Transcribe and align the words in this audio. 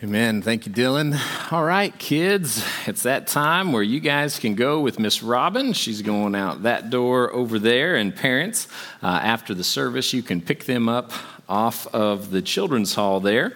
Amen. 0.00 0.42
Thank 0.42 0.64
you, 0.64 0.72
Dylan. 0.72 1.18
All 1.50 1.64
right, 1.64 1.98
kids, 1.98 2.64
it's 2.86 3.02
that 3.02 3.26
time 3.26 3.72
where 3.72 3.82
you 3.82 3.98
guys 3.98 4.38
can 4.38 4.54
go 4.54 4.80
with 4.80 5.00
Miss 5.00 5.24
Robin. 5.24 5.72
She's 5.72 6.02
going 6.02 6.36
out 6.36 6.62
that 6.62 6.90
door 6.90 7.32
over 7.32 7.58
there. 7.58 7.96
And 7.96 8.14
parents, 8.14 8.68
uh, 9.02 9.06
after 9.06 9.54
the 9.54 9.64
service, 9.64 10.12
you 10.12 10.22
can 10.22 10.40
pick 10.40 10.66
them 10.66 10.88
up 10.88 11.10
off 11.48 11.88
of 11.88 12.30
the 12.30 12.40
children's 12.40 12.94
hall 12.94 13.18
there. 13.18 13.54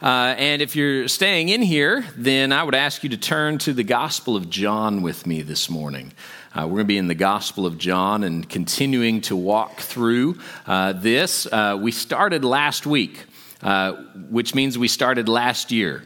Uh, 0.00 0.36
and 0.38 0.62
if 0.62 0.76
you're 0.76 1.08
staying 1.08 1.48
in 1.48 1.60
here, 1.60 2.04
then 2.16 2.52
I 2.52 2.62
would 2.62 2.76
ask 2.76 3.02
you 3.02 3.08
to 3.08 3.16
turn 3.16 3.58
to 3.58 3.72
the 3.72 3.82
Gospel 3.82 4.36
of 4.36 4.48
John 4.48 5.02
with 5.02 5.26
me 5.26 5.42
this 5.42 5.68
morning. 5.68 6.12
Uh, 6.54 6.62
we're 6.62 6.76
going 6.76 6.78
to 6.78 6.84
be 6.84 6.98
in 6.98 7.08
the 7.08 7.16
Gospel 7.16 7.66
of 7.66 7.78
John 7.78 8.22
and 8.22 8.48
continuing 8.48 9.22
to 9.22 9.34
walk 9.34 9.80
through 9.80 10.38
uh, 10.68 10.92
this. 10.92 11.46
Uh, 11.46 11.76
we 11.80 11.90
started 11.90 12.44
last 12.44 12.86
week 12.86 13.26
uh, 13.62 13.92
which 14.30 14.54
means 14.54 14.78
we 14.78 14.88
started 14.88 15.28
last 15.28 15.70
year. 15.70 16.02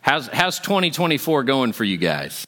How's, 0.00 0.28
how's 0.28 0.60
2024 0.60 1.44
going 1.44 1.72
for 1.72 1.84
you 1.84 1.96
guys? 1.96 2.44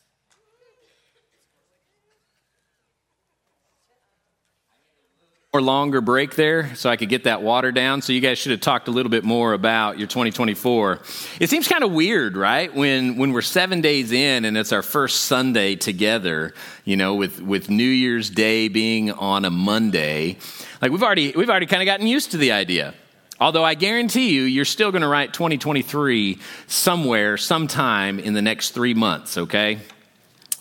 Or 5.50 5.62
longer 5.62 6.02
break 6.02 6.36
there 6.36 6.74
so 6.76 6.90
I 6.90 6.96
could 6.96 7.08
get 7.08 7.24
that 7.24 7.40
water 7.42 7.72
down. 7.72 8.02
So 8.02 8.12
you 8.12 8.20
guys 8.20 8.38
should 8.38 8.52
have 8.52 8.60
talked 8.60 8.86
a 8.86 8.90
little 8.90 9.08
bit 9.08 9.24
more 9.24 9.54
about 9.54 9.98
your 9.98 10.06
2024. 10.06 11.00
It 11.40 11.48
seems 11.48 11.66
kind 11.66 11.82
of 11.82 11.90
weird, 11.90 12.36
right? 12.36 12.72
When 12.72 13.16
when 13.16 13.32
we're 13.32 13.40
seven 13.40 13.80
days 13.80 14.12
in 14.12 14.44
and 14.44 14.58
it's 14.58 14.72
our 14.72 14.82
first 14.82 15.22
Sunday 15.22 15.74
together, 15.74 16.52
you 16.84 16.98
know, 16.98 17.14
with 17.14 17.40
with 17.40 17.70
New 17.70 17.82
Year's 17.82 18.28
Day 18.28 18.68
being 18.68 19.10
on 19.10 19.46
a 19.46 19.50
Monday. 19.50 20.36
Like 20.82 20.90
we've 20.90 21.02
already 21.02 21.32
we've 21.34 21.48
already 21.48 21.66
kind 21.66 21.80
of 21.80 21.86
gotten 21.86 22.06
used 22.06 22.32
to 22.32 22.36
the 22.36 22.52
idea. 22.52 22.92
Although 23.40 23.64
I 23.64 23.74
guarantee 23.74 24.30
you, 24.30 24.42
you're 24.42 24.64
still 24.64 24.90
going 24.90 25.02
to 25.02 25.08
write 25.08 25.32
2023 25.32 26.38
somewhere, 26.66 27.36
sometime 27.36 28.18
in 28.18 28.34
the 28.34 28.42
next 28.42 28.70
three 28.70 28.94
months, 28.94 29.38
okay? 29.38 29.78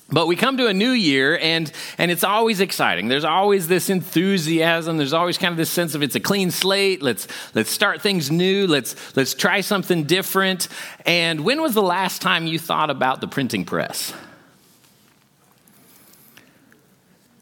But 0.10 0.28
we 0.28 0.38
come 0.38 0.58
to 0.58 0.68
a 0.68 0.74
new 0.74 0.92
year 0.92 1.38
and, 1.38 1.70
and 1.98 2.12
it's 2.12 2.24
always 2.24 2.62
exciting. 2.62 3.10
There's 3.10 3.26
always 3.26 3.68
this 3.68 3.90
enthusiasm. 3.90 4.98
There's 4.98 5.12
always 5.12 5.38
kind 5.38 5.52
of 5.52 5.58
this 5.58 5.70
sense 5.70 5.96
of 5.96 6.04
it's 6.04 6.16
a 6.16 6.20
clean 6.22 6.52
slate. 6.52 7.02
Let's, 7.02 7.28
let's 7.54 7.70
start 7.70 8.02
things 8.02 8.32
new. 8.32 8.68
Let's, 8.68 8.96
let's 9.18 9.34
try 9.34 9.62
something 9.62 10.06
different. 10.06 10.70
And 11.06 11.42
when 11.42 11.62
was 11.62 11.74
the 11.74 11.82
last 11.82 12.22
time 12.22 12.48
you 12.48 12.58
thought 12.58 12.90
about 12.90 13.20
the 13.20 13.28
printing 13.28 13.66
press? 13.66 14.14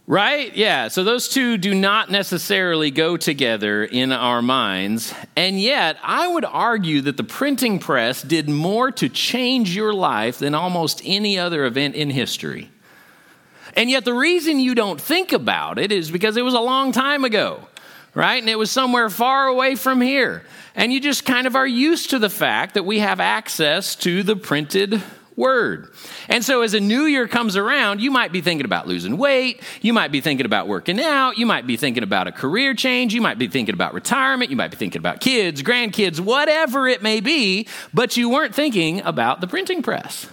Right? 0.08 0.56
Yeah. 0.56 0.89
So 0.89 1.03
those 1.03 1.28
two 1.28 1.58
do 1.58 1.73
not 1.73 2.11
necessarily 2.11 2.92
go 2.92 3.17
together 3.17 3.84
in 3.84 4.12
our 4.12 4.44
minds. 4.44 5.16
And 5.36 5.59
yet, 5.59 5.97
I 6.03 6.28
would 6.28 6.45
argue 6.45 7.02
that 7.02 7.17
the 7.17 7.23
printing 7.23 7.80
press 7.80 8.22
did 8.22 8.47
more 8.47 8.92
to 8.92 9.09
change 9.09 9.75
your 9.75 9.94
life 9.94 10.38
than 10.38 10.53
almost 10.53 11.02
any 11.03 11.39
other 11.39 11.66
event 11.66 11.95
in 11.95 12.12
history. 12.12 12.70
And 13.75 13.89
yet, 13.89 14.06
the 14.06 14.14
reason 14.14 14.59
you 14.59 14.75
don't 14.75 15.02
think 15.02 15.34
about 15.34 15.80
it 15.80 15.92
is 15.92 16.12
because 16.12 16.38
it 16.38 16.44
was 16.44 16.53
a 16.53 16.59
long 16.59 16.92
time 16.92 17.25
ago, 17.25 17.67
right? 18.14 18.40
And 18.40 18.50
it 18.50 18.59
was 18.59 18.69
somewhere 18.69 19.09
far 19.09 19.47
away 19.47 19.75
from 19.75 20.02
here. 20.02 20.44
And 20.75 20.94
you 20.94 21.00
just 21.00 21.25
kind 21.25 21.47
of 21.47 21.56
are 21.56 21.66
used 21.66 22.12
to 22.12 22.19
the 22.19 22.30
fact 22.30 22.75
that 22.75 22.86
we 22.86 23.00
have 23.00 23.19
access 23.19 23.95
to 23.97 24.22
the 24.22 24.36
printed 24.36 25.02
word. 25.36 25.91
And 26.30 26.44
so 26.44 26.61
as 26.61 26.73
a 26.73 26.80
new 26.80 27.03
year 27.03 27.28
comes 27.28 27.58
around, 27.58 28.02
you 28.02 28.11
might 28.11 28.31
be 28.31 28.41
thinking 28.41 28.66
about 28.66 28.88
losing 28.88 29.17
weight, 29.17 29.61
you 29.81 29.94
might 29.94 30.11
be 30.11 30.22
thinking 30.22 30.45
about 30.45 30.67
working 30.67 31.00
out, 31.00 31.38
you 31.38 31.45
might 31.45 31.67
be 31.67 31.78
thinking 31.78 32.03
about 32.03 32.28
a 32.28 32.31
career 32.31 32.73
change, 32.73 33.14
you 33.14 33.22
might 33.22 33.38
be 33.38 33.47
thinking 33.47 33.73
about 33.73 33.94
retirement, 33.94 34.50
you 34.50 34.58
might 34.58 34.72
be 34.72 34.78
thinking 34.78 35.00
about 35.00 35.19
kids, 35.19 35.61
grandkids, 35.61 36.19
whatever 36.19 36.88
it 36.88 37.02
may 37.02 37.19
be, 37.19 37.67
but 37.94 38.16
you 38.16 38.30
weren't 38.30 38.56
thinking 38.56 39.02
about 39.02 39.41
the 39.41 39.47
printing 39.47 39.81
press. 39.81 40.28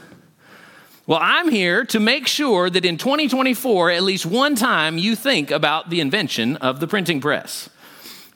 Well, 1.05 1.19
I'm 1.20 1.48
here 1.48 1.84
to 1.86 1.98
make 1.98 2.28
sure 2.28 2.70
that 2.70 2.84
in 2.84 2.97
2024, 2.97 3.91
at 3.91 4.05
least 4.05 4.24
one 4.24 4.55
time, 4.55 4.98
you 4.98 5.17
think 5.17 5.51
about 5.51 5.91
the 5.91 6.01
invention 6.01 6.57
of 6.58 6.79
the 6.79 6.86
printing 6.86 7.20
press. 7.20 7.68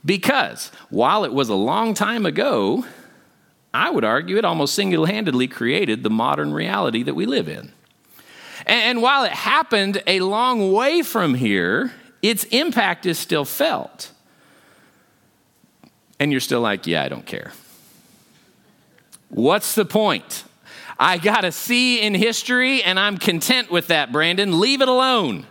Because 0.04 0.72
while 0.90 1.24
it 1.24 1.32
was 1.32 1.48
a 1.48 1.54
long 1.54 1.94
time 1.94 2.26
ago, 2.26 2.84
I 3.76 3.90
would 3.90 4.04
argue 4.04 4.38
it 4.38 4.44
almost 4.46 4.74
single 4.74 5.04
handedly 5.04 5.46
created 5.46 6.02
the 6.02 6.08
modern 6.08 6.54
reality 6.54 7.02
that 7.02 7.14
we 7.14 7.26
live 7.26 7.46
in. 7.46 7.72
And 8.64 9.02
while 9.02 9.24
it 9.24 9.32
happened 9.32 10.02
a 10.06 10.20
long 10.20 10.72
way 10.72 11.02
from 11.02 11.34
here, 11.34 11.92
its 12.22 12.44
impact 12.44 13.04
is 13.04 13.18
still 13.18 13.44
felt. 13.44 14.12
And 16.18 16.32
you're 16.32 16.40
still 16.40 16.62
like, 16.62 16.86
yeah, 16.86 17.02
I 17.02 17.10
don't 17.10 17.26
care. 17.26 17.52
What's 19.28 19.74
the 19.74 19.84
point? 19.84 20.44
I 20.98 21.18
got 21.18 21.44
a 21.44 21.52
C 21.52 22.00
in 22.00 22.14
history 22.14 22.82
and 22.82 22.98
I'm 22.98 23.18
content 23.18 23.70
with 23.70 23.88
that, 23.88 24.10
Brandon. 24.10 24.58
Leave 24.58 24.80
it 24.80 24.88
alone. 24.88 25.44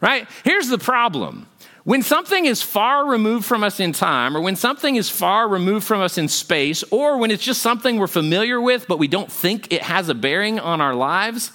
Right? 0.00 0.28
Here's 0.44 0.68
the 0.68 0.78
problem 0.78 1.48
when 1.84 2.00
something 2.00 2.46
is 2.46 2.62
far 2.62 3.06
removed 3.06 3.44
from 3.44 3.62
us 3.62 3.78
in 3.78 3.92
time, 3.92 4.34
or 4.34 4.40
when 4.40 4.56
something 4.56 4.96
is 4.96 5.10
far 5.10 5.46
removed 5.46 5.86
from 5.86 6.00
us 6.00 6.16
in 6.16 6.28
space, 6.28 6.82
or 6.90 7.18
when 7.18 7.30
it's 7.30 7.44
just 7.44 7.60
something 7.60 7.98
we're 7.98 8.06
familiar 8.06 8.58
with, 8.58 8.88
but 8.88 8.98
we 8.98 9.06
don't 9.06 9.30
think 9.30 9.70
it 9.70 9.82
has 9.82 10.08
a 10.08 10.14
bearing 10.14 10.58
on 10.58 10.80
our 10.80 10.94
lives, 10.94 11.52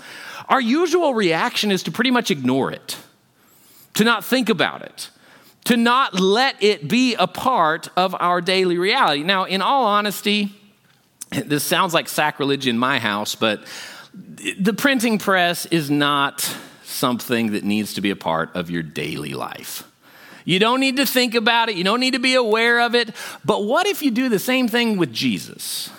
our 0.48 0.62
usual 0.62 1.16
reaction 1.16 1.72
is 1.72 1.84
to 1.84 1.92
pretty 1.92 2.12
much 2.12 2.30
ignore 2.30 2.72
it, 2.72 2.98
to 3.96 4.04
not 4.04 4.24
think 4.24 4.50
about 4.50 4.84
it, 4.84 5.10
to 5.66 5.76
not 5.76 6.20
let 6.20 6.62
it 6.62 6.88
be 6.88 7.16
a 7.16 7.28
part 7.28 7.90
of 7.98 8.16
our 8.20 8.40
daily 8.40 8.78
reality. 8.78 9.24
Now, 9.24 9.46
in 9.46 9.64
all 9.64 9.86
honesty, 9.86 10.52
this 11.32 11.64
sounds 11.64 11.96
like 11.96 12.08
sacrilege 12.08 12.68
in 12.68 12.78
my 12.78 13.00
house, 13.00 13.34
but 13.34 13.64
the 14.14 14.74
printing 14.74 15.18
press 15.18 15.66
is 15.68 15.90
not 15.90 16.56
something 16.84 17.54
that 17.54 17.64
needs 17.64 17.96
to 17.96 18.02
be 18.02 18.12
a 18.12 18.16
part 18.16 18.56
of 18.56 18.70
your 18.70 18.84
daily 18.84 19.34
life. 19.34 19.89
You 20.50 20.58
don't 20.58 20.80
need 20.80 20.98
to 20.98 21.06
think 21.06 21.36
about 21.36 21.70
it, 21.70 21.76
you 21.76 21.84
don't 21.84 22.00
need 22.00 22.14
to 22.14 22.20
be 22.20 22.34
aware 22.34 22.80
of 22.80 22.96
it. 22.96 23.16
But 23.46 23.66
what 23.66 23.86
if 23.86 24.02
you 24.02 24.10
do 24.10 24.30
the 24.30 24.40
same 24.40 24.68
thing 24.68 24.98
with 24.98 25.14
Jesus? 25.14 25.92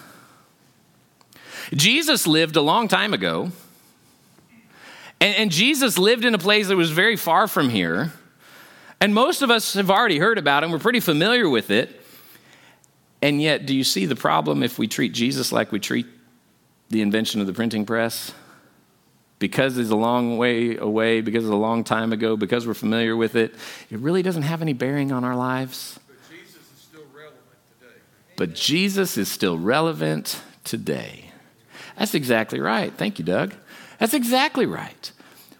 Jesus 1.72 2.26
lived 2.26 2.56
a 2.56 2.60
long 2.60 2.88
time 2.88 3.14
ago, 3.14 3.52
and, 5.20 5.36
and 5.36 5.50
Jesus 5.52 5.98
lived 5.98 6.24
in 6.24 6.34
a 6.34 6.38
place 6.38 6.66
that 6.66 6.74
was 6.74 6.90
very 6.90 7.14
far 7.14 7.46
from 7.46 7.70
here. 7.70 8.12
And 9.00 9.14
most 9.14 9.42
of 9.42 9.52
us 9.52 9.74
have 9.74 9.88
already 9.88 10.18
heard 10.18 10.36
about 10.36 10.64
him, 10.64 10.72
we're 10.72 10.80
pretty 10.80 10.98
familiar 10.98 11.48
with 11.48 11.70
it. 11.70 12.00
And 13.22 13.40
yet, 13.40 13.66
do 13.66 13.76
you 13.76 13.84
see 13.84 14.04
the 14.04 14.16
problem 14.16 14.64
if 14.64 14.80
we 14.80 14.88
treat 14.88 15.12
Jesus 15.12 15.52
like 15.52 15.70
we 15.70 15.78
treat 15.78 16.06
the 16.88 17.02
invention 17.02 17.40
of 17.40 17.46
the 17.46 17.52
printing 17.52 17.86
press? 17.86 18.32
Because 19.40 19.78
it's 19.78 19.90
a 19.90 19.96
long 19.96 20.38
way 20.38 20.76
away, 20.76 21.22
because 21.22 21.44
it's 21.44 21.52
a 21.52 21.56
long 21.56 21.82
time 21.82 22.12
ago, 22.12 22.36
because 22.36 22.66
we're 22.66 22.74
familiar 22.74 23.16
with 23.16 23.34
it, 23.34 23.52
it 23.90 23.98
really 23.98 24.22
doesn't 24.22 24.42
have 24.42 24.62
any 24.62 24.74
bearing 24.74 25.10
on 25.10 25.24
our 25.24 25.34
lives. 25.34 25.98
But 26.06 26.14
Jesus 26.30 26.62
is 26.62 26.78
still 26.78 27.06
relevant 27.12 27.58
today. 27.80 28.00
But 28.36 28.54
Jesus 28.54 29.18
is 29.18 29.28
still 29.28 29.58
relevant 29.58 30.40
today. 30.62 31.32
That's 31.98 32.14
exactly 32.14 32.60
right. 32.60 32.92
Thank 32.92 33.18
you, 33.18 33.24
Doug. 33.24 33.54
That's 33.98 34.14
exactly 34.14 34.66
right. 34.66 35.10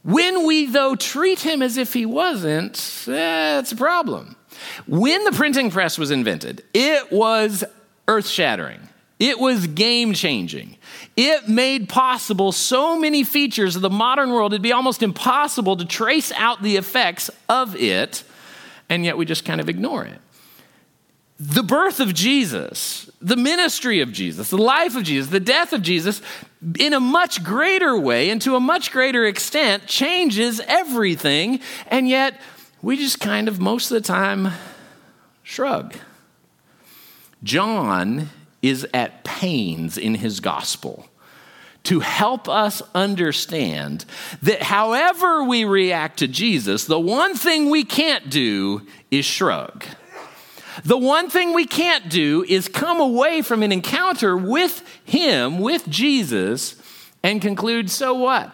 When 0.03 0.47
we, 0.47 0.67
though, 0.67 0.95
treat 0.95 1.41
him 1.41 1.61
as 1.61 1.77
if 1.77 1.93
he 1.93 2.07
wasn't, 2.07 3.03
that's 3.07 3.73
a 3.73 3.77
problem. 3.77 4.37
When 4.87 5.25
the 5.25 5.33
printing 5.33 5.71
press 5.71 5.99
was 5.99 6.11
invented, 6.11 6.65
it 6.75 7.11
was 7.11 7.65
earth 8.09 8.29
shattering. 8.29 8.81
It 9.19 9.39
was 9.39 9.67
game 9.67 10.15
changing. 10.15 10.77
It 11.23 11.51
made 11.51 11.91
possible 11.91 12.51
so 12.51 12.99
many 12.99 13.25
features 13.25 13.77
of 13.77 13.83
the 13.83 13.91
modern 13.91 14.31
world, 14.31 14.55
it'd 14.55 14.63
be 14.63 14.73
almost 14.73 15.03
impossible 15.03 15.77
to 15.77 15.85
trace 15.85 16.33
out 16.33 16.63
the 16.63 16.79
effects 16.79 17.29
of 17.47 17.77
it, 17.77 18.25
and 18.89 19.05
yet 19.05 19.19
we 19.19 19.27
just 19.27 19.45
kind 19.45 19.61
of 19.61 19.69
ignore 19.69 20.03
it. 20.07 20.19
The 21.39 21.63
birth 21.63 22.01
of 22.01 22.15
Jesus, 22.15 23.11
the 23.21 23.37
ministry 23.37 24.01
of 24.01 24.13
Jesus, 24.13 24.49
the 24.49 24.57
life 24.57 24.97
of 24.97 25.03
Jesus, 25.03 25.31
the 25.31 25.41
death 25.41 25.75
of 25.75 25.83
Jesus, 25.83 26.23
in 26.79 26.95
a 26.95 27.01
much 27.01 27.45
greater 27.45 28.01
way 28.01 28.31
and 28.31 28.41
to 28.41 28.57
a 28.57 28.61
much 28.61 28.91
greater 28.91 29.27
extent, 29.27 29.87
changes 29.87 30.63
everything, 30.67 31.61
and 31.89 32.09
yet 32.09 32.41
we 32.81 32.97
just 32.97 33.21
kind 33.21 33.47
of 33.47 33.61
most 33.61 33.91
of 33.91 33.95
the 33.95 34.09
time 34.09 34.53
shrug. 35.43 35.97
John 37.43 38.31
is 38.63 38.87
at 38.95 39.23
pains 39.23 39.99
in 39.99 40.15
his 40.15 40.41
gospel 40.41 41.10
to 41.85 42.01
help 42.01 42.49
us 42.49 42.83
understand 42.95 44.05
that 44.43 44.63
however 44.63 45.45
we 45.45 45.65
react 45.65 46.19
to 46.19 46.29
Jesus, 46.29 46.85
the 46.85 47.01
one 47.01 47.35
thing 47.35 47.71
we 47.71 47.85
can't 47.85 48.29
do 48.29 48.87
is 49.11 49.25
shrug. 49.25 49.85
The 50.85 50.99
one 50.99 51.31
thing 51.31 51.53
we 51.53 51.67
can't 51.67 52.09
do 52.09 52.45
is 52.49 52.69
come 52.69 53.01
away 53.01 53.43
from 53.43 53.63
an 53.63 53.73
encounter 53.73 54.37
with 54.37 54.83
Him, 55.05 55.59
with 55.59 55.89
Jesus, 55.89 56.81
and 57.23 57.43
conclude, 57.43 57.91
so 57.91 58.15
what? 58.15 58.53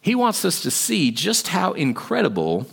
He 0.00 0.14
wants 0.14 0.44
us 0.44 0.62
to 0.62 0.70
see 0.70 1.10
just 1.10 1.48
how 1.48 1.72
incredible 1.72 2.66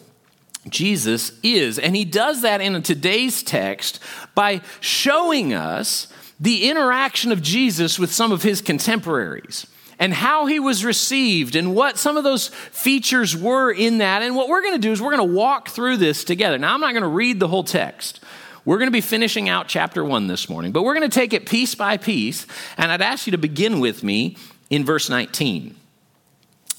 Jesus 0.68 1.32
is. 1.44 1.80
And 1.80 1.96
He 1.96 2.06
does 2.06 2.42
that 2.42 2.62
in 2.62 2.82
today's 2.82 3.44
text 3.44 4.00
by 4.36 4.62
showing 4.80 5.54
us 5.54 6.08
the 6.40 6.70
interaction 6.70 7.32
of 7.32 7.42
Jesus 7.42 8.00
with 8.00 8.12
some 8.12 8.32
of 8.32 8.44
his 8.44 8.62
contemporaries 8.62 9.68
and 10.00 10.14
how 10.14 10.46
he 10.46 10.60
was 10.60 10.86
received 10.86 11.56
and 11.56 11.76
what 11.76 11.98
some 11.98 12.16
of 12.16 12.24
those 12.24 12.48
features 12.48 13.36
were 13.36 13.72
in 13.72 13.98
that. 13.98 14.22
And 14.22 14.36
what 14.36 14.48
we're 14.48 14.62
going 14.62 14.76
to 14.76 14.80
do 14.80 14.92
is 14.92 15.02
we're 15.02 15.16
going 15.16 15.30
to 15.30 15.36
walk 15.36 15.70
through 15.70 15.98
this 15.98 16.24
together. 16.24 16.58
Now, 16.58 16.74
I'm 16.74 16.80
not 16.80 16.92
going 16.92 17.04
to 17.04 17.10
read 17.10 17.40
the 17.40 17.50
whole 17.50 17.66
text. 17.66 18.22
We're 18.64 18.78
going 18.78 18.88
to 18.88 18.92
be 18.92 19.02
finishing 19.02 19.50
out 19.50 19.68
chapter 19.68 20.04
one 20.04 20.28
this 20.28 20.50
morning, 20.50 20.72
but 20.72 20.84
we're 20.84 20.94
going 20.94 21.10
to 21.10 21.14
take 21.14 21.34
it 21.34 21.46
piece 21.46 21.76
by 21.76 21.98
piece. 21.98 22.48
And 22.78 22.92
I'd 22.92 23.02
ask 23.02 23.28
you 23.28 23.32
to 23.32 23.38
begin 23.38 23.82
with 23.82 24.04
me 24.04 24.38
in 24.70 24.86
verse 24.86 25.10
19. 25.10 25.76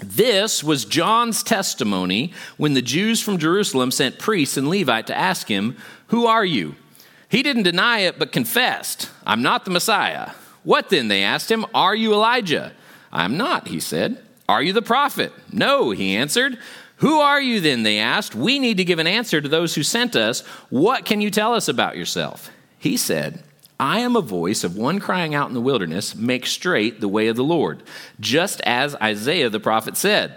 This 0.02 0.64
was 0.64 0.86
John's 0.86 1.42
testimony 1.42 2.32
when 2.56 2.72
the 2.72 2.80
Jews 2.80 3.20
from 3.20 3.36
Jerusalem 3.36 3.90
sent 3.90 4.18
priests 4.18 4.56
and 4.56 4.68
Levite 4.68 5.08
to 5.08 5.16
ask 5.16 5.46
him, 5.46 5.76
Who 6.06 6.26
are 6.26 6.44
you? 6.44 6.74
He 7.31 7.43
didn't 7.44 7.62
deny 7.62 8.00
it, 8.00 8.19
but 8.19 8.32
confessed, 8.32 9.09
I'm 9.25 9.41
not 9.41 9.65
the 9.65 9.71
Messiah. 9.71 10.32
What 10.65 10.91
then? 10.91 11.09
They 11.09 11.23
asked 11.23 11.50
him, 11.50 11.65
Are 11.73 11.94
you 11.94 12.12
Elijah? 12.12 12.73
I'm 13.12 13.37
not, 13.37 13.69
he 13.69 13.81
said. 13.81 14.23
Are 14.49 14.62
you 14.62 14.73
the 14.73 14.82
prophet? 14.82 15.32
No, 15.53 15.93
he 15.93 16.17
answered. 16.17 16.59
Who 16.97 17.21
are 17.21 17.41
you 17.41 17.61
then? 17.61 17.85
They 17.85 17.99
asked. 17.99 18.35
We 18.35 18.59
need 18.59 18.77
to 18.79 18.85
give 18.85 18.99
an 18.99 19.06
answer 19.06 19.41
to 19.41 19.49
those 19.49 19.75
who 19.75 19.85
sent 19.85 20.17
us. 20.17 20.41
What 20.69 21.05
can 21.05 21.21
you 21.21 21.31
tell 21.31 21.55
us 21.55 21.69
about 21.69 21.97
yourself? 21.97 22.50
He 22.79 22.97
said, 22.97 23.43
I 23.79 24.00
am 24.00 24.17
a 24.17 24.21
voice 24.21 24.65
of 24.65 24.77
one 24.77 24.99
crying 24.99 25.35
out 25.35 25.49
in 25.49 25.55
the 25.55 25.61
wilderness, 25.61 26.15
make 26.15 26.47
straight 26.47 27.00
the 27.00 27.09
way 27.09 27.29
of 27.29 27.37
the 27.37 27.44
Lord, 27.44 27.82
just 28.19 28.61
as 28.62 28.97
Isaiah 28.97 29.49
the 29.49 29.61
prophet 29.61 29.97
said. 29.97 30.37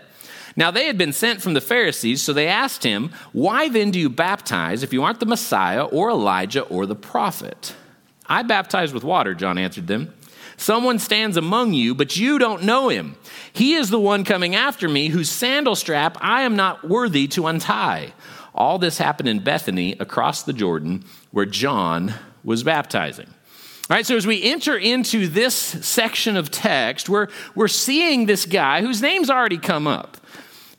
Now 0.55 0.71
they 0.71 0.85
had 0.85 0.97
been 0.97 1.13
sent 1.13 1.41
from 1.41 1.53
the 1.53 1.61
Pharisees, 1.61 2.21
so 2.21 2.33
they 2.33 2.47
asked 2.47 2.83
him, 2.83 3.11
Why 3.31 3.69
then 3.69 3.91
do 3.91 4.00
you 4.00 4.09
baptize 4.09 4.83
if 4.83 4.94
you 4.94 5.03
aren't 5.03 5.19
the 5.19 5.25
Messiah 5.25 5.83
or 5.83 6.09
Elijah 6.09 6.61
or 6.63 6.85
the 6.85 6.95
prophet? 6.95 7.75
I 8.27 8.44
baptize 8.44 8.94
with 8.94 9.03
water, 9.03 9.33
John 9.33 9.57
answered 9.57 9.88
them. 9.88 10.13
Someone 10.55 11.00
stands 11.00 11.35
among 11.35 11.73
you, 11.73 11.95
but 11.95 12.15
you 12.15 12.38
don't 12.38 12.63
know 12.63 12.89
him. 12.89 13.15
He 13.51 13.73
is 13.73 13.89
the 13.89 14.00
one 14.00 14.23
coming 14.23 14.55
after 14.55 14.88
me, 14.88 15.09
whose 15.09 15.29
sandal 15.29 15.75
strap 15.75 16.17
I 16.21 16.44
am 16.44 16.56
not 16.56 16.88
worthy 16.88 17.27
to 17.29 17.47
untie. 17.47 18.13
All 18.53 18.77
this 18.77 18.99
happened 18.99 19.29
in 19.29 19.44
Bethany 19.44 19.94
across 19.99 20.44
the 20.44 20.53
Jordan, 20.53 21.06
where 21.31 21.45
John 21.45 22.13
was 22.44 22.63
baptizing. 22.63 23.27
All 23.27 23.97
right, 23.97 24.06
so 24.06 24.15
as 24.15 24.27
we 24.27 24.41
enter 24.44 24.77
into 24.77 25.27
this 25.27 25.56
section 25.56 26.38
of 26.38 26.51
text, 26.51 27.09
we're, 27.09 27.27
we're 27.56 27.67
seeing 27.67 28.25
this 28.25 28.45
guy 28.45 28.81
whose 28.81 29.01
name's 29.01 29.29
already 29.29 29.57
come 29.57 29.88
up. 29.88 30.17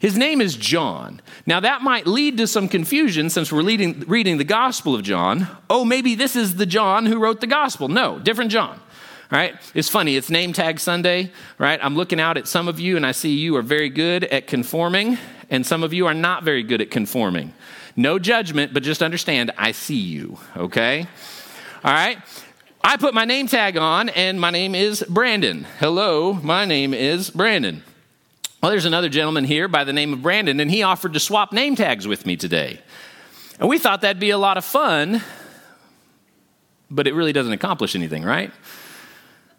His 0.04 0.18
name 0.18 0.42
is 0.42 0.54
John. 0.54 1.22
Now, 1.46 1.60
that 1.60 1.80
might 1.80 2.06
lead 2.06 2.36
to 2.36 2.46
some 2.46 2.68
confusion 2.68 3.30
since 3.30 3.50
we're 3.50 3.62
leading, 3.62 4.00
reading 4.00 4.36
the 4.36 4.44
Gospel 4.44 4.94
of 4.94 5.02
John. 5.02 5.48
Oh, 5.70 5.82
maybe 5.82 6.14
this 6.14 6.36
is 6.36 6.56
the 6.56 6.66
John 6.66 7.06
who 7.06 7.18
wrote 7.18 7.40
the 7.40 7.46
Gospel. 7.46 7.88
No, 7.88 8.18
different 8.18 8.50
John 8.50 8.78
right? 9.30 9.56
It's 9.74 9.88
funny, 9.88 10.16
it's 10.16 10.28
name 10.28 10.52
tag 10.52 10.78
Sunday, 10.78 11.32
right? 11.58 11.80
I'm 11.82 11.96
looking 11.96 12.20
out 12.20 12.36
at 12.36 12.46
some 12.46 12.68
of 12.68 12.78
you 12.78 12.98
and 12.98 13.06
I 13.06 13.12
see 13.12 13.34
you 13.34 13.56
are 13.56 13.62
very 13.62 13.88
good 13.88 14.22
at 14.24 14.46
conforming, 14.46 15.16
and 15.48 15.66
some 15.66 15.82
of 15.82 15.94
you 15.94 16.06
are 16.06 16.14
not 16.14 16.44
very 16.44 16.62
good 16.62 16.82
at 16.82 16.90
conforming. 16.90 17.54
No 17.96 18.18
judgment, 18.18 18.74
but 18.74 18.82
just 18.82 19.02
understand 19.02 19.52
I 19.56 19.72
see 19.72 19.98
you, 19.98 20.38
okay? 20.54 21.06
All 21.82 21.92
right? 21.92 22.18
I 22.84 22.98
put 22.98 23.14
my 23.14 23.24
name 23.24 23.48
tag 23.48 23.78
on, 23.78 24.10
and 24.10 24.38
my 24.38 24.50
name 24.50 24.74
is 24.74 25.02
Brandon. 25.08 25.66
Hello, 25.80 26.34
my 26.34 26.66
name 26.66 26.92
is 26.92 27.30
Brandon. 27.30 27.82
Well, 28.64 28.70
there's 28.70 28.86
another 28.86 29.10
gentleman 29.10 29.44
here 29.44 29.68
by 29.68 29.84
the 29.84 29.92
name 29.92 30.14
of 30.14 30.22
Brandon, 30.22 30.58
and 30.58 30.70
he 30.70 30.82
offered 30.82 31.12
to 31.12 31.20
swap 31.20 31.52
name 31.52 31.76
tags 31.76 32.08
with 32.08 32.24
me 32.24 32.34
today. 32.34 32.80
And 33.60 33.68
we 33.68 33.78
thought 33.78 34.00
that'd 34.00 34.18
be 34.18 34.30
a 34.30 34.38
lot 34.38 34.56
of 34.56 34.64
fun, 34.64 35.20
but 36.90 37.06
it 37.06 37.12
really 37.12 37.34
doesn't 37.34 37.52
accomplish 37.52 37.94
anything, 37.94 38.22
right? 38.22 38.50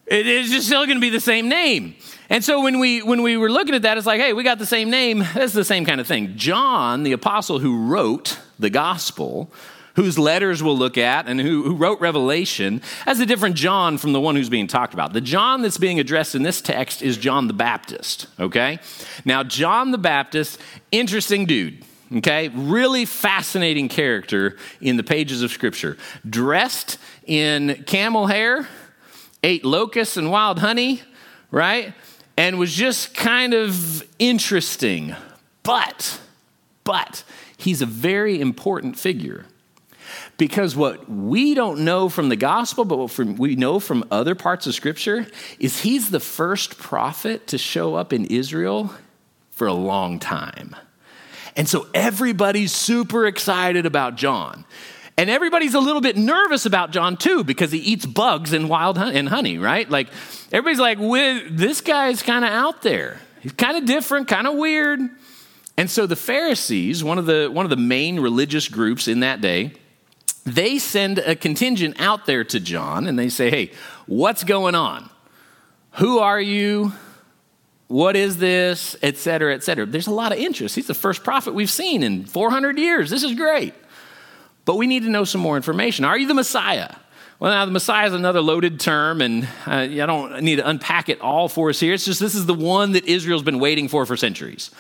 It 0.08 0.26
is 0.26 0.50
just 0.50 0.66
still 0.66 0.88
going 0.88 0.98
to 0.98 1.02
be 1.02 1.12
the 1.12 1.20
same 1.20 1.48
name. 1.48 1.94
And 2.32 2.44
so 2.44 2.64
when 2.64 2.80
we 2.80 3.04
when 3.04 3.22
we 3.22 3.38
were 3.38 3.52
looking 3.52 3.76
at 3.76 3.84
that, 3.84 3.96
it's 4.00 4.08
like, 4.08 4.20
hey, 4.20 4.34
we 4.34 4.42
got 4.42 4.58
the 4.58 4.66
same 4.66 4.90
name. 4.90 5.20
That's 5.36 5.54
the 5.54 5.64
same 5.64 5.86
kind 5.86 6.02
of 6.02 6.08
thing. 6.08 6.36
John, 6.36 7.04
the 7.04 7.12
apostle 7.12 7.60
who 7.60 7.86
wrote 7.86 8.40
the 8.58 8.72
gospel, 8.72 9.54
whose 9.96 10.20
letters 10.20 10.62
we'll 10.62 10.78
look 10.78 10.98
at, 10.98 11.28
and 11.28 11.40
who, 11.40 11.64
who 11.64 11.76
wrote 11.76 12.00
Revelation, 12.00 12.82
as 13.06 13.20
a 13.20 13.26
different 13.26 13.56
John 13.56 13.98
from 13.98 14.14
the 14.14 14.22
one 14.22 14.36
who's 14.36 14.50
being 14.50 14.68
talked 14.68 14.94
about. 14.94 15.14
The 15.14 15.22
John 15.22 15.62
that's 15.62 15.78
being 15.78 16.00
addressed 16.00 16.36
in 16.36 16.44
this 16.44 16.62
text 16.62 17.02
is 17.02 17.18
John 17.18 17.48
the 17.48 17.54
Baptist. 17.54 18.28
Okay? 18.40 18.80
Now, 19.24 19.44
John 19.44 19.92
the 19.92 19.98
Baptist, 19.98 20.60
interesting 20.92 21.46
dude. 21.46 21.84
Okay, 22.18 22.50
really 22.50 23.06
fascinating 23.06 23.90
character 23.90 24.58
in 24.80 24.96
the 24.96 25.04
pages 25.04 25.42
of 25.42 25.50
Scripture. 25.50 25.98
Dressed 26.30 27.00
in 27.26 27.84
camel 27.88 28.28
hair, 28.28 28.68
ate 29.44 29.66
locusts 29.66 30.16
and 30.16 30.30
wild 30.30 30.60
honey, 30.60 31.02
right? 31.50 31.94
And 32.38 32.60
was 32.60 32.72
just 32.72 33.16
kind 33.16 33.56
of 33.56 34.04
interesting. 34.20 35.16
But, 35.64 36.20
but, 36.84 37.24
he's 37.58 37.82
a 37.82 37.88
very 37.88 38.40
important 38.40 39.00
figure. 39.00 39.46
Because 40.38 40.76
what 40.76 41.10
we 41.10 41.54
don't 41.54 41.86
know 41.86 42.10
from 42.10 42.30
the 42.30 42.36
gospel, 42.36 42.84
but 42.84 42.98
what 42.98 43.18
we 43.18 43.56
know 43.56 43.80
from 43.80 44.04
other 44.12 44.36
parts 44.36 44.68
of 44.68 44.76
scripture, 44.76 45.28
is 45.60 45.82
he's 45.82 46.10
the 46.10 46.20
first 46.20 46.78
prophet 46.78 47.48
to 47.48 47.58
show 47.58 47.96
up 47.96 48.12
in 48.12 48.26
Israel 48.26 48.94
for 49.52 49.68
a 49.68 49.74
long 49.74 50.20
time. 50.20 50.76
And 51.56 51.70
so 51.70 51.88
everybody's 51.94 52.74
super 52.74 53.26
excited 53.26 53.86
about 53.86 54.16
John. 54.16 54.66
And 55.18 55.30
everybody's 55.30 55.74
a 55.74 55.80
little 55.80 56.02
bit 56.02 56.18
nervous 56.18 56.66
about 56.66 56.92
John 56.92 57.16
too 57.16 57.46
because 57.46 57.72
he 57.72 57.80
eats 57.80 58.06
bugs 58.06 58.52
and 58.52 58.70
wild 58.70 58.98
honey, 58.98 59.18
and 59.18 59.30
honey, 59.30 59.58
right? 59.58 59.90
Like 59.90 60.10
everybody's 60.52 60.80
like, 60.80 61.00
this 61.56 61.80
guy's 61.80 62.22
kind 62.22 62.44
of 62.44 62.52
out 62.52 62.82
there. 62.82 63.22
He's 63.40 63.54
kind 63.54 63.78
of 63.78 63.86
different, 63.86 64.28
kind 64.28 64.48
of 64.48 64.56
weird. 64.56 65.00
And 65.78 65.90
so 65.90 66.06
the 66.06 66.18
Pharisees, 66.18 67.04
one 67.04 67.18
of 67.18 67.26
the 67.26 67.50
one 67.52 67.66
of 67.66 67.70
the 67.70 67.78
main 67.78 68.20
religious 68.20 68.68
groups 68.68 69.08
in 69.08 69.22
that 69.22 69.40
day, 69.40 69.74
they 70.46 70.78
send 70.78 71.20
a 71.20 71.36
contingent 71.36 72.00
out 72.00 72.26
there 72.26 72.44
to 72.44 72.60
John 72.60 73.08
and 73.08 73.18
they 73.18 73.30
say, 73.30 73.50
"Hey, 73.50 73.72
what's 74.06 74.44
going 74.44 74.76
on? 74.76 75.10
Who 75.94 76.20
are 76.20 76.40
you? 76.40 76.94
What 77.88 78.16
is 78.16 78.38
this? 78.38 78.96
Etc. 79.02 79.54
Etc." 79.54 79.86
There's 79.86 80.08
a 80.08 80.12
lot 80.12 80.32
of 80.32 80.38
interest. 80.38 80.76
He's 80.76 80.88
the 80.88 80.94
first 80.94 81.24
prophet 81.24 81.54
we've 81.54 81.72
seen 81.72 82.04
in 82.04 82.26
400 82.26 82.78
years. 82.78 83.10
This 83.10 83.24
is 83.24 83.34
great. 83.34 83.74
But 84.66 84.78
we 84.78 84.88
need 84.88 85.04
to 85.04 85.10
know 85.10 85.24
some 85.24 85.42
more 85.42 85.58
information. 85.58 86.06
Are 86.06 86.18
you 86.18 86.28
the 86.28 86.34
Messiah? 86.34 86.90
Well, 87.40 87.52
now 87.52 87.66
the 87.66 87.72
Messiah 87.72 88.08
is 88.08 88.14
another 88.14 88.42
loaded 88.42 88.80
term, 88.80 89.22
and 89.22 89.44
uh, 89.68 89.72
I 89.72 89.88
don't 90.06 90.42
need 90.42 90.56
to 90.56 90.68
unpack 90.68 91.10
it 91.10 91.20
all 91.20 91.50
for 91.50 91.70
us 91.70 91.80
here. 91.80 91.94
It's 91.94 92.06
just 92.06 92.20
this 92.20 92.34
is 92.34 92.46
the 92.46 92.54
one 92.54 92.94
that 92.94 93.06
Israel's 93.06 93.44
been 93.44 93.60
waiting 93.60 93.88
for 93.90 94.06
for 94.06 94.16
centuries. 94.16 94.72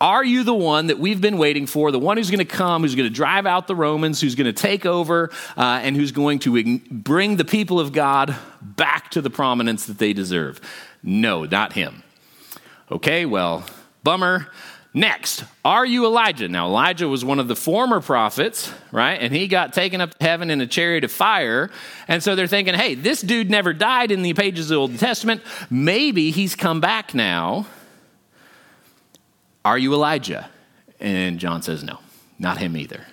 Are 0.00 0.24
you 0.24 0.42
the 0.42 0.54
one 0.54 0.88
that 0.88 0.98
we've 0.98 1.20
been 1.20 1.38
waiting 1.38 1.66
for, 1.66 1.90
the 1.90 1.98
one 1.98 2.16
who's 2.16 2.30
going 2.30 2.38
to 2.38 2.44
come, 2.44 2.82
who's 2.82 2.94
going 2.94 3.08
to 3.08 3.14
drive 3.14 3.46
out 3.46 3.66
the 3.66 3.76
Romans, 3.76 4.20
who's 4.20 4.34
going 4.34 4.52
to 4.52 4.52
take 4.52 4.84
over, 4.84 5.30
uh, 5.56 5.80
and 5.82 5.96
who's 5.96 6.12
going 6.12 6.40
to 6.40 6.78
bring 6.90 7.36
the 7.36 7.44
people 7.44 7.78
of 7.78 7.92
God 7.92 8.34
back 8.60 9.10
to 9.12 9.20
the 9.20 9.30
prominence 9.30 9.86
that 9.86 9.98
they 9.98 10.12
deserve? 10.12 10.60
No, 11.02 11.44
not 11.44 11.74
him. 11.74 12.02
Okay, 12.90 13.24
well, 13.24 13.64
bummer. 14.02 14.48
Next, 14.96 15.42
are 15.64 15.84
you 15.84 16.06
Elijah? 16.06 16.48
Now, 16.48 16.66
Elijah 16.68 17.08
was 17.08 17.24
one 17.24 17.40
of 17.40 17.48
the 17.48 17.56
former 17.56 18.00
prophets, 18.00 18.72
right? 18.92 19.20
And 19.20 19.34
he 19.34 19.48
got 19.48 19.72
taken 19.72 20.00
up 20.00 20.16
to 20.16 20.24
heaven 20.24 20.50
in 20.50 20.60
a 20.60 20.68
chariot 20.68 21.02
of 21.02 21.10
fire. 21.10 21.68
And 22.06 22.22
so 22.22 22.36
they're 22.36 22.46
thinking, 22.46 22.74
hey, 22.74 22.94
this 22.94 23.20
dude 23.20 23.50
never 23.50 23.72
died 23.72 24.12
in 24.12 24.22
the 24.22 24.34
pages 24.34 24.66
of 24.66 24.74
the 24.74 24.80
Old 24.80 24.98
Testament. 25.00 25.42
Maybe 25.68 26.30
he's 26.30 26.54
come 26.54 26.80
back 26.80 27.12
now. 27.12 27.66
Are 29.64 29.78
you 29.78 29.92
Elijah? 29.94 30.50
And 31.00 31.38
John 31.38 31.62
says, 31.62 31.82
no, 31.82 31.98
not 32.38 32.58
him 32.58 32.76
either. 32.76 33.04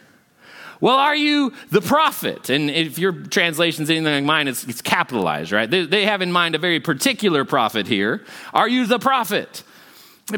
Well, 0.81 0.97
are 0.97 1.15
you 1.15 1.53
the 1.69 1.81
prophet? 1.81 2.49
And 2.49 2.69
if 2.69 2.97
your 2.97 3.11
translation's 3.11 3.89
anything 3.89 4.11
like 4.11 4.23
mine, 4.23 4.47
it's, 4.47 4.63
it's 4.63 4.81
capitalized, 4.81 5.51
right? 5.51 5.69
They, 5.69 5.85
they 5.85 6.05
have 6.05 6.23
in 6.23 6.31
mind 6.31 6.55
a 6.55 6.57
very 6.57 6.79
particular 6.79 7.45
prophet 7.45 7.87
here. 7.87 8.25
Are 8.51 8.67
you 8.67 8.87
the 8.87 8.97
prophet? 8.97 9.63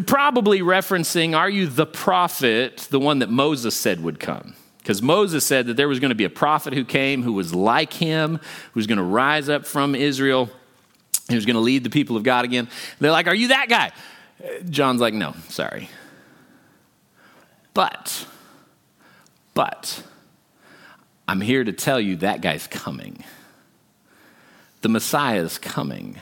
Probably 0.06 0.60
referencing, 0.60 1.36
are 1.36 1.50
you 1.50 1.68
the 1.68 1.86
prophet, 1.86 2.88
the 2.92 3.00
one 3.00 3.20
that 3.20 3.30
Moses 3.30 3.76
said 3.76 4.04
would 4.04 4.20
come? 4.20 4.56
Because 4.80 5.02
Moses 5.02 5.46
said 5.46 5.68
that 5.68 5.78
there 5.78 5.88
was 5.88 6.02
going 6.02 6.10
to 6.10 6.16
be 6.16 6.26
a 6.26 6.30
prophet 6.30 6.74
who 6.74 6.84
came 6.84 7.24
who 7.24 7.32
was 7.32 7.56
like 7.56 7.94
him, 7.94 8.36
who 8.74 8.80
was 8.80 8.86
going 8.86 8.98
to 8.98 9.04
rise 9.04 9.48
up 9.48 9.66
from 9.66 9.96
Israel, 9.96 10.50
he 11.30 11.36
was 11.36 11.46
going 11.46 11.56
to 11.56 11.62
lead 11.62 11.86
the 11.86 11.90
people 11.90 12.18
of 12.18 12.24
God 12.24 12.44
again. 12.44 12.68
They're 13.00 13.12
like, 13.12 13.28
Are 13.28 13.36
you 13.36 13.50
that 13.50 13.70
guy? 13.70 13.92
John's 14.70 15.00
like, 15.00 15.14
No, 15.14 15.36
sorry. 15.48 15.90
But, 17.74 18.28
but, 19.54 20.04
I'm 21.28 21.42
here 21.42 21.64
to 21.64 21.72
tell 21.72 22.00
you 22.00 22.18
that 22.18 22.42
guy's 22.42 22.68
coming. 22.68 23.24
The 24.82 24.90
Messiah's 24.90 25.58
coming. 25.58 26.20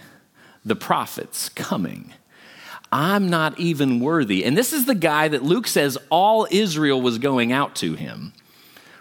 The 0.64 0.76
prophet's 0.76 1.50
coming. 1.50 2.14
I'm 2.92 3.30
not 3.30 3.60
even 3.60 4.00
worthy. 4.00 4.44
And 4.46 4.58
this 4.58 4.74
is 4.74 4.86
the 4.86 4.96
guy 4.96 5.30
that 5.30 5.44
Luke 5.44 5.68
says 5.68 5.98
all 6.10 6.48
Israel 6.52 7.02
was 7.02 7.18
going 7.18 7.52
out 7.52 7.76
to 7.78 7.96
him, 7.96 8.34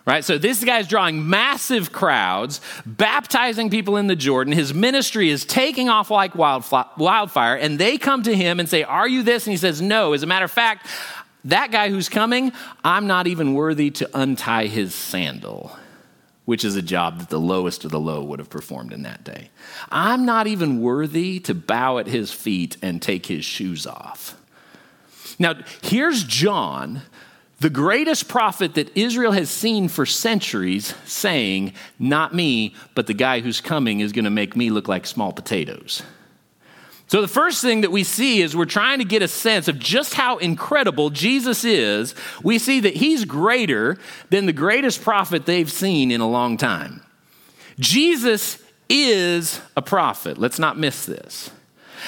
Right? 0.06 0.24
So 0.24 0.38
this 0.38 0.64
guy's 0.64 0.88
drawing 0.88 1.28
massive 1.28 1.92
crowds, 1.92 2.60
baptizing 2.86 3.68
people 3.68 3.96
in 3.96 4.06
the 4.06 4.16
Jordan. 4.16 4.52
His 4.52 4.72
ministry 4.72 5.28
is 5.28 5.44
taking 5.44 5.88
off 5.88 6.10
like 6.10 6.34
wildfire, 6.34 7.54
and 7.54 7.78
they 7.78 7.98
come 7.98 8.22
to 8.22 8.34
him 8.34 8.58
and 8.58 8.68
say, 8.68 8.82
Are 8.82 9.06
you 9.06 9.22
this? 9.22 9.46
And 9.46 9.52
he 9.52 9.58
says, 9.58 9.82
No. 9.82 10.14
As 10.14 10.22
a 10.22 10.26
matter 10.26 10.46
of 10.46 10.50
fact, 10.50 10.86
that 11.44 11.70
guy 11.70 11.90
who's 11.90 12.08
coming, 12.08 12.52
I'm 12.84 13.06
not 13.06 13.26
even 13.26 13.54
worthy 13.54 13.90
to 13.92 14.10
untie 14.14 14.66
his 14.66 14.94
sandal, 14.94 15.76
which 16.44 16.64
is 16.64 16.76
a 16.76 16.82
job 16.82 17.18
that 17.18 17.30
the 17.30 17.40
lowest 17.40 17.84
of 17.84 17.90
the 17.90 18.00
low 18.00 18.22
would 18.24 18.38
have 18.38 18.50
performed 18.50 18.92
in 18.92 19.02
that 19.02 19.24
day. 19.24 19.50
I'm 19.90 20.24
not 20.24 20.46
even 20.46 20.80
worthy 20.80 21.40
to 21.40 21.54
bow 21.54 21.98
at 21.98 22.06
his 22.06 22.32
feet 22.32 22.76
and 22.82 23.00
take 23.00 23.26
his 23.26 23.44
shoes 23.44 23.86
off. 23.86 24.36
Now, 25.38 25.54
here's 25.82 26.24
John, 26.24 27.02
the 27.60 27.70
greatest 27.70 28.28
prophet 28.28 28.74
that 28.74 28.94
Israel 28.96 29.32
has 29.32 29.50
seen 29.50 29.88
for 29.88 30.04
centuries, 30.04 30.94
saying, 31.04 31.72
Not 31.98 32.34
me, 32.34 32.74
but 32.94 33.06
the 33.06 33.14
guy 33.14 33.40
who's 33.40 33.60
coming 33.60 34.00
is 34.00 34.12
going 34.12 34.24
to 34.24 34.30
make 34.30 34.56
me 34.56 34.70
look 34.70 34.88
like 34.88 35.06
small 35.06 35.32
potatoes. 35.32 36.02
So, 37.10 37.20
the 37.20 37.26
first 37.26 37.60
thing 37.60 37.80
that 37.80 37.90
we 37.90 38.04
see 38.04 38.40
is 38.40 38.54
we're 38.54 38.66
trying 38.66 39.00
to 39.00 39.04
get 39.04 39.20
a 39.20 39.26
sense 39.26 39.66
of 39.66 39.80
just 39.80 40.14
how 40.14 40.38
incredible 40.38 41.10
Jesus 41.10 41.64
is. 41.64 42.14
We 42.44 42.60
see 42.60 42.78
that 42.78 42.94
he's 42.94 43.24
greater 43.24 43.98
than 44.28 44.46
the 44.46 44.52
greatest 44.52 45.02
prophet 45.02 45.44
they've 45.44 45.72
seen 45.72 46.12
in 46.12 46.20
a 46.20 46.28
long 46.28 46.56
time. 46.56 47.02
Jesus 47.80 48.62
is 48.88 49.60
a 49.76 49.82
prophet. 49.82 50.38
Let's 50.38 50.60
not 50.60 50.78
miss 50.78 51.04
this. 51.04 51.50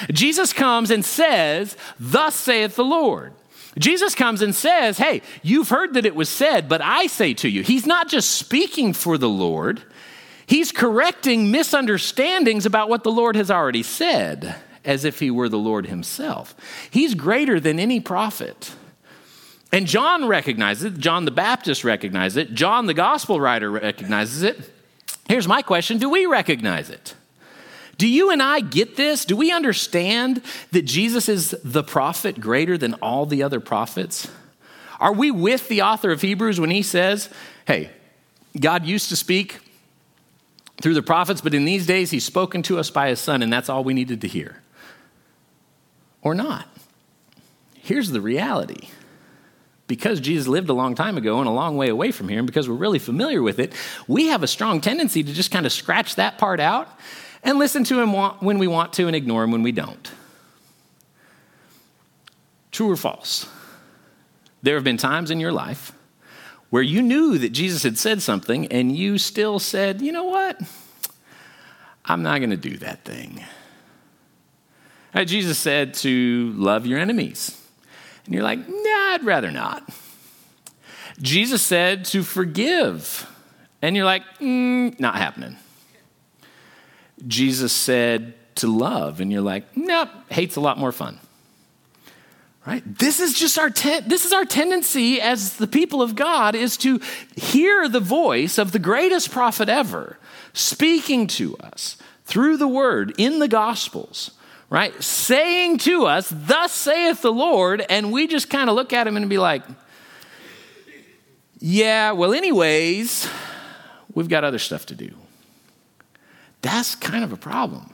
Jesus 0.09 0.53
comes 0.53 0.89
and 0.89 1.03
says, 1.03 1.75
Thus 1.99 2.33
saith 2.33 2.77
the 2.77 2.85
Lord. 2.85 3.33
Jesus 3.77 4.15
comes 4.15 4.41
and 4.41 4.55
says, 4.55 4.99
Hey, 4.99 5.21
you've 5.41 5.67
heard 5.67 5.95
that 5.95 6.05
it 6.05 6.15
was 6.15 6.29
said, 6.29 6.69
but 6.69 6.79
I 6.79 7.07
say 7.07 7.33
to 7.33 7.49
you, 7.49 7.61
he's 7.61 7.85
not 7.85 8.07
just 8.07 8.31
speaking 8.31 8.93
for 8.93 9.17
the 9.17 9.27
Lord, 9.27 9.83
he's 10.47 10.71
correcting 10.71 11.51
misunderstandings 11.51 12.65
about 12.65 12.87
what 12.87 13.03
the 13.03 13.11
Lord 13.11 13.35
has 13.35 13.51
already 13.51 13.83
said 13.83 14.55
as 14.85 15.05
if 15.05 15.19
he 15.19 15.31
were 15.31 15.49
the 15.49 15.57
Lord 15.57 15.87
himself. 15.87 16.55
He's 16.91 17.13
greater 17.13 17.59
than 17.59 17.79
any 17.79 17.99
prophet. 17.99 18.73
And 19.71 19.87
John 19.87 20.27
recognizes 20.27 20.83
it, 20.83 20.97
John 20.99 21.25
the 21.25 21.31
Baptist 21.31 21.83
recognizes 21.83 22.37
it, 22.37 22.53
John 22.53 22.85
the 22.85 22.93
gospel 22.93 23.41
writer 23.41 23.71
recognizes 23.71 24.43
it. 24.43 24.71
Here's 25.27 25.47
my 25.47 25.61
question 25.61 25.97
Do 25.97 26.09
we 26.09 26.25
recognize 26.25 26.89
it? 26.89 27.15
Do 27.97 28.07
you 28.07 28.31
and 28.31 28.41
I 28.41 28.59
get 28.59 28.95
this? 28.95 29.25
Do 29.25 29.35
we 29.35 29.51
understand 29.51 30.41
that 30.71 30.83
Jesus 30.83 31.29
is 31.29 31.55
the 31.63 31.83
prophet 31.83 32.39
greater 32.39 32.77
than 32.77 32.95
all 32.95 33.25
the 33.25 33.43
other 33.43 33.59
prophets? 33.59 34.29
Are 34.99 35.13
we 35.13 35.31
with 35.31 35.67
the 35.67 35.81
author 35.81 36.11
of 36.11 36.21
Hebrews 36.21 36.59
when 36.59 36.71
he 36.71 36.81
says, 36.81 37.29
hey, 37.67 37.91
God 38.59 38.85
used 38.85 39.09
to 39.09 39.15
speak 39.15 39.59
through 40.81 40.95
the 40.95 41.03
prophets, 41.03 41.41
but 41.41 41.53
in 41.53 41.65
these 41.65 41.85
days 41.85 42.11
he's 42.11 42.25
spoken 42.25 42.63
to 42.63 42.79
us 42.79 42.89
by 42.89 43.09
his 43.09 43.19
son, 43.19 43.41
and 43.41 43.53
that's 43.53 43.69
all 43.69 43.83
we 43.83 43.93
needed 43.93 44.21
to 44.21 44.27
hear? 44.27 44.62
Or 46.23 46.33
not. 46.33 46.67
Here's 47.75 48.09
the 48.09 48.21
reality. 48.21 48.87
Because 49.85 50.19
Jesus 50.21 50.47
lived 50.47 50.69
a 50.69 50.73
long 50.73 50.95
time 50.95 51.17
ago 51.17 51.39
and 51.39 51.47
a 51.47 51.51
long 51.51 51.75
way 51.75 51.89
away 51.89 52.11
from 52.11 52.29
here, 52.29 52.39
and 52.39 52.47
because 52.47 52.67
we're 52.67 52.75
really 52.75 52.99
familiar 52.99 53.43
with 53.43 53.59
it, 53.59 53.73
we 54.07 54.27
have 54.27 54.41
a 54.41 54.47
strong 54.47 54.81
tendency 54.81 55.21
to 55.21 55.33
just 55.33 55.51
kind 55.51 55.65
of 55.65 55.73
scratch 55.73 56.15
that 56.15 56.37
part 56.37 56.59
out 56.61 56.87
and 57.43 57.59
listen 57.59 57.83
to 57.83 57.99
him 57.99 58.13
when 58.39 58.57
we 58.57 58.65
want 58.65 58.93
to 58.93 59.07
and 59.07 59.15
ignore 59.15 59.43
him 59.43 59.51
when 59.51 59.61
we 59.61 59.73
don't. 59.73 60.11
True 62.71 62.89
or 62.89 62.95
false? 62.95 63.47
There 64.63 64.75
have 64.75 64.85
been 64.85 64.97
times 64.97 65.29
in 65.29 65.41
your 65.41 65.51
life 65.51 65.91
where 66.69 66.81
you 66.81 67.01
knew 67.01 67.37
that 67.37 67.49
Jesus 67.49 67.83
had 67.83 67.97
said 67.97 68.21
something 68.21 68.65
and 68.67 68.95
you 68.95 69.17
still 69.17 69.59
said, 69.59 70.01
you 70.01 70.13
know 70.13 70.23
what? 70.23 70.59
I'm 72.05 72.23
not 72.23 72.39
going 72.39 72.49
to 72.49 72.57
do 72.57 72.77
that 72.77 73.03
thing. 73.03 73.43
Uh, 75.13 75.23
Jesus 75.23 75.57
said 75.57 75.93
to 75.95 76.53
love 76.55 76.85
your 76.85 76.99
enemies. 76.99 77.59
And 78.25 78.33
you're 78.33 78.43
like, 78.43 78.59
nah, 78.67 79.13
I'd 79.13 79.23
rather 79.23 79.51
not. 79.51 79.87
Jesus 81.21 81.61
said 81.61 82.05
to 82.05 82.23
forgive. 82.23 83.29
And 83.81 83.95
you're 83.95 84.05
like, 84.05 84.23
mm, 84.39 84.99
not 84.99 85.15
happening. 85.15 85.57
Jesus 87.27 87.71
said 87.71 88.33
to 88.55 88.67
love. 88.67 89.19
And 89.19 89.31
you're 89.31 89.41
like, 89.41 89.75
nope, 89.75 90.09
hate's 90.29 90.55
a 90.55 90.61
lot 90.61 90.77
more 90.77 90.91
fun. 90.91 91.19
Right? 92.65 92.81
This 92.97 93.19
is 93.19 93.33
just 93.33 93.59
our 93.59 93.69
ten- 93.69 94.07
this 94.07 94.23
is 94.23 94.31
our 94.31 94.45
tendency 94.45 95.19
as 95.19 95.57
the 95.57 95.67
people 95.67 96.01
of 96.01 96.15
God 96.15 96.55
is 96.55 96.77
to 96.77 97.01
hear 97.35 97.89
the 97.89 97.99
voice 97.99 98.57
of 98.57 98.71
the 98.71 98.79
greatest 98.79 99.31
prophet 99.31 99.67
ever 99.67 100.17
speaking 100.53 101.27
to 101.27 101.57
us 101.57 101.97
through 102.23 102.55
the 102.55 102.67
word 102.67 103.13
in 103.17 103.39
the 103.39 103.49
gospels 103.49 104.31
right? 104.73 105.03
Saying 105.03 105.77
to 105.79 106.07
us, 106.07 106.33
Thus 106.35 106.71
saith 106.71 107.21
the 107.21 107.31
Lord, 107.31 107.85
and 107.89 108.11
we 108.11 108.25
just 108.25 108.49
kind 108.49 108.71
of 108.71 108.75
look 108.75 108.91
at 108.91 109.05
him 109.05 109.15
and 109.15 109.29
be 109.29 109.37
like, 109.37 109.61
Yeah, 111.59 112.13
well, 112.13 112.33
anyways, 112.33 113.29
we've 114.15 114.27
got 114.27 114.43
other 114.43 114.57
stuff 114.57 114.87
to 114.87 114.95
do. 114.95 115.13
That's 116.63 116.95
kind 116.95 117.23
of 117.23 117.31
a 117.31 117.37
problem. 117.37 117.93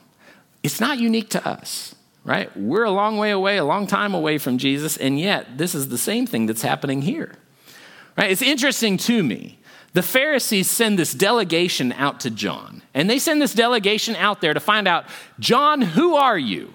It's 0.63 0.79
not 0.79 0.99
unique 0.99 1.31
to 1.31 1.45
us, 1.45 1.95
right? 2.23 2.55
We're 2.55 2.85
a 2.85 2.91
long 2.91 3.17
way 3.17 3.31
away, 3.31 3.57
a 3.57 3.65
long 3.65 3.85
time 3.85 4.13
away 4.13 4.37
from 4.37 4.57
Jesus, 4.57 4.95
and 4.95 5.19
yet 5.19 5.57
this 5.57 5.75
is 5.75 5.89
the 5.89 5.97
same 5.97 6.25
thing 6.25 6.45
that's 6.45 6.61
happening 6.61 7.01
here. 7.01 7.35
Right? 8.17 8.31
It's 8.31 8.41
interesting 8.41 8.95
to 8.99 9.21
me 9.21 9.58
the 9.93 10.03
Pharisees 10.03 10.69
send 10.69 10.99
this 10.99 11.13
delegation 11.13 11.91
out 11.93 12.19
to 12.21 12.29
John. 12.29 12.81
And 12.93 13.09
they 13.09 13.19
send 13.19 13.41
this 13.41 13.53
delegation 13.53 14.15
out 14.15 14.41
there 14.41 14.53
to 14.53 14.59
find 14.59 14.87
out, 14.87 15.05
John, 15.39 15.81
who 15.81 16.15
are 16.15 16.37
you? 16.37 16.73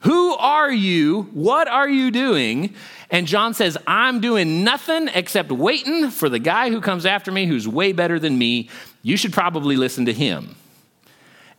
Who 0.00 0.34
are 0.34 0.72
you? 0.72 1.22
What 1.32 1.68
are 1.68 1.88
you 1.88 2.10
doing? 2.10 2.74
And 3.10 3.26
John 3.26 3.54
says, 3.54 3.78
I'm 3.86 4.20
doing 4.20 4.64
nothing 4.64 5.08
except 5.14 5.52
waiting 5.52 6.10
for 6.10 6.28
the 6.28 6.38
guy 6.38 6.70
who 6.70 6.80
comes 6.80 7.06
after 7.06 7.30
me 7.30 7.46
who's 7.46 7.68
way 7.68 7.92
better 7.92 8.18
than 8.18 8.36
me. 8.36 8.68
You 9.02 9.16
should 9.16 9.32
probably 9.32 9.76
listen 9.76 10.06
to 10.06 10.12
him. 10.12 10.56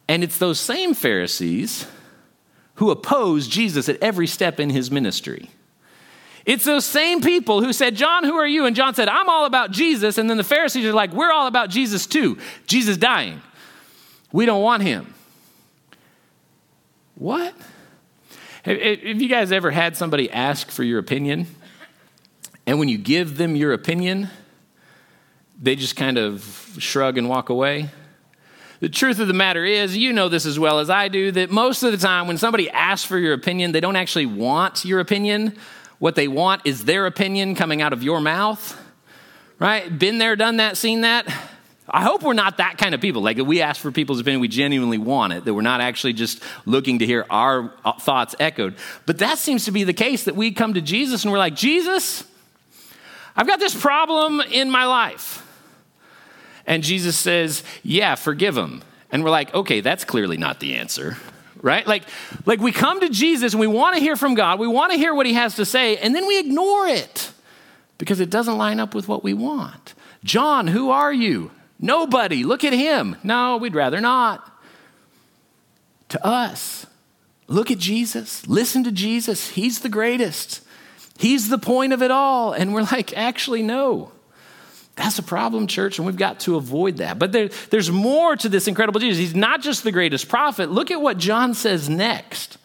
And 0.07 0.23
it's 0.23 0.39
those 0.39 0.59
same 0.59 0.93
Pharisees 0.93 1.87
who 2.75 2.89
oppose 2.91 3.47
Jesus 3.47 3.87
at 3.87 4.01
every 4.01 4.27
step 4.27 4.59
in 4.59 4.71
his 4.71 4.91
ministry. 4.91 5.49
It's 6.45 6.65
those 6.65 6.85
same 6.85 7.21
people 7.21 7.63
who 7.63 7.71
said, 7.71 7.95
John, 7.95 8.23
who 8.23 8.35
are 8.35 8.47
you? 8.47 8.65
And 8.65 8.75
John 8.75 8.93
said, 8.93 9.07
I'm 9.07 9.29
all 9.29 9.45
about 9.45 9.71
Jesus. 9.71 10.17
And 10.17 10.29
then 10.29 10.37
the 10.37 10.43
Pharisees 10.43 10.85
are 10.85 10.93
like, 10.93 11.13
We're 11.13 11.31
all 11.31 11.47
about 11.47 11.69
Jesus 11.69 12.05
too. 12.05 12.37
Jesus 12.67 12.97
dying. 12.97 13.41
We 14.31 14.45
don't 14.45 14.61
want 14.61 14.83
him. 14.83 15.13
What? 17.15 17.55
Have 18.63 19.21
you 19.21 19.29
guys 19.29 19.51
ever 19.51 19.71
had 19.71 19.95
somebody 19.95 20.31
ask 20.31 20.71
for 20.71 20.83
your 20.83 20.99
opinion? 20.99 21.47
And 22.65 22.79
when 22.79 22.89
you 22.89 22.97
give 22.97 23.37
them 23.37 23.55
your 23.55 23.73
opinion, 23.73 24.29
they 25.61 25.75
just 25.75 25.95
kind 25.95 26.17
of 26.17 26.75
shrug 26.79 27.17
and 27.17 27.29
walk 27.29 27.49
away? 27.49 27.89
The 28.79 28.89
truth 28.89 29.19
of 29.19 29.27
the 29.27 29.33
matter 29.33 29.63
is, 29.63 29.95
you 29.95 30.11
know 30.11 30.27
this 30.27 30.45
as 30.45 30.59
well 30.59 30.79
as 30.79 30.89
I 30.89 31.07
do, 31.07 31.31
that 31.31 31.51
most 31.51 31.83
of 31.83 31.91
the 31.91 31.97
time 31.97 32.27
when 32.27 32.37
somebody 32.37 32.69
asks 32.69 33.05
for 33.05 33.17
your 33.17 33.33
opinion, 33.33 33.71
they 33.71 33.79
don't 33.79 33.95
actually 33.95 34.25
want 34.25 34.83
your 34.83 34.99
opinion. 34.99 35.57
What 36.03 36.15
they 36.15 36.27
want 36.27 36.63
is 36.65 36.83
their 36.83 37.05
opinion 37.05 37.55
coming 37.55 37.81
out 37.81 37.93
of 37.93 38.03
your 38.03 38.19
mouth, 38.19 38.77
right? 39.57 39.87
Been 39.97 40.17
there, 40.17 40.35
done 40.35 40.57
that, 40.57 40.75
seen 40.75 40.99
that. 40.99 41.25
I 41.87 42.03
hope 42.03 42.23
we're 42.23 42.33
not 42.33 42.57
that 42.57 42.77
kind 42.77 42.93
of 42.93 42.99
people. 42.99 43.21
Like, 43.21 43.37
we 43.37 43.61
ask 43.61 43.79
for 43.79 43.89
people's 43.89 44.19
opinion, 44.19 44.41
we 44.41 44.49
genuinely 44.49 44.97
want 44.97 45.31
it, 45.31 45.45
that 45.45 45.53
we're 45.53 45.61
not 45.61 45.79
actually 45.79 46.11
just 46.11 46.43
looking 46.65 46.99
to 46.99 47.05
hear 47.05 47.25
our 47.29 47.73
thoughts 48.01 48.35
echoed. 48.37 48.75
But 49.05 49.19
that 49.19 49.37
seems 49.37 49.63
to 49.63 49.71
be 49.71 49.85
the 49.85 49.93
case 49.93 50.25
that 50.25 50.35
we 50.35 50.51
come 50.51 50.73
to 50.73 50.81
Jesus 50.81 51.23
and 51.23 51.31
we're 51.31 51.37
like, 51.37 51.55
Jesus, 51.55 52.25
I've 53.33 53.47
got 53.47 53.61
this 53.61 53.73
problem 53.73 54.41
in 54.41 54.69
my 54.69 54.83
life. 54.83 55.49
And 56.67 56.83
Jesus 56.83 57.17
says, 57.17 57.63
Yeah, 57.81 58.15
forgive 58.15 58.57
him. 58.57 58.83
And 59.09 59.23
we're 59.23 59.29
like, 59.29 59.55
Okay, 59.55 59.79
that's 59.79 60.03
clearly 60.03 60.35
not 60.35 60.59
the 60.59 60.75
answer 60.75 61.15
right? 61.63 61.87
Like, 61.87 62.03
like 62.45 62.59
we 62.59 62.71
come 62.71 62.99
to 62.99 63.09
Jesus 63.09 63.53
and 63.53 63.59
we 63.59 63.65
want 63.65 63.95
to 63.95 64.01
hear 64.01 64.15
from 64.15 64.35
God, 64.35 64.59
we 64.59 64.67
want 64.67 64.91
to 64.91 64.97
hear 64.99 65.15
what 65.15 65.25
he 65.25 65.33
has 65.33 65.55
to 65.55 65.65
say, 65.65 65.97
and 65.97 66.13
then 66.13 66.27
we 66.27 66.37
ignore 66.37 66.85
it 66.85 67.31
because 67.97 68.19
it 68.19 68.29
doesn't 68.29 68.57
line 68.57 68.79
up 68.79 68.93
with 68.93 69.07
what 69.07 69.23
we 69.23 69.33
want. 69.33 69.95
John, 70.23 70.67
who 70.67 70.91
are 70.91 71.11
you? 71.11 71.49
Nobody. 71.79 72.43
Look 72.43 72.63
at 72.63 72.73
him. 72.73 73.15
No, 73.23 73.57
we'd 73.57 73.75
rather 73.75 73.99
not. 73.99 74.49
To 76.09 76.25
us, 76.25 76.85
look 77.47 77.71
at 77.71 77.77
Jesus. 77.77 78.47
Listen 78.47 78.83
to 78.83 78.91
Jesus. 78.91 79.49
He's 79.49 79.79
the 79.79 79.89
greatest. 79.89 80.61
He's 81.17 81.49
the 81.49 81.57
point 81.57 81.91
of 81.91 82.01
it 82.01 82.11
all. 82.11 82.53
And 82.53 82.73
we're 82.73 82.83
like, 82.83 83.17
actually, 83.17 83.63
no. 83.63 84.12
That's 84.95 85.17
a 85.17 85.23
problem, 85.23 85.67
church, 85.67 85.97
and 85.97 86.05
we've 86.05 86.17
got 86.17 86.41
to 86.41 86.55
avoid 86.55 86.97
that. 86.97 87.17
But 87.17 87.31
there, 87.31 87.49
there's 87.71 87.89
more 87.89 88.35
to 88.35 88.47
this 88.47 88.67
incredible 88.67 88.99
Jesus. 88.99 89.17
He's 89.17 89.35
not 89.35 89.61
just 89.61 89.83
the 89.83 89.91
greatest 89.91 90.29
prophet. 90.29 90.71
Look 90.71 90.91
at 90.91 91.01
what 91.01 91.17
John 91.17 91.55
says 91.55 91.89
next. 91.89 92.57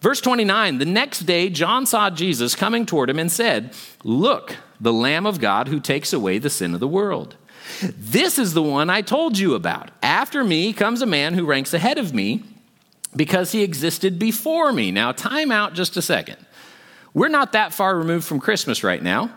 Verse 0.00 0.20
29 0.20 0.78
The 0.78 0.84
next 0.84 1.20
day, 1.20 1.48
John 1.48 1.86
saw 1.86 2.10
Jesus 2.10 2.56
coming 2.56 2.84
toward 2.84 3.08
him 3.08 3.18
and 3.18 3.30
said, 3.30 3.74
Look, 4.02 4.56
the 4.80 4.92
Lamb 4.92 5.24
of 5.24 5.40
God 5.40 5.68
who 5.68 5.78
takes 5.78 6.12
away 6.12 6.38
the 6.38 6.50
sin 6.50 6.74
of 6.74 6.80
the 6.80 6.88
world. 6.88 7.36
This 7.80 8.38
is 8.38 8.54
the 8.54 8.62
one 8.62 8.90
I 8.90 9.00
told 9.00 9.38
you 9.38 9.54
about. 9.54 9.90
After 10.02 10.42
me 10.42 10.72
comes 10.72 11.00
a 11.00 11.06
man 11.06 11.34
who 11.34 11.46
ranks 11.46 11.72
ahead 11.72 11.96
of 11.96 12.12
me 12.12 12.42
because 13.14 13.52
he 13.52 13.62
existed 13.62 14.18
before 14.18 14.72
me. 14.72 14.90
Now, 14.90 15.12
time 15.12 15.52
out 15.52 15.74
just 15.74 15.96
a 15.96 16.02
second. 16.02 16.38
We're 17.14 17.28
not 17.28 17.52
that 17.52 17.72
far 17.72 17.96
removed 17.96 18.26
from 18.26 18.40
Christmas 18.40 18.82
right 18.82 19.02
now, 19.02 19.30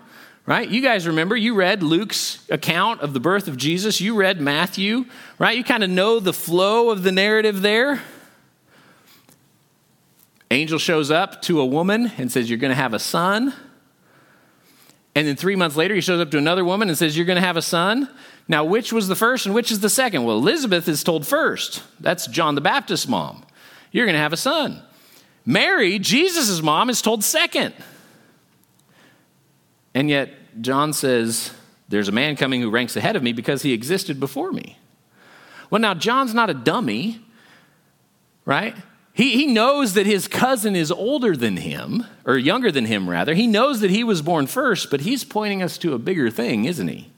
right? 0.45 0.69
You 0.69 0.81
guys 0.81 1.07
remember, 1.07 1.35
you 1.35 1.55
read 1.55 1.81
Luke's 1.81 2.47
account 2.49 3.01
of 3.01 3.13
the 3.13 3.19
birth 3.19 3.47
of 3.47 3.57
Jesus, 3.57 3.99
you 3.99 4.15
read 4.15 4.39
Matthew, 4.39 5.05
right? 5.39 5.57
You 5.57 5.63
kind 5.63 5.83
of 5.83 5.89
know 5.89 6.19
the 6.19 6.33
flow 6.33 6.89
of 6.89 7.03
the 7.03 7.11
narrative 7.11 7.61
there. 7.61 8.01
Angel 10.51 10.77
shows 10.77 11.09
up 11.09 11.41
to 11.43 11.59
a 11.59 11.65
woman 11.65 12.11
and 12.17 12.31
says, 12.31 12.49
You're 12.49 12.59
going 12.59 12.71
to 12.71 12.75
have 12.75 12.93
a 12.93 12.99
son. 12.99 13.53
And 15.15 15.27
then 15.27 15.35
three 15.35 15.55
months 15.55 15.75
later, 15.75 15.95
he 15.95 16.01
shows 16.01 16.19
up 16.19 16.29
to 16.31 16.37
another 16.37 16.63
woman 16.63 16.89
and 16.89 16.97
says, 16.97 17.17
You're 17.17 17.25
going 17.25 17.41
to 17.41 17.45
have 17.45 17.57
a 17.57 17.61
son. 17.61 18.09
Now, 18.47 18.63
which 18.63 18.93
was 18.93 19.07
the 19.07 19.15
first 19.15 19.47
and 19.47 19.55
which 19.55 19.71
is 19.71 19.79
the 19.79 19.89
second? 19.89 20.23
Well, 20.23 20.37
Elizabeth 20.37 20.87
is 20.87 21.03
told 21.03 21.25
first. 21.25 21.81
That's 21.99 22.27
John 22.27 22.53
the 22.53 22.61
Baptist's 22.61 23.07
mom. 23.07 23.43
You're 23.91 24.05
going 24.05 24.15
to 24.15 24.21
have 24.21 24.33
a 24.33 24.37
son. 24.37 24.83
Mary, 25.45 25.97
Jesus' 25.99 26.61
mom, 26.61 26.89
is 26.89 27.01
told 27.01 27.23
second. 27.23 27.73
And 29.95 30.09
yet, 30.09 30.61
John 30.61 30.93
says, 30.93 31.51
There's 31.89 32.09
a 32.09 32.11
man 32.11 32.35
coming 32.35 32.61
who 32.61 32.69
ranks 32.69 32.95
ahead 32.95 33.15
of 33.15 33.23
me 33.23 33.33
because 33.33 33.63
he 33.63 33.73
existed 33.73 34.19
before 34.19 34.51
me. 34.51 34.77
Well, 35.71 35.81
now, 35.81 35.95
John's 35.95 36.33
not 36.33 36.49
a 36.49 36.53
dummy, 36.53 37.21
right? 38.43 38.75
He, 39.13 39.31
he 39.31 39.47
knows 39.47 39.93
that 39.93 40.05
his 40.05 40.27
cousin 40.27 40.75
is 40.75 40.91
older 40.91 41.37
than 41.37 41.57
him, 41.57 42.05
or 42.25 42.37
younger 42.37 42.71
than 42.71 42.85
him, 42.85 43.09
rather. 43.09 43.33
He 43.33 43.47
knows 43.47 43.79
that 43.79 43.89
he 43.89 44.03
was 44.03 44.21
born 44.21 44.45
first, 44.45 44.91
but 44.91 45.01
he's 45.01 45.23
pointing 45.23 45.63
us 45.63 45.77
to 45.79 45.93
a 45.93 45.97
bigger 45.97 46.29
thing, 46.29 46.65
isn't 46.65 46.89
he? 46.89 47.09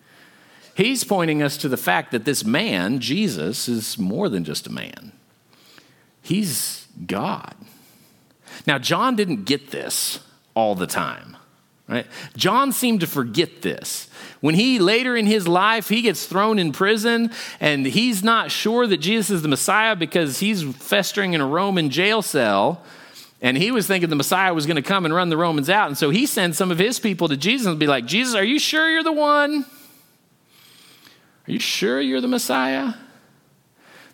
He's 0.76 1.04
pointing 1.04 1.42
us 1.42 1.58
to 1.58 1.68
the 1.68 1.76
fact 1.76 2.12
that 2.12 2.24
this 2.24 2.46
man, 2.46 3.00
Jesus, 3.00 3.68
is 3.68 3.98
more 3.98 4.30
than 4.30 4.44
just 4.44 4.68
a 4.68 4.72
man, 4.72 5.12
he's 6.22 6.88
God. 7.08 7.56
Now, 8.68 8.78
John 8.78 9.16
didn't 9.16 9.46
get 9.46 9.72
this 9.72 10.20
all 10.54 10.76
the 10.76 10.86
time. 10.86 11.36
Right? 11.90 12.06
John 12.36 12.74
seemed 12.74 13.00
to 13.00 13.08
forget 13.08 13.62
this. 13.62 14.10
When 14.42 14.56
he 14.56 14.78
later 14.78 15.16
in 15.16 15.26
his 15.26 15.48
life 15.48 15.88
he 15.88 16.02
gets 16.02 16.26
thrown 16.26 16.60
in 16.60 16.74
prison 16.74 17.32
and 17.62 17.86
he's 17.86 18.24
not 18.24 18.52
sure 18.52 18.86
that 18.88 18.98
Jesus 18.98 19.30
is 19.30 19.42
the 19.42 19.48
Messiah 19.48 19.96
because 19.96 20.40
he's 20.40 20.64
festering 20.64 21.34
in 21.34 21.40
a 21.40 21.48
Roman 21.48 21.90
jail 21.90 22.22
cell 22.22 22.84
and 23.42 23.56
he 23.56 23.72
was 23.72 23.88
thinking 23.88 24.10
the 24.10 24.16
Messiah 24.16 24.54
was 24.54 24.66
going 24.66 24.76
to 24.76 24.82
come 24.82 25.06
and 25.06 25.14
run 25.14 25.30
the 25.30 25.38
Romans 25.38 25.70
out 25.70 25.88
and 25.88 25.98
so 25.98 26.10
he 26.10 26.26
sends 26.26 26.58
some 26.58 26.72
of 26.72 26.78
his 26.78 27.00
people 27.00 27.30
to 27.30 27.38
Jesus 27.38 27.68
and 27.68 27.80
be 27.80 27.88
like, 27.88 28.06
"Jesus, 28.06 28.36
are 28.36 28.44
you 28.44 28.60
sure 28.60 28.90
you're 28.90 29.04
the 29.04 29.14
one? 29.14 29.66
Are 31.48 31.52
you 31.52 31.60
sure 31.60 32.02
you're 32.02 32.22
the 32.22 32.28
Messiah?" 32.28 32.96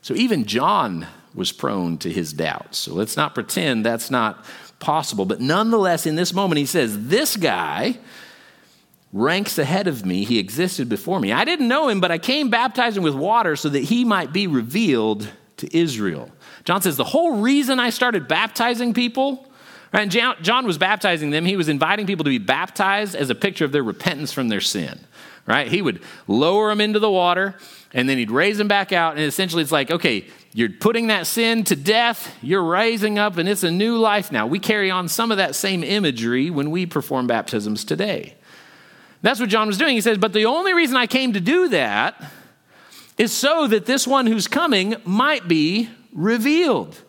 So 0.04 0.14
even 0.14 0.46
John 0.46 1.08
was 1.34 1.52
prone 1.52 1.98
to 1.98 2.12
his 2.12 2.34
doubts. 2.34 2.78
So 2.78 2.94
let's 2.94 3.18
not 3.18 3.34
pretend 3.34 3.84
that's 3.84 4.12
not 4.12 4.46
possible. 4.84 5.26
But 5.26 5.40
nonetheless, 5.40 6.06
in 6.06 6.16
this 6.16 6.34
moment, 6.34 6.60
he 6.60 6.66
says, 6.66 7.08
This 7.08 7.38
guy 7.38 7.98
ranks 9.14 9.58
ahead 9.58 9.88
of 9.88 10.06
me. 10.06 10.24
He 10.26 10.40
existed 10.40 10.90
before 10.90 11.20
me. 11.20 11.32
I 11.32 11.46
didn't 11.46 11.68
know 11.68 11.88
him, 11.88 12.02
but 12.02 12.12
I 12.12 12.18
came 12.18 12.50
baptizing 12.50 13.04
with 13.04 13.16
water 13.16 13.56
so 13.56 13.70
that 13.70 13.84
he 13.84 14.04
might 14.04 14.34
be 14.34 14.48
revealed 14.48 15.30
to 15.58 15.78
Israel. 15.78 16.30
John 16.66 16.82
says, 16.82 16.98
The 16.98 17.04
whole 17.04 17.38
reason 17.38 17.80
I 17.80 17.90
started 17.90 18.28
baptizing 18.28 18.94
people, 18.94 19.48
right, 19.94 20.14
and 20.14 20.44
John 20.44 20.66
was 20.66 20.78
baptizing 20.78 21.30
them, 21.30 21.46
he 21.46 21.56
was 21.56 21.70
inviting 21.70 22.08
people 22.08 22.24
to 22.26 22.30
be 22.30 22.40
baptized 22.40 23.16
as 23.16 23.30
a 23.30 23.36
picture 23.36 23.66
of 23.66 23.72
their 23.72 23.84
repentance 23.84 24.34
from 24.34 24.50
their 24.50 24.62
sin, 24.62 25.00
right? 25.46 25.68
He 25.68 25.82
would 25.82 26.02
lower 26.28 26.70
them 26.70 26.82
into 26.82 27.00
the 27.00 27.12
water 27.12 27.56
and 27.94 28.10
then 28.10 28.18
he'd 28.18 28.32
raise 28.32 28.58
them 28.58 28.68
back 28.68 28.92
out. 28.92 29.16
And 29.16 29.24
essentially, 29.24 29.62
it's 29.62 29.72
like, 29.72 29.92
okay, 29.92 30.26
you're 30.54 30.70
putting 30.70 31.08
that 31.08 31.26
sin 31.26 31.64
to 31.66 31.76
death, 31.76 32.36
you're 32.42 32.64
raising 32.64 33.18
up, 33.18 33.38
and 33.38 33.50
it's 33.50 33.64
a 33.64 33.72
new 33.72 33.98
life 33.98 34.32
now. 34.32 34.46
We 34.46 34.60
carry 34.60 34.92
on 34.92 35.08
some 35.08 35.32
of 35.32 35.38
that 35.38 35.56
same 35.56 35.84
imagery 35.84 36.52
when 36.52 36.70
we 36.70 36.86
perform 36.86 37.26
baptisms 37.26 37.84
today. 37.84 38.36
That's 39.24 39.40
what 39.40 39.50
John 39.50 39.68
was 39.68 39.78
doing. 39.78 39.96
He 39.96 40.02
says, 40.02 40.18
But 40.18 40.34
the 40.34 40.46
only 40.46 40.74
reason 40.74 40.96
I 40.96 41.08
came 41.08 41.34
to 41.34 41.40
do 41.40 41.70
that 41.70 42.22
is 43.18 43.32
so 43.32 43.68
that 43.68 43.86
this 43.86 44.06
one 44.06 44.28
who's 44.28 44.48
coming 44.48 44.96
might 45.06 45.48
be 45.48 45.90
revealed. 46.14 47.02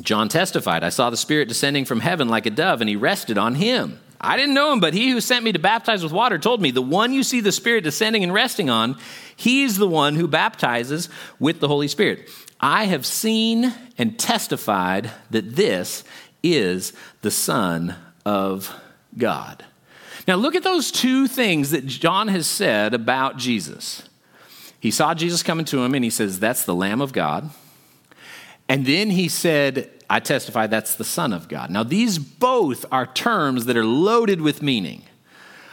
John 0.00 0.28
testified, 0.28 0.84
I 0.84 0.90
saw 0.90 1.10
the 1.10 1.16
Spirit 1.16 1.48
descending 1.48 1.84
from 1.84 2.00
heaven 2.00 2.28
like 2.28 2.46
a 2.46 2.50
dove, 2.50 2.80
and 2.80 2.88
he 2.88 2.96
rested 2.96 3.38
on 3.38 3.56
him. 3.56 3.98
I 4.20 4.36
didn't 4.36 4.54
know 4.54 4.72
him, 4.72 4.80
but 4.80 4.94
he 4.94 5.10
who 5.10 5.20
sent 5.20 5.44
me 5.44 5.52
to 5.52 5.58
baptize 5.58 6.02
with 6.02 6.12
water 6.12 6.38
told 6.38 6.60
me, 6.60 6.70
The 6.70 6.82
one 6.82 7.12
you 7.12 7.22
see 7.22 7.40
the 7.40 7.52
Spirit 7.52 7.84
descending 7.84 8.24
and 8.24 8.34
resting 8.34 8.68
on, 8.68 8.98
he's 9.36 9.76
the 9.76 9.88
one 9.88 10.16
who 10.16 10.26
baptizes 10.26 11.08
with 11.38 11.60
the 11.60 11.68
Holy 11.68 11.88
Spirit. 11.88 12.28
I 12.60 12.84
have 12.86 13.06
seen 13.06 13.72
and 13.96 14.18
testified 14.18 15.12
that 15.30 15.54
this 15.54 16.02
is 16.42 16.92
the 17.22 17.30
Son 17.30 17.94
of 18.26 18.74
God. 19.16 19.64
Now, 20.26 20.34
look 20.34 20.54
at 20.54 20.64
those 20.64 20.90
two 20.90 21.28
things 21.28 21.70
that 21.70 21.86
John 21.86 22.28
has 22.28 22.46
said 22.46 22.94
about 22.94 23.36
Jesus. 23.36 24.02
He 24.80 24.90
saw 24.90 25.14
Jesus 25.14 25.42
coming 25.42 25.64
to 25.66 25.82
him, 25.82 25.94
and 25.94 26.04
he 26.04 26.10
says, 26.10 26.40
That's 26.40 26.64
the 26.64 26.74
Lamb 26.74 27.00
of 27.00 27.12
God. 27.12 27.50
And 28.68 28.84
then 28.84 29.10
he 29.10 29.28
said, 29.28 29.90
I 30.10 30.20
testify 30.20 30.66
that's 30.66 30.94
the 30.94 31.04
Son 31.04 31.32
of 31.32 31.48
God. 31.48 31.70
Now, 31.70 31.82
these 31.82 32.18
both 32.18 32.84
are 32.90 33.06
terms 33.06 33.66
that 33.66 33.76
are 33.76 33.84
loaded 33.84 34.40
with 34.40 34.62
meaning. 34.62 35.02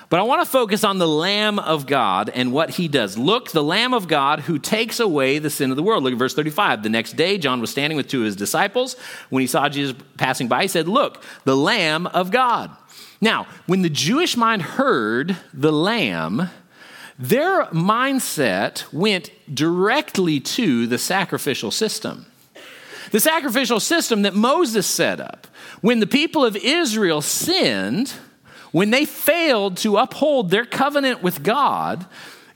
But 0.10 0.20
I 0.20 0.24
want 0.24 0.44
to 0.44 0.50
focus 0.50 0.84
on 0.84 0.98
the 0.98 1.08
Lamb 1.08 1.58
of 1.58 1.88
God 1.88 2.30
and 2.30 2.52
what 2.52 2.72
he 2.72 2.88
does. 2.88 3.18
Look, 3.18 3.52
the 3.52 3.64
Lamb 3.64 3.94
of 3.94 4.08
God 4.08 4.42
who 4.42 4.60
takes 4.60 5.00
away 5.00 5.40
the 5.40 5.50
sin 5.50 5.72
of 5.72 5.78
the 5.78 5.84
world. 5.84 6.04
Look 6.04 6.14
at 6.14 6.20
verse 6.20 6.36
35. 6.36 6.84
The 6.84 6.90
next 6.90 7.14
day, 7.14 7.38
John 7.38 7.60
was 7.60 7.72
standing 7.72 7.98
with 7.98 8.08
two 8.08 8.20
of 8.20 8.26
his 8.26 8.36
disciples. 8.36 8.96
When 9.30 9.42
he 9.42 9.48
saw 9.48 9.68
Jesus 9.68 9.96
passing 10.18 10.48
by, 10.48 10.64
he 10.64 10.68
said, 10.68 10.88
Look, 10.88 11.24
the 11.44 11.58
Lamb 11.58 12.08
of 12.08 12.30
God. 12.30 12.72
Now, 13.20 13.48
when 13.66 13.82
the 13.82 13.90
Jewish 13.90 14.38
mind 14.38 14.62
heard 14.62 15.38
the 15.54 15.72
Lamb, 15.72 16.50
their 17.18 17.66
mindset 17.66 18.92
went 18.94 19.32
directly 19.54 20.40
to 20.40 20.86
the 20.86 20.98
sacrificial 20.98 21.72
system. 21.72 22.28
The 23.16 23.22
sacrificial 23.22 23.80
system 23.80 24.24
that 24.24 24.36
Moses 24.36 24.86
set 24.86 25.22
up. 25.22 25.48
When 25.80 26.02
the 26.02 26.06
people 26.06 26.44
of 26.44 26.58
Israel 26.58 27.22
sinned, 27.22 28.10
when 28.74 28.92
they 28.92 29.06
failed 29.06 29.78
to 29.78 29.96
uphold 29.96 30.50
their 30.50 30.66
covenant 30.66 31.24
with 31.24 31.42
God, 31.42 32.06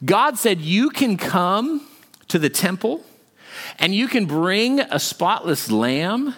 God 0.03 0.37
said, 0.37 0.59
You 0.59 0.89
can 0.89 1.15
come 1.15 1.87
to 2.27 2.37
the 2.37 2.49
temple 2.49 3.05
and 3.79 3.95
you 3.95 4.09
can 4.09 4.25
bring 4.25 4.81
a 4.81 4.99
spotless 4.99 5.71
lamb, 5.71 6.35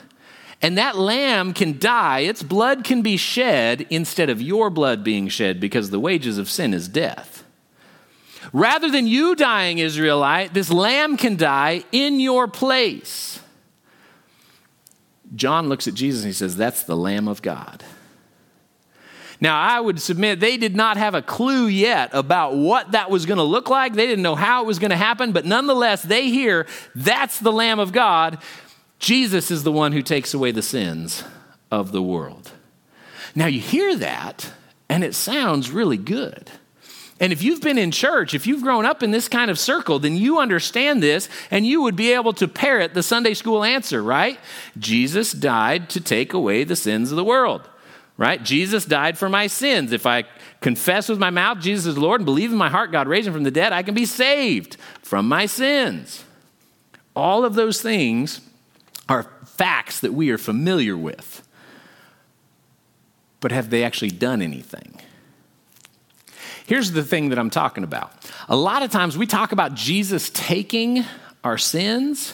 and 0.61 0.77
that 0.77 0.95
lamb 0.99 1.51
can 1.51 1.79
die. 1.79 2.19
Its 2.19 2.43
blood 2.43 2.83
can 2.83 3.01
be 3.01 3.17
shed 3.17 3.87
instead 3.89 4.29
of 4.29 4.39
your 4.39 4.69
blood 4.69 5.03
being 5.03 5.29
shed 5.29 5.59
because 5.59 5.89
the 5.89 5.99
wages 5.99 6.37
of 6.37 6.47
sin 6.47 6.75
is 6.75 6.87
death. 6.87 7.43
Rather 8.53 8.91
than 8.91 9.07
you 9.07 9.33
dying, 9.33 9.79
Israelite, 9.79 10.53
this 10.53 10.69
lamb 10.69 11.17
can 11.17 11.37
die 11.37 11.83
in 11.91 12.19
your 12.19 12.47
place. 12.47 13.39
John 15.35 15.69
looks 15.69 15.87
at 15.87 15.93
Jesus 15.93 16.21
and 16.23 16.29
he 16.29 16.33
says, 16.33 16.55
That's 16.55 16.83
the 16.83 16.97
Lamb 16.97 17.27
of 17.27 17.41
God. 17.41 17.83
Now, 19.39 19.59
I 19.59 19.79
would 19.79 19.99
submit 19.99 20.39
they 20.39 20.57
did 20.57 20.75
not 20.75 20.97
have 20.97 21.15
a 21.15 21.21
clue 21.23 21.65
yet 21.65 22.11
about 22.13 22.55
what 22.55 22.91
that 22.91 23.09
was 23.09 23.25
going 23.25 23.39
to 23.39 23.43
look 23.43 23.69
like. 23.69 23.93
They 23.93 24.05
didn't 24.05 24.21
know 24.21 24.35
how 24.35 24.63
it 24.63 24.67
was 24.67 24.77
going 24.77 24.91
to 24.91 24.97
happen, 24.97 25.31
but 25.31 25.45
nonetheless, 25.45 26.03
they 26.03 26.29
hear 26.29 26.67
that's 26.93 27.39
the 27.39 27.51
Lamb 27.51 27.79
of 27.79 27.91
God. 27.91 28.37
Jesus 28.99 29.49
is 29.49 29.63
the 29.63 29.71
one 29.71 29.93
who 29.93 30.03
takes 30.03 30.35
away 30.35 30.51
the 30.51 30.61
sins 30.61 31.23
of 31.71 31.91
the 31.91 32.03
world. 32.03 32.51
Now, 33.33 33.47
you 33.47 33.59
hear 33.59 33.95
that, 33.95 34.51
and 34.87 35.03
it 35.03 35.15
sounds 35.15 35.71
really 35.71 35.97
good. 35.97 36.51
And 37.21 37.31
if 37.31 37.43
you've 37.43 37.61
been 37.61 37.77
in 37.77 37.91
church, 37.91 38.33
if 38.33 38.47
you've 38.47 38.63
grown 38.63 38.83
up 38.83 39.03
in 39.03 39.11
this 39.11 39.27
kind 39.27 39.51
of 39.51 39.59
circle, 39.59 39.99
then 39.99 40.17
you 40.17 40.39
understand 40.39 41.03
this 41.03 41.29
and 41.51 41.67
you 41.67 41.83
would 41.83 41.95
be 41.95 42.13
able 42.13 42.33
to 42.33 42.47
parrot 42.47 42.95
the 42.95 43.03
Sunday 43.03 43.35
school 43.35 43.63
answer, 43.63 44.01
right? 44.01 44.39
Jesus 44.79 45.31
died 45.31 45.87
to 45.91 46.01
take 46.01 46.33
away 46.33 46.63
the 46.63 46.75
sins 46.75 47.11
of 47.11 47.17
the 47.17 47.23
world, 47.23 47.69
right? 48.17 48.43
Jesus 48.43 48.85
died 48.85 49.19
for 49.19 49.29
my 49.29 49.45
sins. 49.45 49.91
If 49.91 50.07
I 50.07 50.23
confess 50.61 51.09
with 51.09 51.19
my 51.19 51.29
mouth 51.29 51.59
Jesus 51.59 51.85
is 51.85 51.97
Lord 51.97 52.21
and 52.21 52.25
believe 52.25 52.51
in 52.51 52.57
my 52.57 52.69
heart 52.69 52.91
God 52.91 53.07
raised 53.07 53.27
him 53.27 53.33
from 53.33 53.43
the 53.43 53.51
dead, 53.51 53.71
I 53.71 53.83
can 53.83 53.93
be 53.93 54.05
saved 54.05 54.77
from 55.03 55.27
my 55.27 55.45
sins. 55.45 56.25
All 57.15 57.45
of 57.45 57.53
those 57.53 57.83
things 57.83 58.41
are 59.07 59.29
facts 59.45 59.99
that 59.99 60.15
we 60.15 60.31
are 60.31 60.39
familiar 60.39 60.97
with. 60.97 61.47
But 63.41 63.51
have 63.51 63.69
they 63.69 63.83
actually 63.83 64.09
done 64.09 64.41
anything? 64.41 65.01
Here's 66.71 66.93
the 66.93 67.03
thing 67.03 67.31
that 67.31 67.37
I'm 67.37 67.49
talking 67.49 67.83
about. 67.83 68.13
A 68.47 68.55
lot 68.55 68.81
of 68.81 68.91
times 68.91 69.17
we 69.17 69.25
talk 69.25 69.51
about 69.51 69.75
Jesus 69.75 70.29
taking 70.29 71.03
our 71.43 71.57
sins, 71.57 72.33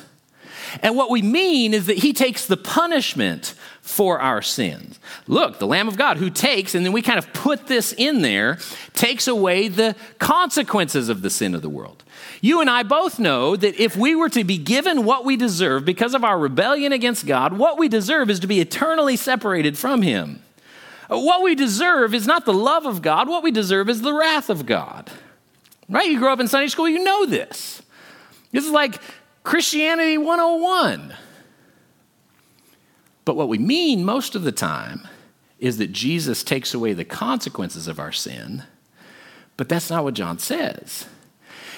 And 0.81 0.95
what 0.95 1.09
we 1.09 1.21
mean 1.23 1.73
is 1.73 1.87
that 1.87 1.97
he 1.97 2.13
takes 2.13 2.45
the 2.45 2.57
punishment 2.57 3.55
for 3.81 4.19
our 4.19 4.41
sins. 4.41 4.99
Look, 5.27 5.59
the 5.59 5.65
Lamb 5.65 5.87
of 5.87 5.97
God 5.97 6.17
who 6.17 6.29
takes, 6.29 6.75
and 6.75 6.85
then 6.85 6.91
we 6.91 7.01
kind 7.01 7.17
of 7.17 7.31
put 7.33 7.67
this 7.67 7.93
in 7.93 8.21
there, 8.21 8.59
takes 8.93 9.27
away 9.27 9.69
the 9.69 9.95
consequences 10.19 11.09
of 11.09 11.21
the 11.21 11.29
sin 11.29 11.55
of 11.55 11.61
the 11.61 11.69
world. 11.69 12.03
You 12.41 12.61
and 12.61 12.69
I 12.69 12.83
both 12.83 13.17
know 13.19 13.55
that 13.55 13.79
if 13.79 13.95
we 13.95 14.13
were 14.13 14.29
to 14.29 14.43
be 14.43 14.57
given 14.57 15.05
what 15.05 15.25
we 15.25 15.37
deserve 15.37 15.85
because 15.85 16.13
of 16.13 16.23
our 16.23 16.37
rebellion 16.37 16.91
against 16.91 17.25
God, 17.25 17.57
what 17.57 17.79
we 17.79 17.87
deserve 17.87 18.29
is 18.29 18.39
to 18.41 18.47
be 18.47 18.59
eternally 18.59 19.15
separated 19.15 19.77
from 19.77 20.01
Him. 20.01 20.43
What 21.07 21.41
we 21.41 21.55
deserve 21.55 22.13
is 22.13 22.27
not 22.27 22.45
the 22.45 22.53
love 22.53 22.85
of 22.85 23.01
God, 23.01 23.29
what 23.29 23.43
we 23.43 23.51
deserve 23.51 23.89
is 23.89 24.01
the 24.01 24.13
wrath 24.13 24.49
of 24.49 24.65
God. 24.65 25.09
Right? 25.89 26.09
You 26.09 26.19
grow 26.19 26.33
up 26.33 26.39
in 26.39 26.47
Sunday 26.47 26.67
school, 26.67 26.89
you 26.89 27.03
know 27.03 27.25
this. 27.25 27.81
This 28.51 28.65
is 28.65 28.71
like 28.71 28.99
Christianity 29.43 30.17
101. 30.17 31.15
But 33.23 33.35
what 33.35 33.49
we 33.49 33.57
mean 33.57 34.03
most 34.03 34.35
of 34.35 34.43
the 34.43 34.51
time 34.51 35.07
is 35.59 35.77
that 35.77 35.91
Jesus 35.91 36.43
takes 36.43 36.73
away 36.73 36.93
the 36.93 37.05
consequences 37.05 37.87
of 37.87 37.99
our 37.99 38.11
sin, 38.11 38.63
but 39.55 39.69
that's 39.69 39.89
not 39.89 40.03
what 40.03 40.13
John 40.13 40.39
says. 40.39 41.05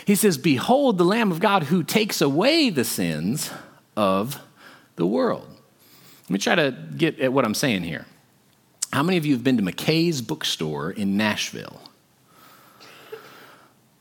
He 0.06 0.16
says, 0.16 0.38
Behold 0.38 0.98
the 0.98 1.06
Lamb 1.06 1.32
of 1.32 1.40
God 1.40 1.64
who 1.64 1.84
takes 1.84 2.22
away 2.22 2.70
the 2.70 2.84
sins 2.84 3.52
of 3.96 4.42
the 4.96 5.06
world. 5.06 5.48
Let 6.24 6.30
me 6.30 6.40
try 6.40 6.56
to 6.56 6.72
get 6.98 7.20
at 7.20 7.32
what 7.32 7.46
I'm 7.46 7.54
saying 7.54 7.84
here. 7.84 8.06
How 8.92 9.04
many 9.04 9.18
of 9.18 9.26
you 9.26 9.34
have 9.34 9.44
been 9.44 9.58
to 9.58 9.64
McKay's 9.64 10.22
bookstore 10.22 10.92
in 10.92 11.16
Nashville? 11.16 11.82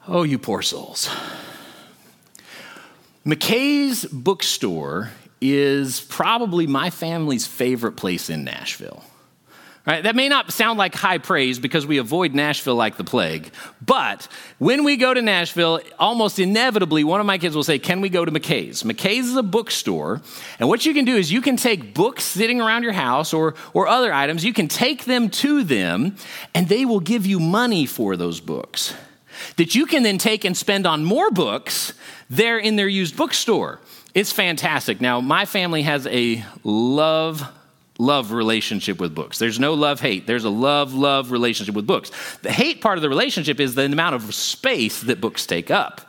Oh, 0.06 0.22
you 0.22 0.38
poor 0.38 0.62
souls. 0.62 1.10
McKay's 3.26 4.06
bookstore 4.06 5.10
is 5.40 6.00
probably 6.00 6.66
my 6.66 6.88
family's 6.88 7.46
favorite 7.46 7.92
place 7.92 8.30
in 8.30 8.44
Nashville. 8.44 9.04
Right? 9.88 10.02
That 10.02 10.14
may 10.14 10.28
not 10.28 10.52
sound 10.52 10.78
like 10.78 10.94
high 10.94 11.16
praise 11.16 11.58
because 11.58 11.86
we 11.86 11.96
avoid 11.96 12.34
Nashville 12.34 12.74
like 12.74 12.98
the 12.98 13.04
plague, 13.04 13.50
but 13.80 14.28
when 14.58 14.84
we 14.84 14.98
go 14.98 15.14
to 15.14 15.22
Nashville, 15.22 15.80
almost 15.98 16.38
inevitably, 16.38 17.04
one 17.04 17.20
of 17.20 17.26
my 17.26 17.38
kids 17.38 17.56
will 17.56 17.64
say, 17.64 17.78
Can 17.78 18.02
we 18.02 18.10
go 18.10 18.22
to 18.22 18.30
McKay's? 18.30 18.82
McKay's 18.82 19.28
is 19.28 19.36
a 19.36 19.42
bookstore, 19.42 20.20
and 20.58 20.68
what 20.68 20.84
you 20.84 20.92
can 20.92 21.06
do 21.06 21.16
is 21.16 21.32
you 21.32 21.40
can 21.40 21.56
take 21.56 21.94
books 21.94 22.24
sitting 22.24 22.60
around 22.60 22.82
your 22.82 22.92
house 22.92 23.32
or, 23.32 23.54
or 23.72 23.88
other 23.88 24.12
items, 24.12 24.44
you 24.44 24.52
can 24.52 24.68
take 24.68 25.06
them 25.06 25.30
to 25.30 25.64
them, 25.64 26.16
and 26.54 26.68
they 26.68 26.84
will 26.84 27.00
give 27.00 27.24
you 27.24 27.40
money 27.40 27.86
for 27.86 28.14
those 28.14 28.40
books 28.40 28.92
that 29.56 29.74
you 29.74 29.86
can 29.86 30.02
then 30.02 30.18
take 30.18 30.44
and 30.44 30.54
spend 30.54 30.86
on 30.86 31.02
more 31.02 31.30
books 31.30 31.94
there 32.28 32.58
in 32.58 32.76
their 32.76 32.88
used 32.88 33.16
bookstore. 33.16 33.80
It's 34.12 34.32
fantastic. 34.32 35.00
Now, 35.00 35.22
my 35.22 35.46
family 35.46 35.82
has 35.82 36.06
a 36.08 36.44
love 36.62 37.42
love 37.98 38.32
relationship 38.32 39.00
with 39.00 39.14
books. 39.14 39.38
There's 39.38 39.58
no 39.58 39.74
love 39.74 40.00
hate. 40.00 40.26
There's 40.26 40.44
a 40.44 40.50
love 40.50 40.94
love 40.94 41.32
relationship 41.32 41.74
with 41.74 41.86
books. 41.86 42.10
The 42.42 42.52
hate 42.52 42.80
part 42.80 42.96
of 42.96 43.02
the 43.02 43.08
relationship 43.08 43.58
is 43.60 43.74
the 43.74 43.84
amount 43.84 44.14
of 44.14 44.34
space 44.34 45.02
that 45.02 45.20
books 45.20 45.46
take 45.46 45.70
up. 45.70 46.02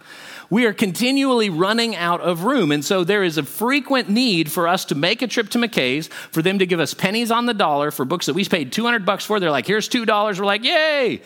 We 0.52 0.66
are 0.66 0.74
continually 0.74 1.50
running 1.50 1.96
out 1.96 2.22
of 2.22 2.44
room. 2.44 2.72
And 2.72 2.84
so 2.84 3.04
there 3.04 3.24
is 3.24 3.38
a 3.38 3.44
frequent 3.44 4.10
need 4.10 4.52
for 4.52 4.68
us 4.68 4.86
to 4.86 4.96
make 4.96 5.22
a 5.22 5.28
trip 5.28 5.50
to 5.50 5.60
McKay's, 5.60 6.08
for 6.08 6.42
them 6.42 6.60
to 6.60 6.66
give 6.66 6.80
us 6.80 6.94
pennies 6.94 7.30
on 7.30 7.46
the 7.46 7.54
dollar 7.54 7.92
for 7.92 8.04
books 8.04 8.26
that 8.26 8.34
we 8.34 8.46
paid 8.46 8.72
200 8.72 9.06
bucks 9.06 9.26
for. 9.26 9.40
They're 9.40 9.52
like, 9.52 9.68
here's 9.68 9.88
$2. 9.90 10.08
We're 10.40 10.46
like, 10.46 10.64
yay. 10.64 11.22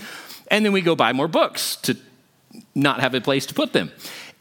And 0.49 0.65
then 0.65 0.73
we 0.73 0.81
go 0.81 0.95
buy 0.95 1.13
more 1.13 1.29
books 1.29 1.77
to 1.77 1.95
not 2.75 2.99
have 2.99 3.13
a 3.13 3.21
place 3.21 3.45
to 3.47 3.53
put 3.53 3.71
them. 3.71 3.91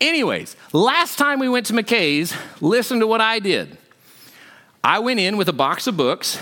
Anyways, 0.01 0.57
last 0.73 1.17
time 1.17 1.39
we 1.39 1.49
went 1.49 1.67
to 1.67 1.75
McKay's, 1.75 2.35
listen 2.61 2.99
to 3.01 3.07
what 3.07 3.21
I 3.21 3.39
did. 3.39 3.79
I 4.85 4.99
went 4.99 5.21
in 5.21 5.37
with 5.37 5.49
a 5.49 5.53
box 5.53 5.87
of 5.87 5.97
books. 5.97 6.39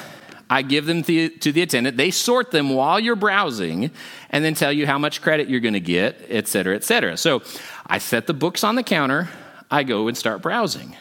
I 0.48 0.62
give 0.62 0.86
them 0.86 1.02
to, 1.04 1.28
to 1.28 1.52
the 1.52 1.62
attendant. 1.62 1.96
They 1.96 2.10
sort 2.10 2.50
them 2.50 2.70
while 2.70 2.98
you're 2.98 3.14
browsing 3.14 3.90
and 4.30 4.44
then 4.44 4.54
tell 4.54 4.72
you 4.72 4.86
how 4.86 4.98
much 4.98 5.22
credit 5.22 5.48
you're 5.48 5.60
going 5.60 5.74
to 5.74 5.80
get, 5.80 6.26
et 6.28 6.48
cetera, 6.48 6.74
et 6.74 6.82
cetera. 6.82 7.16
So 7.16 7.42
I 7.86 7.98
set 7.98 8.26
the 8.26 8.34
books 8.34 8.64
on 8.64 8.74
the 8.74 8.82
counter. 8.82 9.28
I 9.70 9.84
go 9.84 10.08
and 10.08 10.16
start 10.16 10.42
browsing. 10.42 10.96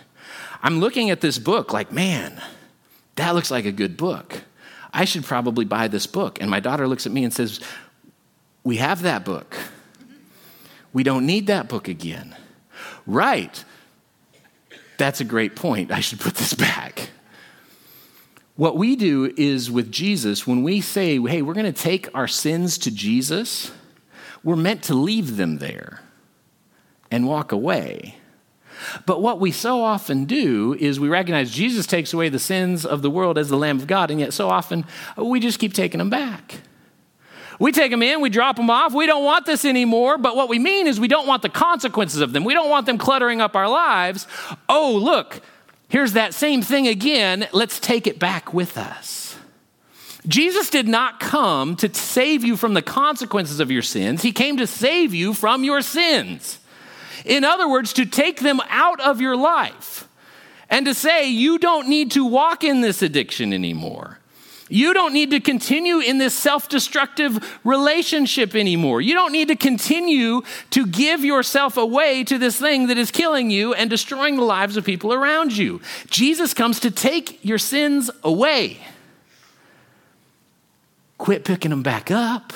I'm 0.61 0.79
looking 0.79 1.09
at 1.09 1.21
this 1.21 1.39
book 1.39 1.73
like, 1.73 1.91
man, 1.91 2.39
that 3.15 3.33
looks 3.33 3.49
like 3.49 3.65
a 3.65 3.71
good 3.71 3.97
book. 3.97 4.43
I 4.93 5.05
should 5.05 5.23
probably 5.23 5.65
buy 5.65 5.87
this 5.87 6.05
book. 6.05 6.39
And 6.41 6.49
my 6.49 6.59
daughter 6.59 6.87
looks 6.87 7.05
at 7.05 7.11
me 7.11 7.23
and 7.23 7.33
says, 7.33 7.59
We 8.63 8.77
have 8.77 9.01
that 9.03 9.25
book. 9.25 9.57
We 10.93 11.03
don't 11.03 11.25
need 11.25 11.47
that 11.47 11.69
book 11.69 11.87
again. 11.87 12.35
Right. 13.07 13.63
That's 14.97 15.21
a 15.21 15.23
great 15.23 15.55
point. 15.55 15.91
I 15.91 16.01
should 16.01 16.19
put 16.19 16.35
this 16.35 16.53
back. 16.53 17.09
What 18.59 18.75
we 18.75 18.97
do 18.97 19.33
is 19.37 19.71
with 19.71 19.89
Jesus, 19.89 20.45
when 20.45 20.63
we 20.63 20.81
say, 20.81 21.17
hey, 21.17 21.41
we're 21.41 21.53
going 21.53 21.65
to 21.65 21.71
take 21.71 22.13
our 22.13 22.27
sins 22.27 22.77
to 22.79 22.91
Jesus, 22.91 23.71
we're 24.43 24.57
meant 24.57 24.83
to 24.83 24.93
leave 24.93 25.37
them 25.37 25.59
there 25.59 26.01
and 27.09 27.25
walk 27.25 27.53
away. 27.53 28.15
But 29.05 29.21
what 29.21 29.39
we 29.39 29.53
so 29.53 29.81
often 29.81 30.25
do 30.25 30.75
is 30.77 30.99
we 30.99 31.07
recognize 31.07 31.51
Jesus 31.51 31.87
takes 31.87 32.11
away 32.11 32.27
the 32.27 32.37
sins 32.37 32.85
of 32.85 33.01
the 33.01 33.09
world 33.09 33.37
as 33.37 33.47
the 33.47 33.55
Lamb 33.55 33.77
of 33.77 33.87
God, 33.87 34.11
and 34.11 34.19
yet 34.19 34.33
so 34.33 34.49
often 34.49 34.83
we 35.15 35.39
just 35.39 35.57
keep 35.57 35.73
taking 35.73 35.99
them 35.99 36.09
back. 36.09 36.55
We 37.59 37.71
take 37.71 37.91
them 37.91 38.03
in, 38.03 38.19
we 38.19 38.29
drop 38.29 38.57
them 38.57 38.69
off. 38.69 38.93
We 38.93 39.05
don't 39.05 39.23
want 39.23 39.45
this 39.45 39.63
anymore. 39.63 40.17
But 40.17 40.35
what 40.35 40.49
we 40.49 40.59
mean 40.59 40.85
is 40.85 40.99
we 40.99 41.07
don't 41.07 41.27
want 41.27 41.43
the 41.43 41.49
consequences 41.49 42.19
of 42.19 42.33
them. 42.33 42.43
We 42.43 42.53
don't 42.53 42.69
want 42.69 42.87
them 42.87 42.97
cluttering 42.97 43.39
up 43.39 43.55
our 43.55 43.69
lives. 43.69 44.27
Oh, 44.67 44.99
look, 45.01 45.41
Here's 45.89 46.13
that 46.13 46.33
same 46.33 46.61
thing 46.61 46.87
again. 46.87 47.47
Let's 47.51 47.79
take 47.79 48.07
it 48.07 48.19
back 48.19 48.53
with 48.53 48.77
us. 48.77 49.35
Jesus 50.27 50.69
did 50.69 50.87
not 50.87 51.19
come 51.19 51.75
to 51.77 51.93
save 51.93 52.43
you 52.43 52.55
from 52.55 52.73
the 52.73 52.81
consequences 52.81 53.59
of 53.59 53.71
your 53.71 53.81
sins, 53.81 54.21
He 54.21 54.31
came 54.31 54.57
to 54.57 54.67
save 54.67 55.13
you 55.13 55.33
from 55.33 55.63
your 55.63 55.81
sins. 55.81 56.59
In 57.25 57.43
other 57.43 57.67
words, 57.67 57.93
to 57.93 58.05
take 58.05 58.39
them 58.39 58.61
out 58.69 59.01
of 59.01 59.19
your 59.19 59.35
life 59.35 60.07
and 60.69 60.85
to 60.85 60.93
say, 60.93 61.29
you 61.29 61.57
don't 61.57 61.89
need 61.89 62.11
to 62.11 62.23
walk 62.23 62.63
in 62.63 62.81
this 62.81 63.01
addiction 63.01 63.51
anymore. 63.51 64.18
You 64.69 64.93
don't 64.93 65.13
need 65.13 65.31
to 65.31 65.39
continue 65.39 65.97
in 65.97 66.19
this 66.19 66.35
self 66.35 66.69
destructive 66.69 67.59
relationship 67.63 68.55
anymore. 68.55 69.01
You 69.01 69.15
don't 69.15 69.31
need 69.31 69.47
to 69.47 69.55
continue 69.55 70.43
to 70.69 70.85
give 70.85 71.25
yourself 71.25 71.75
away 71.75 72.23
to 72.25 72.37
this 72.37 72.59
thing 72.59 72.87
that 72.87 72.97
is 72.97 73.09
killing 73.09 73.49
you 73.49 73.73
and 73.73 73.89
destroying 73.89 74.37
the 74.37 74.43
lives 74.43 74.77
of 74.77 74.85
people 74.85 75.11
around 75.11 75.57
you. 75.57 75.81
Jesus 76.07 76.53
comes 76.53 76.79
to 76.81 76.91
take 76.91 77.43
your 77.43 77.57
sins 77.57 78.11
away. 78.23 78.77
Quit 81.17 81.43
picking 81.43 81.71
them 81.71 81.83
back 81.83 82.11
up. 82.11 82.53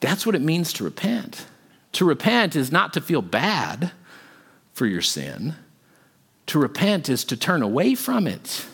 That's 0.00 0.24
what 0.24 0.34
it 0.34 0.42
means 0.42 0.72
to 0.74 0.84
repent. 0.84 1.46
To 1.92 2.06
repent 2.06 2.56
is 2.56 2.72
not 2.72 2.94
to 2.94 3.02
feel 3.02 3.22
bad 3.22 3.92
for 4.72 4.86
your 4.86 5.02
sin, 5.02 5.56
to 6.46 6.58
repent 6.58 7.08
is 7.08 7.24
to 7.24 7.36
turn 7.36 7.62
away 7.62 7.94
from 7.94 8.26
it 8.26 8.64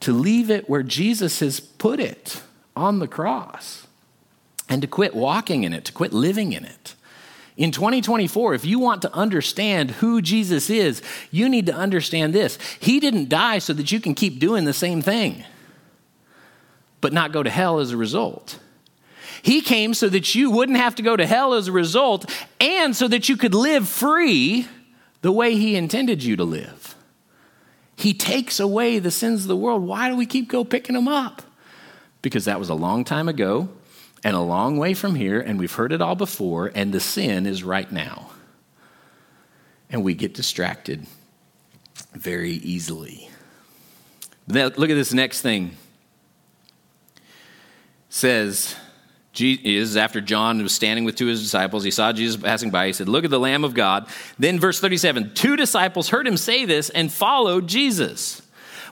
to 0.00 0.12
leave 0.12 0.50
it 0.50 0.68
where 0.68 0.82
Jesus 0.82 1.40
has 1.40 1.60
put 1.60 2.00
it 2.00 2.42
on 2.76 2.98
the 2.98 3.08
cross, 3.08 3.86
and 4.68 4.82
to 4.82 4.88
quit 4.88 5.14
walking 5.14 5.64
in 5.64 5.72
it, 5.72 5.84
to 5.86 5.92
quit 5.92 6.12
living 6.12 6.52
in 6.52 6.64
it. 6.64 6.94
In 7.56 7.72
2024, 7.72 8.54
if 8.54 8.64
you 8.64 8.78
want 8.78 9.02
to 9.02 9.12
understand 9.12 9.90
who 9.90 10.22
Jesus 10.22 10.70
is, 10.70 11.02
you 11.32 11.48
need 11.48 11.66
to 11.66 11.74
understand 11.74 12.32
this. 12.32 12.56
He 12.78 13.00
didn't 13.00 13.28
die 13.28 13.58
so 13.58 13.72
that 13.72 13.90
you 13.90 13.98
can 13.98 14.14
keep 14.14 14.38
doing 14.38 14.64
the 14.64 14.72
same 14.72 15.02
thing, 15.02 15.44
but 17.00 17.12
not 17.12 17.32
go 17.32 17.42
to 17.42 17.50
hell 17.50 17.80
as 17.80 17.90
a 17.90 17.96
result. 17.96 18.60
He 19.42 19.60
came 19.60 19.94
so 19.94 20.08
that 20.08 20.36
you 20.36 20.50
wouldn't 20.50 20.78
have 20.78 20.94
to 20.96 21.02
go 21.02 21.16
to 21.16 21.26
hell 21.26 21.54
as 21.54 21.66
a 21.66 21.72
result, 21.72 22.30
and 22.60 22.94
so 22.94 23.08
that 23.08 23.28
you 23.28 23.36
could 23.36 23.54
live 23.54 23.88
free 23.88 24.68
the 25.22 25.32
way 25.32 25.56
He 25.56 25.74
intended 25.74 26.22
you 26.22 26.36
to 26.36 26.44
live. 26.44 26.94
He 27.98 28.14
takes 28.14 28.60
away 28.60 29.00
the 29.00 29.10
sins 29.10 29.42
of 29.42 29.48
the 29.48 29.56
world. 29.56 29.82
Why 29.82 30.08
do 30.08 30.16
we 30.16 30.24
keep 30.24 30.48
go 30.48 30.62
picking 30.62 30.94
them 30.94 31.08
up? 31.08 31.42
Because 32.22 32.44
that 32.44 32.60
was 32.60 32.68
a 32.68 32.74
long 32.74 33.02
time 33.02 33.28
ago 33.28 33.68
and 34.22 34.36
a 34.36 34.40
long 34.40 34.78
way 34.78 34.94
from 34.94 35.16
here, 35.16 35.40
and 35.40 35.58
we've 35.58 35.72
heard 35.72 35.90
it 35.90 36.00
all 36.00 36.14
before, 36.14 36.70
and 36.76 36.94
the 36.94 37.00
sin 37.00 37.44
is 37.44 37.64
right 37.64 37.90
now. 37.90 38.30
And 39.90 40.04
we 40.04 40.14
get 40.14 40.32
distracted 40.32 41.08
very 42.12 42.52
easily. 42.52 43.30
Now, 44.46 44.66
look 44.76 44.90
at 44.90 44.94
this 44.94 45.12
next 45.12 45.42
thing. 45.42 45.76
It 47.16 47.22
says, 48.10 48.76
is 49.40 49.96
after 49.96 50.20
John 50.20 50.62
was 50.62 50.74
standing 50.74 51.04
with 51.04 51.16
two 51.16 51.26
of 51.26 51.30
his 51.30 51.42
disciples. 51.42 51.84
He 51.84 51.90
saw 51.90 52.12
Jesus 52.12 52.40
passing 52.40 52.70
by. 52.70 52.86
He 52.86 52.92
said, 52.92 53.08
Look 53.08 53.24
at 53.24 53.30
the 53.30 53.40
Lamb 53.40 53.64
of 53.64 53.74
God. 53.74 54.06
Then, 54.38 54.58
verse 54.58 54.80
37 54.80 55.34
two 55.34 55.56
disciples 55.56 56.08
heard 56.08 56.26
him 56.26 56.36
say 56.36 56.64
this 56.64 56.90
and 56.90 57.12
followed 57.12 57.66
Jesus. 57.66 58.42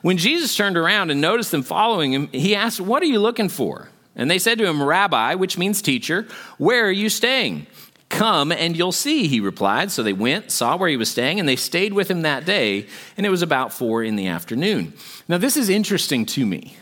When 0.02 0.18
Jesus 0.18 0.54
turned 0.54 0.76
around 0.76 1.10
and 1.10 1.20
noticed 1.20 1.50
them 1.50 1.62
following 1.62 2.12
him, 2.12 2.28
he 2.28 2.54
asked, 2.54 2.80
What 2.80 3.02
are 3.02 3.06
you 3.06 3.18
looking 3.18 3.48
for? 3.48 3.88
And 4.14 4.30
they 4.30 4.38
said 4.38 4.58
to 4.58 4.66
him, 4.66 4.82
Rabbi, 4.82 5.34
which 5.34 5.58
means 5.58 5.82
teacher, 5.82 6.26
where 6.58 6.86
are 6.86 6.92
you 6.92 7.08
staying? 7.08 7.66
Come 8.08 8.52
and 8.52 8.76
you'll 8.76 8.92
see, 8.92 9.26
he 9.26 9.40
replied. 9.40 9.90
So 9.90 10.02
they 10.02 10.12
went, 10.12 10.50
saw 10.50 10.76
where 10.76 10.88
he 10.88 10.96
was 10.96 11.10
staying, 11.10 11.40
and 11.40 11.48
they 11.48 11.56
stayed 11.56 11.92
with 11.92 12.10
him 12.10 12.22
that 12.22 12.44
day, 12.44 12.86
and 13.16 13.26
it 13.26 13.30
was 13.30 13.42
about 13.42 13.72
four 13.72 14.02
in 14.02 14.16
the 14.16 14.28
afternoon. 14.28 14.94
Now, 15.28 15.38
this 15.38 15.56
is 15.56 15.68
interesting 15.68 16.24
to 16.26 16.46
me. 16.46 16.76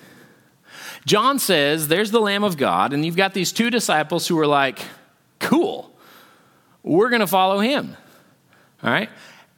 John 1.06 1.38
says, 1.38 1.88
There's 1.88 2.10
the 2.10 2.20
Lamb 2.20 2.44
of 2.44 2.56
God, 2.56 2.92
and 2.92 3.04
you've 3.04 3.16
got 3.16 3.34
these 3.34 3.52
two 3.52 3.70
disciples 3.70 4.26
who 4.26 4.38
are 4.38 4.46
like, 4.46 4.80
Cool, 5.38 5.90
we're 6.82 7.10
going 7.10 7.20
to 7.20 7.26
follow 7.26 7.60
him. 7.60 7.96
All 8.82 8.90
right? 8.90 9.10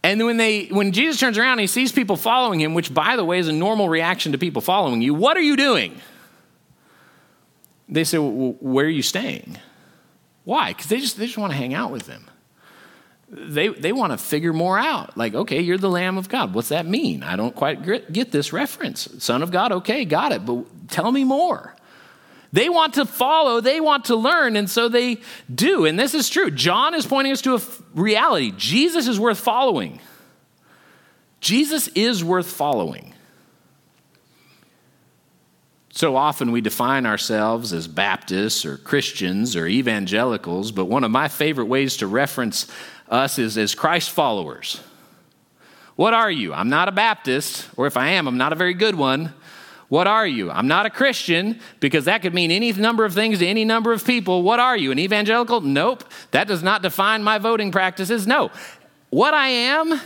And 0.03 0.25
when, 0.25 0.37
they, 0.37 0.67
when 0.67 0.93
Jesus 0.93 1.19
turns 1.19 1.37
around 1.37 1.59
he 1.59 1.67
sees 1.67 1.91
people 1.91 2.17
following 2.17 2.61
him, 2.61 2.75
which, 2.75 2.95
by 2.95 3.17
the 3.17 3.25
way, 3.25 3.39
is 3.39 3.49
a 3.49 3.53
normal 3.53 3.89
reaction 3.89 4.33
to 4.33 4.39
people 4.39 4.63
following 4.63 5.03
you, 5.03 5.15
what 5.15 5.37
are 5.37 5.43
you 5.43 5.57
doing? 5.57 6.01
They 7.89 8.05
say, 8.05 8.19
well, 8.19 8.57
Where 8.61 8.87
are 8.87 8.91
you 8.91 9.03
staying? 9.03 9.59
Why? 10.45 10.73
Because 10.73 10.87
they 10.87 11.01
just, 11.01 11.19
they 11.19 11.27
just 11.27 11.39
want 11.39 11.53
to 11.53 11.57
hang 11.57 11.75
out 11.75 11.91
with 11.91 12.07
him. 12.07 12.31
They, 13.29 13.69
they 13.69 13.93
want 13.93 14.13
to 14.13 14.19
figure 14.19 14.53
more 14.53 14.79
out. 14.79 15.17
Like, 15.17 15.35
okay, 15.35 15.61
you're 15.61 15.79
the 15.79 15.91
Lamb 15.91 16.17
of 16.17 16.29
God. 16.29 16.55
What's 16.55 16.69
that 16.69 16.87
mean? 16.87 17.23
I 17.23 17.35
don't 17.37 17.55
quite 17.55 17.83
get 18.13 18.31
this 18.31 18.53
reference. 18.53 19.09
Son 19.19 19.43
of 19.43 19.51
God, 19.51 19.73
okay, 19.73 20.05
got 20.05 20.33
it. 20.33 20.47
But 20.47 20.89
tell 20.89 21.11
me 21.11 21.25
more. 21.25 21.75
They 22.53 22.69
want 22.69 22.95
to 22.95 23.05
follow, 23.05 23.61
they 23.61 23.81
want 23.81 24.07
to 24.07 24.17
learn, 24.17 24.57
and 24.57 24.71
so 24.71 24.89
they 24.89 25.19
do. 25.53 25.85
And 25.85 25.99
this 25.99 26.15
is 26.15 26.29
true. 26.29 26.51
John 26.51 26.95
is 26.95 27.05
pointing 27.05 27.33
us 27.33 27.43
to 27.43 27.57
a 27.57 27.61
reality 27.95 28.53
Jesus 28.57 29.09
is 29.09 29.19
worth 29.19 29.39
following. 29.39 30.01
Jesus 31.41 31.89
is 31.89 32.25
worth 32.25 32.47
following. 32.47 33.13
So 35.97 36.15
often 36.15 36.53
we 36.53 36.61
define 36.61 37.07
ourselves 37.07 37.73
as 37.73 37.89
Baptists 37.89 38.67
or 38.67 38.77
Christians 38.77 39.57
or 39.57 39.67
evangelicals, 39.67 40.71
but 40.71 40.85
one 40.85 41.05
of 41.05 41.11
my 41.11 41.27
favorite 41.27 41.65
ways 41.65 41.97
to 41.97 42.07
reference 42.07 42.67
us 43.09 43.39
is 43.39 43.57
as 43.57 43.75
Christ 43.75 44.11
followers. 44.11 44.83
What 45.95 46.13
are 46.13 46.31
you? 46.31 46.53
I'm 46.53 46.69
not 46.69 46.89
a 46.89 46.93
Baptist, 46.93 47.71
or 47.79 47.87
if 47.87 47.97
I 47.97 48.11
am, 48.11 48.29
I'm 48.29 48.37
not 48.37 48.53
a 48.53 48.57
very 48.57 48.75
good 48.75 48.95
one. 48.95 49.33
What 49.89 50.07
are 50.07 50.27
you? 50.27 50.51
I'm 50.51 50.69
not 50.69 50.85
a 50.85 50.91
Christian 50.91 51.61
because 51.81 52.05
that 52.05 52.21
could 52.21 52.35
mean 52.35 52.51
any 52.51 52.71
number 52.75 53.07
of 53.07 53.15
things 53.15 53.39
to 53.39 53.47
any 53.47 53.65
number 53.65 53.95
of 53.95 54.05
people. 54.05 54.43
What 54.43 54.61
are 54.61 54.77
you? 54.77 54.93
An 54.93 54.99
evangelical? 54.99 55.63
Nope. 55.63 56.05
That 56.33 56.47
does 56.47 56.63
not 56.63 56.83
define 56.83 57.25
my 57.25 57.39
voting 57.39 57.73
practices. 57.73 58.27
No. 58.27 58.51
What 59.09 59.33
I 59.33 59.49
am 59.49 59.99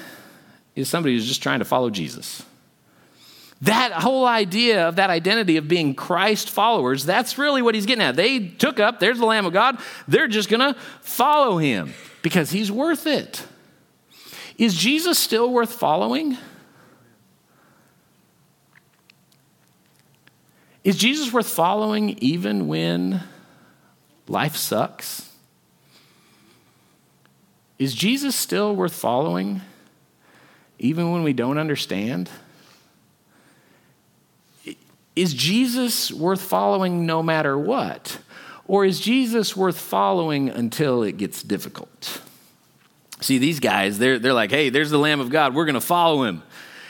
is 0.76 0.88
somebody 0.88 1.16
who's 1.16 1.26
just 1.26 1.42
trying 1.42 1.59
to 1.59 1.64
follow 1.64 1.90
Jesus. 1.90 2.44
That 3.62 3.92
whole 3.92 4.27
idea 4.27 4.88
of 4.88 4.96
that 4.96 5.11
identity 5.11 5.59
of 5.59 5.68
being 5.68 5.94
Christ 5.94 6.49
followers, 6.49 7.05
that's 7.05 7.37
really 7.37 7.61
what 7.61 7.75
he's 7.75 7.85
getting 7.85 8.03
at. 8.03 8.16
They 8.16 8.49
took 8.49 8.81
up, 8.81 9.01
there's 9.01 9.18
the 9.18 9.27
Lamb 9.27 9.44
of 9.44 9.53
God, 9.53 9.79
they're 10.09 10.29
just 10.29 10.49
going 10.49 10.61
to 10.61 10.81
follow 11.03 11.59
him 11.59 11.92
because 12.23 12.51
he's 12.51 12.73
worth 12.73 13.07
it. 13.07 13.46
Is 14.57 14.75
Jesus 14.75 15.18
still 15.18 15.51
worth 15.51 15.73
following? 15.73 16.38
Is 20.83 20.96
Jesus 20.96 21.31
worth 21.33 21.49
following 21.49 22.11
even 22.20 22.66
when 22.66 23.23
life 24.27 24.57
sucks? 24.57 25.31
Is 27.79 27.94
Jesus 27.94 28.35
still 28.35 28.75
worth 28.75 28.94
following 28.94 29.61
even 30.79 31.12
when 31.12 31.23
we 31.23 31.35
don't 31.35 31.59
understand? 31.59 32.31
Is 35.16 35.35
Jesus 35.35 36.12
worth 36.12 36.40
following 36.40 37.07
no 37.07 37.23
matter 37.23 37.59
what? 37.59 38.18
Or 38.66 38.85
is 38.85 39.01
Jesus 39.01 39.57
worth 39.57 39.79
following 39.79 40.49
until 40.49 41.03
it 41.03 41.16
gets 41.16 41.42
difficult? 41.42 42.20
See, 43.20 43.38
these 43.38 43.61
guys, 43.61 43.99
they're, 43.99 44.18
they're 44.18 44.33
like, 44.33 44.51
hey, 44.51 44.70
there's 44.70 44.90
the 44.90 44.99
Lamb 44.99 45.20
of 45.20 45.31
God. 45.31 45.55
We're 45.55 45.64
going 45.64 45.75
to 45.75 45.81
follow 45.81 46.23
him. 46.23 46.42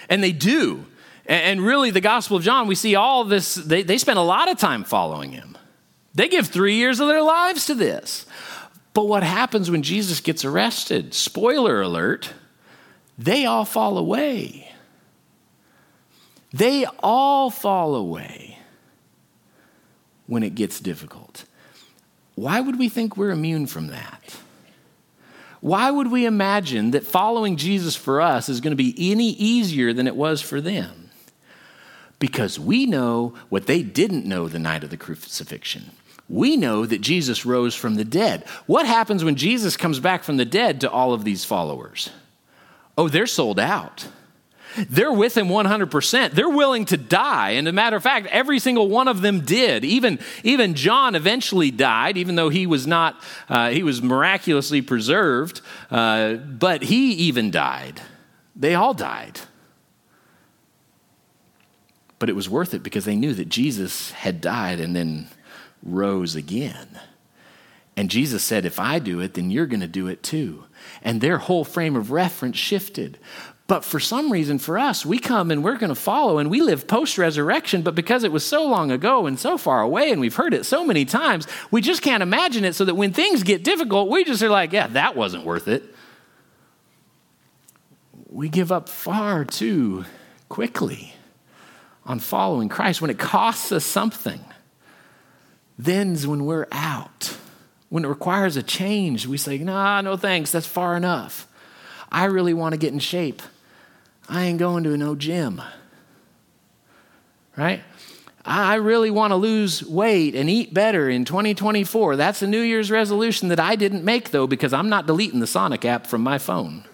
And 0.09 0.23
they 0.23 0.33
do. 0.33 0.85
And, 1.27 1.61
really, 1.61 1.91
the 1.91 2.01
Gospel 2.01 2.37
of 2.37 2.43
John, 2.43 2.67
we 2.67 2.75
see 2.75 2.97
all 2.97 3.25
this, 3.25 3.55
they, 3.55 3.83
they 3.83 3.99
spend 3.99 4.19
a 4.19 4.23
lot 4.23 4.51
of 4.51 4.59
time 4.59 4.85
following 4.85 5.33
him. 5.33 5.57
They 6.15 6.29
give 6.29 6.49
three 6.49 6.75
years 6.75 6.99
of 6.99 7.09
their 7.09 7.23
lives 7.23 7.67
to 7.67 7.75
this. 7.75 8.27
But 8.95 9.07
what 9.07 9.23
happens 9.23 9.71
when 9.71 9.83
Jesus 9.83 10.21
gets 10.21 10.45
arrested? 10.45 11.15
Spoiler 11.15 11.81
alert, 11.81 12.33
they 13.17 13.47
all 13.47 13.65
fall 13.65 13.97
away. 13.97 14.70
They 16.53 16.85
all 16.99 17.51
fall 17.51 17.95
away 17.95 18.59
when 20.27 20.43
it 20.43 20.55
gets 20.55 20.81
difficult. 20.81 21.45
Why 22.35 22.61
would 22.61 22.79
we 22.79 22.89
think 22.89 23.17
we're 23.17 23.31
immune 23.31 23.67
from 23.67 23.89
that? 23.89 24.37
Why 25.61 25.91
would 25.91 26.11
we 26.11 26.25
imagine 26.25 26.93
that 26.93 27.05
following 27.05 27.57
Jesus 27.57 27.95
for 27.95 28.21
us 28.21 28.49
is 28.49 28.61
going 28.61 28.71
to 28.71 28.77
be 28.77 29.13
any 29.13 29.31
easier 29.31 29.93
than 29.93 30.07
it 30.07 30.17
was 30.17 30.41
for 30.41 30.61
them? 30.61 31.11
Because 32.19 32.59
we 32.59 32.87
know 32.87 33.35
what 33.49 33.67
they 33.67 33.83
didn't 33.83 34.27
know 34.27 34.49
the 34.49 34.59
night 34.59 34.85
of 34.85 34.91
the 34.91 34.97
crucifixion. 34.97 35.91
We 36.29 36.57
know 36.57 36.87
that 36.87 37.01
Jesus 37.01 37.45
rose 37.45 37.75
from 37.75 37.97
the 37.97 38.05
dead. 38.05 38.45
What 38.67 38.87
happens 38.87 39.25
when 39.25 39.37
Jesus 39.37 39.77
comes 39.77 40.01
back 40.01 40.23
from 40.23 40.37
the 40.37 40.45
dead 40.45 40.81
to 40.81 40.91
all 40.91 41.13
of 41.13 41.25
these 41.25 41.45
followers? 41.45 42.11
Oh, 42.97 43.09
they're 43.09 43.27
sold 43.27 43.59
out. 43.59 44.07
They're 44.77 45.13
with 45.13 45.37
him 45.37 45.49
100%. 45.49 46.33
They're 46.33 46.49
willing 46.49 46.85
to 46.87 46.97
die. 46.97 47.51
And 47.51 47.67
as 47.67 47.73
a 47.73 47.75
matter 47.75 47.97
of 47.97 48.03
fact, 48.03 48.27
every 48.27 48.59
single 48.59 48.89
one 48.89 49.09
of 49.09 49.21
them 49.21 49.41
did. 49.41 49.85
Even, 49.85 50.19
even 50.45 50.75
John 50.75 51.15
eventually 51.15 51.71
died, 51.71 52.17
even 52.17 52.35
though 52.35 52.49
he 52.49 52.67
was 52.67 52.87
not, 52.87 53.21
uh, 53.49 53.71
he 53.71 53.83
was 53.83 54.03
miraculously 54.03 54.83
preserved, 54.83 55.61
uh, 55.91 56.35
but 56.35 56.83
he 56.83 57.13
even 57.13 57.51
died. 57.51 58.01
They 58.55 58.75
all 58.75 58.95
died. 58.95 59.41
But 62.19 62.29
it 62.29 62.37
was 62.37 62.49
worth 62.49 62.75
it 62.75 62.83
because 62.83 63.07
they 63.07 63.17
knew 63.17 63.33
that 63.35 63.49
Jesus 63.49 64.11
had 64.11 64.41
died 64.41 64.79
and 64.79 64.95
then 64.95 65.29
rose 65.83 66.37
again. 66.37 67.01
And 67.97 68.11
Jesus 68.11 68.43
said, 68.43 68.65
If 68.65 68.79
I 68.79 68.99
do 68.99 69.21
it, 69.21 69.35
then 69.35 69.51
you're 69.51 69.67
going 69.67 69.81
to 69.81 69.89
do 69.89 70.07
it 70.07 70.23
too. 70.23 70.65
And 71.03 71.21
their 71.21 71.39
whole 71.39 71.65
frame 71.65 71.97
of 71.97 72.11
reference 72.11 72.57
shifted. 72.57 73.19
But 73.71 73.85
for 73.85 74.01
some 74.01 74.33
reason, 74.33 74.59
for 74.59 74.81
us, 74.81 75.07
we 75.07 75.21
come 75.21 75.53
and 75.53 75.63
we're 75.63 75.77
going 75.77 75.91
to 75.91 75.95
follow 75.95 76.39
and 76.39 76.51
we 76.51 76.61
live 76.61 76.89
post 76.89 77.17
resurrection. 77.19 77.83
But 77.83 77.95
because 77.95 78.25
it 78.25 78.33
was 78.33 78.45
so 78.45 78.67
long 78.67 78.91
ago 78.91 79.29
and 79.29 79.39
so 79.39 79.57
far 79.57 79.81
away 79.81 80.11
and 80.11 80.21
we've 80.21 80.35
heard 80.35 80.55
it 80.55 80.67
so 80.67 80.85
many 80.85 81.05
times, 81.05 81.47
we 81.71 81.81
just 81.81 82.03
can't 82.03 82.21
imagine 82.21 82.65
it. 82.65 82.75
So 82.75 82.85
that 82.85 82.97
when 82.97 83.13
things 83.13 83.45
get 83.45 83.63
difficult, 83.63 84.11
we 84.11 84.25
just 84.25 84.43
are 84.43 84.49
like, 84.49 84.73
yeah, 84.73 84.89
that 84.89 85.15
wasn't 85.15 85.45
worth 85.45 85.69
it. 85.69 85.85
We 88.29 88.49
give 88.49 88.73
up 88.73 88.89
far 88.89 89.45
too 89.45 90.05
quickly 90.49 91.15
on 92.05 92.19
following 92.19 92.69
Christ 92.69 93.01
when 93.01 93.13
it 93.13 93.21
costs 93.21 93.71
us 93.71 93.85
something. 93.85 94.45
Then's 95.79 96.27
when 96.27 96.45
we're 96.45 96.67
out. 96.73 97.37
When 97.89 98.05
it 98.05 98.09
requires 98.09 98.57
a 98.57 98.65
change, 98.65 99.29
we 99.29 99.37
say, 99.37 99.59
nah, 99.59 100.01
no 100.01 100.17
thanks, 100.17 100.51
that's 100.51 100.67
far 100.67 100.97
enough. 100.97 101.47
I 102.11 102.25
really 102.25 102.53
want 102.53 102.73
to 102.73 102.77
get 102.77 102.93
in 102.93 102.99
shape. 102.99 103.43
I 104.31 104.45
ain't 104.45 104.61
going 104.61 104.85
to 104.85 104.97
no 104.97 105.17
gym. 105.17 105.61
Right? 107.57 107.83
I 108.45 108.77
really 108.77 109.11
want 109.11 109.33
to 109.33 109.37
lose 109.37 109.85
weight 109.85 110.37
and 110.37 110.49
eat 110.49 110.73
better 110.73 111.11
in 111.11 111.25
2024. 111.25 112.15
That's 112.17 112.41
a 112.41 112.47
New 112.47 112.61
Year's 112.61 112.91
resolution 112.91 113.49
that 113.49 113.59
I 113.59 113.75
didn't 113.75 114.05
make, 114.05 114.31
though, 114.31 114.47
because 114.47 114.73
I'm 114.73 114.89
not 114.89 115.07
deleting 115.07 115.41
the 115.41 115.47
Sonic 115.49 115.85
app 115.85 116.07
from 116.07 116.23
my 116.23 116.39
phone. 116.39 116.85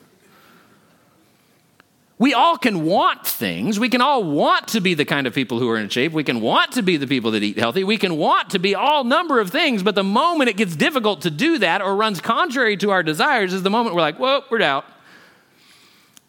We 2.19 2.33
all 2.33 2.57
can 2.57 2.87
want 2.87 3.27
things. 3.27 3.79
We 3.79 3.91
can 3.91 4.01
all 4.01 4.25
want 4.25 4.69
to 4.69 4.81
be 4.81 4.95
the 4.95 5.05
kind 5.05 5.27
of 5.27 5.35
people 5.35 5.59
who 5.59 5.69
are 5.69 5.77
in 5.77 5.91
shape. 5.91 6.13
We 6.13 6.25
can 6.25 6.41
want 6.41 6.73
to 6.73 6.83
be 6.83 6.97
the 6.97 7.07
people 7.07 7.33
that 7.33 7.43
eat 7.43 7.59
healthy. 7.59 7.85
We 7.85 7.99
can 7.99 8.17
want 8.17 8.51
to 8.51 8.59
be 8.59 8.75
all 8.75 9.05
number 9.05 9.39
of 9.39 9.51
things. 9.51 9.83
But 9.83 9.95
the 9.95 10.03
moment 10.03 10.49
it 10.49 10.57
gets 10.57 10.75
difficult 10.75 11.21
to 11.23 11.31
do 11.31 11.59
that 11.59 11.83
or 11.83 11.95
runs 11.95 12.23
contrary 12.23 12.79
to 12.79 12.91
our 12.91 13.03
desires 13.03 13.53
is 13.53 13.63
the 13.63 13.71
moment 13.71 13.95
we're 13.95 14.01
like, 14.01 14.17
whoa, 14.17 14.43
we're 14.51 14.63
out. 14.63 14.87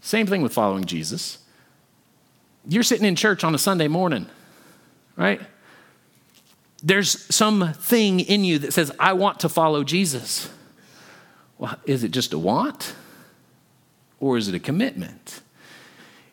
Same 0.08 0.26
thing 0.26 0.42
with 0.42 0.54
following 0.54 0.86
Jesus. 0.86 1.38
You're 2.66 2.82
sitting 2.82 3.06
in 3.06 3.18
church 3.18 3.44
on 3.44 3.54
a 3.54 3.58
Sunday 3.58 3.90
morning, 3.90 4.26
right? 5.18 5.42
There's 6.82 7.36
something 7.36 8.22
in 8.22 8.46
you 8.46 8.58
that 8.60 8.72
says, 8.72 8.90
I 9.02 9.12
want 9.12 9.42
to 9.42 9.50
follow 9.50 9.84
Jesus. 9.84 10.50
Well, 11.58 11.76
is 11.84 12.06
it 12.06 12.12
just 12.12 12.32
a 12.32 12.40
want? 12.40 12.96
Or 14.22 14.38
is 14.38 14.48
it 14.48 14.56
a 14.56 14.60
commitment? 14.60 15.42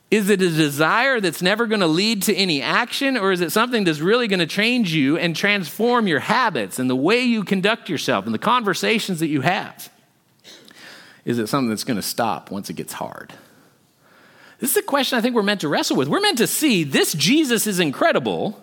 Is 0.08 0.30
it 0.30 0.40
a 0.40 0.50
desire 0.50 1.20
that's 1.20 1.42
never 1.42 1.66
going 1.66 1.80
to 1.80 1.88
lead 1.88 2.22
to 2.22 2.34
any 2.36 2.62
action, 2.62 3.16
or 3.16 3.32
is 3.32 3.40
it 3.40 3.50
something 3.50 3.82
that's 3.82 3.98
really 3.98 4.28
going 4.28 4.38
to 4.38 4.46
change 4.46 4.94
you 4.94 5.18
and 5.18 5.34
transform 5.34 6.06
your 6.06 6.20
habits 6.20 6.78
and 6.78 6.88
the 6.88 6.94
way 6.94 7.22
you 7.22 7.42
conduct 7.42 7.88
yourself 7.88 8.24
and 8.24 8.32
the 8.32 8.38
conversations 8.38 9.18
that 9.18 9.26
you 9.26 9.40
have? 9.40 9.90
Is 11.24 11.40
it 11.40 11.48
something 11.48 11.70
that's 11.70 11.82
going 11.82 11.96
to 11.96 12.02
stop 12.02 12.52
once 12.52 12.70
it 12.70 12.74
gets 12.74 12.92
hard? 12.92 13.32
This 14.64 14.70
is 14.70 14.76
a 14.78 14.82
question 14.82 15.18
I 15.18 15.20
think 15.20 15.34
we're 15.34 15.42
meant 15.42 15.60
to 15.60 15.68
wrestle 15.68 15.94
with. 15.94 16.08
We're 16.08 16.22
meant 16.22 16.38
to 16.38 16.46
see 16.46 16.84
this 16.84 17.12
Jesus 17.12 17.66
is 17.66 17.80
incredible, 17.80 18.58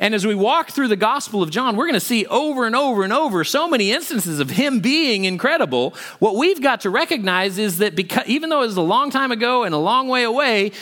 And 0.00 0.12
as 0.12 0.26
we 0.26 0.34
walk 0.34 0.70
through 0.70 0.88
the 0.88 0.96
Gospel 0.96 1.40
of 1.40 1.52
John, 1.52 1.76
we're 1.76 1.84
going 1.84 1.94
to 1.94 2.00
see 2.00 2.26
over 2.26 2.66
and 2.66 2.74
over 2.74 3.04
and 3.04 3.12
over 3.12 3.44
so 3.44 3.68
many 3.68 3.92
instances 3.92 4.40
of 4.40 4.50
him 4.50 4.80
being 4.80 5.26
incredible. 5.26 5.94
What 6.18 6.34
we've 6.34 6.60
got 6.60 6.80
to 6.80 6.90
recognize 6.90 7.58
is 7.58 7.78
that 7.78 7.94
because, 7.94 8.26
even 8.26 8.50
though 8.50 8.62
it 8.62 8.66
was 8.66 8.76
a 8.76 8.82
long 8.82 9.12
time 9.12 9.30
ago 9.30 9.62
and 9.62 9.72
a 9.72 9.78
long 9.78 10.08
way 10.08 10.24
away, 10.24 10.72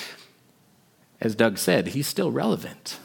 as 1.20 1.34
Doug 1.34 1.58
said, 1.58 1.88
he's 1.88 2.06
still 2.06 2.32
relevant. 2.32 2.98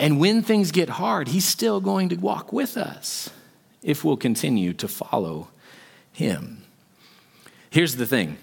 And 0.00 0.18
when 0.18 0.42
things 0.42 0.72
get 0.72 0.88
hard, 0.88 1.28
he's 1.28 1.44
still 1.44 1.80
going 1.80 2.08
to 2.08 2.16
walk 2.16 2.52
with 2.52 2.76
us 2.76 3.30
if 3.84 4.02
we'll 4.02 4.16
continue 4.16 4.72
to 4.72 4.88
follow 4.88 5.46
him. 6.10 6.64
Here's 7.70 7.94
the 7.94 8.06
thing 8.06 8.38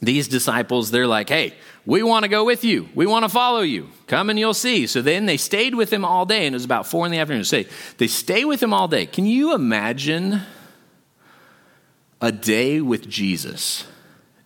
these 0.00 0.28
disciples, 0.28 0.90
they're 0.90 1.06
like, 1.06 1.28
hey, 1.28 1.54
we 1.84 2.02
want 2.02 2.24
to 2.24 2.28
go 2.28 2.44
with 2.44 2.64
you. 2.64 2.88
We 2.94 3.06
want 3.06 3.24
to 3.24 3.28
follow 3.28 3.60
you. 3.60 3.90
Come 4.06 4.30
and 4.30 4.38
you'll 4.38 4.54
see. 4.54 4.86
So 4.86 5.02
then 5.02 5.26
they 5.26 5.36
stayed 5.36 5.74
with 5.74 5.92
him 5.92 6.04
all 6.04 6.24
day, 6.26 6.46
and 6.46 6.54
it 6.54 6.56
was 6.56 6.64
about 6.64 6.86
four 6.86 7.04
in 7.04 7.12
the 7.12 7.18
afternoon. 7.18 7.44
Say, 7.44 7.66
they 7.98 8.06
stay 8.06 8.44
with 8.44 8.62
him 8.62 8.72
all 8.72 8.88
day. 8.88 9.06
Can 9.06 9.26
you 9.26 9.54
imagine 9.54 10.40
a 12.20 12.32
day 12.32 12.80
with 12.80 13.08
Jesus? 13.08 13.86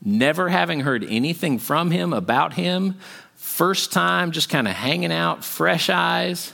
Never 0.03 0.49
having 0.49 0.81
heard 0.81 1.05
anything 1.09 1.59
from 1.59 1.91
him, 1.91 2.13
about 2.13 2.55
him, 2.55 2.97
first 3.37 3.93
time 3.93 4.33
just 4.33 4.49
kind 4.49 4.67
of 4.67 4.75
hanging 4.75 5.13
out, 5.13 5.45
fresh 5.45 5.89
eyes. 5.89 6.53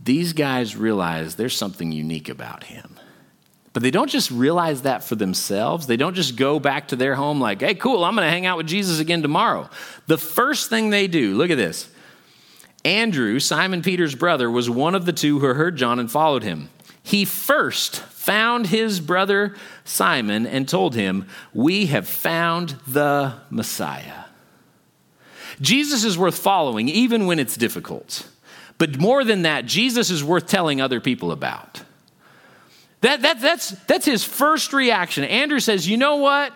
These 0.00 0.32
guys 0.32 0.76
realize 0.76 1.34
there's 1.34 1.56
something 1.56 1.90
unique 1.90 2.28
about 2.28 2.64
him. 2.64 2.97
But 3.78 3.84
they 3.84 3.92
don't 3.92 4.10
just 4.10 4.32
realize 4.32 4.82
that 4.82 5.04
for 5.04 5.14
themselves. 5.14 5.86
They 5.86 5.96
don't 5.96 6.14
just 6.14 6.34
go 6.34 6.58
back 6.58 6.88
to 6.88 6.96
their 6.96 7.14
home 7.14 7.40
like, 7.40 7.60
hey, 7.60 7.76
cool, 7.76 8.04
I'm 8.04 8.16
going 8.16 8.26
to 8.26 8.30
hang 8.30 8.44
out 8.44 8.56
with 8.56 8.66
Jesus 8.66 8.98
again 8.98 9.22
tomorrow. 9.22 9.70
The 10.08 10.18
first 10.18 10.68
thing 10.68 10.90
they 10.90 11.06
do, 11.06 11.36
look 11.36 11.48
at 11.50 11.58
this. 11.58 11.88
Andrew, 12.84 13.38
Simon 13.38 13.80
Peter's 13.82 14.16
brother, 14.16 14.50
was 14.50 14.68
one 14.68 14.96
of 14.96 15.06
the 15.06 15.12
two 15.12 15.38
who 15.38 15.46
heard 15.46 15.76
John 15.76 16.00
and 16.00 16.10
followed 16.10 16.42
him. 16.42 16.70
He 17.04 17.24
first 17.24 18.00
found 18.00 18.66
his 18.66 18.98
brother 18.98 19.54
Simon 19.84 20.44
and 20.44 20.68
told 20.68 20.96
him, 20.96 21.28
We 21.54 21.86
have 21.86 22.08
found 22.08 22.70
the 22.84 23.34
Messiah. 23.48 24.24
Jesus 25.60 26.02
is 26.02 26.18
worth 26.18 26.36
following, 26.36 26.88
even 26.88 27.26
when 27.26 27.38
it's 27.38 27.56
difficult. 27.56 28.28
But 28.76 28.98
more 28.98 29.22
than 29.22 29.42
that, 29.42 29.66
Jesus 29.66 30.10
is 30.10 30.24
worth 30.24 30.48
telling 30.48 30.80
other 30.80 31.00
people 31.00 31.30
about. 31.30 31.84
That, 33.00 33.22
that, 33.22 33.40
that's, 33.40 33.70
that's 33.86 34.06
his 34.06 34.24
first 34.24 34.72
reaction. 34.72 35.24
Andrew 35.24 35.60
says, 35.60 35.88
You 35.88 35.96
know 35.96 36.16
what? 36.16 36.52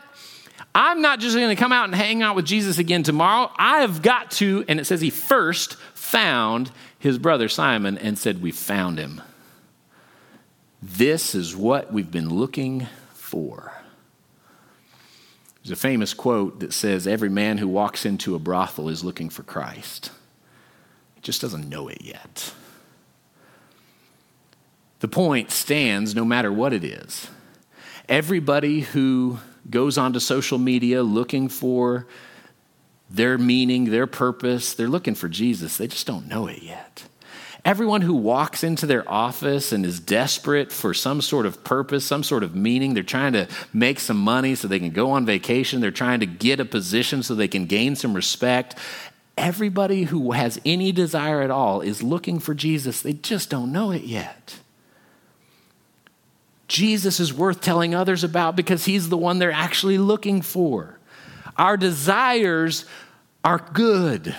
I'm 0.74 1.02
not 1.02 1.20
just 1.20 1.36
going 1.36 1.54
to 1.54 1.60
come 1.60 1.72
out 1.72 1.84
and 1.84 1.94
hang 1.94 2.22
out 2.22 2.34
with 2.34 2.46
Jesus 2.46 2.78
again 2.78 3.02
tomorrow. 3.02 3.50
I 3.58 3.80
have 3.80 4.00
got 4.00 4.30
to, 4.32 4.64
and 4.68 4.80
it 4.80 4.86
says 4.86 5.00
he 5.00 5.10
first 5.10 5.76
found 5.94 6.70
his 6.98 7.18
brother 7.18 7.48
Simon 7.48 7.98
and 7.98 8.18
said, 8.18 8.42
We 8.42 8.52
found 8.52 8.98
him. 8.98 9.20
This 10.82 11.34
is 11.34 11.54
what 11.54 11.92
we've 11.92 12.10
been 12.10 12.28
looking 12.28 12.88
for. 13.14 13.72
There's 15.62 15.78
a 15.78 15.80
famous 15.80 16.12
quote 16.12 16.58
that 16.60 16.72
says, 16.72 17.06
Every 17.06 17.28
man 17.28 17.58
who 17.58 17.68
walks 17.68 18.04
into 18.04 18.34
a 18.34 18.40
brothel 18.40 18.88
is 18.88 19.04
looking 19.04 19.30
for 19.30 19.44
Christ. 19.44 20.10
He 21.14 21.20
just 21.20 21.40
doesn't 21.40 21.68
know 21.68 21.86
it 21.86 22.02
yet. 22.02 22.52
The 25.02 25.08
point 25.08 25.50
stands 25.50 26.14
no 26.14 26.24
matter 26.24 26.52
what 26.52 26.72
it 26.72 26.84
is. 26.84 27.28
Everybody 28.08 28.82
who 28.82 29.40
goes 29.68 29.98
onto 29.98 30.20
social 30.20 30.58
media 30.58 31.02
looking 31.02 31.48
for 31.48 32.06
their 33.10 33.36
meaning, 33.36 33.86
their 33.86 34.06
purpose, 34.06 34.74
they're 34.74 34.86
looking 34.86 35.16
for 35.16 35.28
Jesus. 35.28 35.76
They 35.76 35.88
just 35.88 36.06
don't 36.06 36.28
know 36.28 36.46
it 36.46 36.62
yet. 36.62 37.02
Everyone 37.64 38.02
who 38.02 38.14
walks 38.14 38.62
into 38.62 38.86
their 38.86 39.02
office 39.10 39.72
and 39.72 39.84
is 39.84 39.98
desperate 39.98 40.70
for 40.70 40.94
some 40.94 41.20
sort 41.20 41.46
of 41.46 41.64
purpose, 41.64 42.04
some 42.04 42.22
sort 42.22 42.44
of 42.44 42.54
meaning, 42.54 42.94
they're 42.94 43.02
trying 43.02 43.32
to 43.32 43.48
make 43.72 43.98
some 43.98 44.18
money 44.18 44.54
so 44.54 44.68
they 44.68 44.78
can 44.78 44.90
go 44.90 45.10
on 45.10 45.26
vacation, 45.26 45.80
they're 45.80 45.90
trying 45.90 46.20
to 46.20 46.26
get 46.26 46.60
a 46.60 46.64
position 46.64 47.24
so 47.24 47.34
they 47.34 47.48
can 47.48 47.66
gain 47.66 47.96
some 47.96 48.14
respect. 48.14 48.76
Everybody 49.36 50.04
who 50.04 50.30
has 50.30 50.60
any 50.64 50.92
desire 50.92 51.42
at 51.42 51.50
all 51.50 51.80
is 51.80 52.04
looking 52.04 52.38
for 52.38 52.54
Jesus. 52.54 53.02
They 53.02 53.14
just 53.14 53.50
don't 53.50 53.72
know 53.72 53.90
it 53.90 54.04
yet. 54.04 54.60
Jesus 56.72 57.20
is 57.20 57.34
worth 57.34 57.60
telling 57.60 57.94
others 57.94 58.24
about 58.24 58.56
because 58.56 58.86
he's 58.86 59.10
the 59.10 59.16
one 59.18 59.38
they're 59.38 59.52
actually 59.52 59.98
looking 59.98 60.40
for. 60.40 60.98
Our 61.58 61.76
desires 61.76 62.86
are 63.44 63.58
good, 63.74 64.34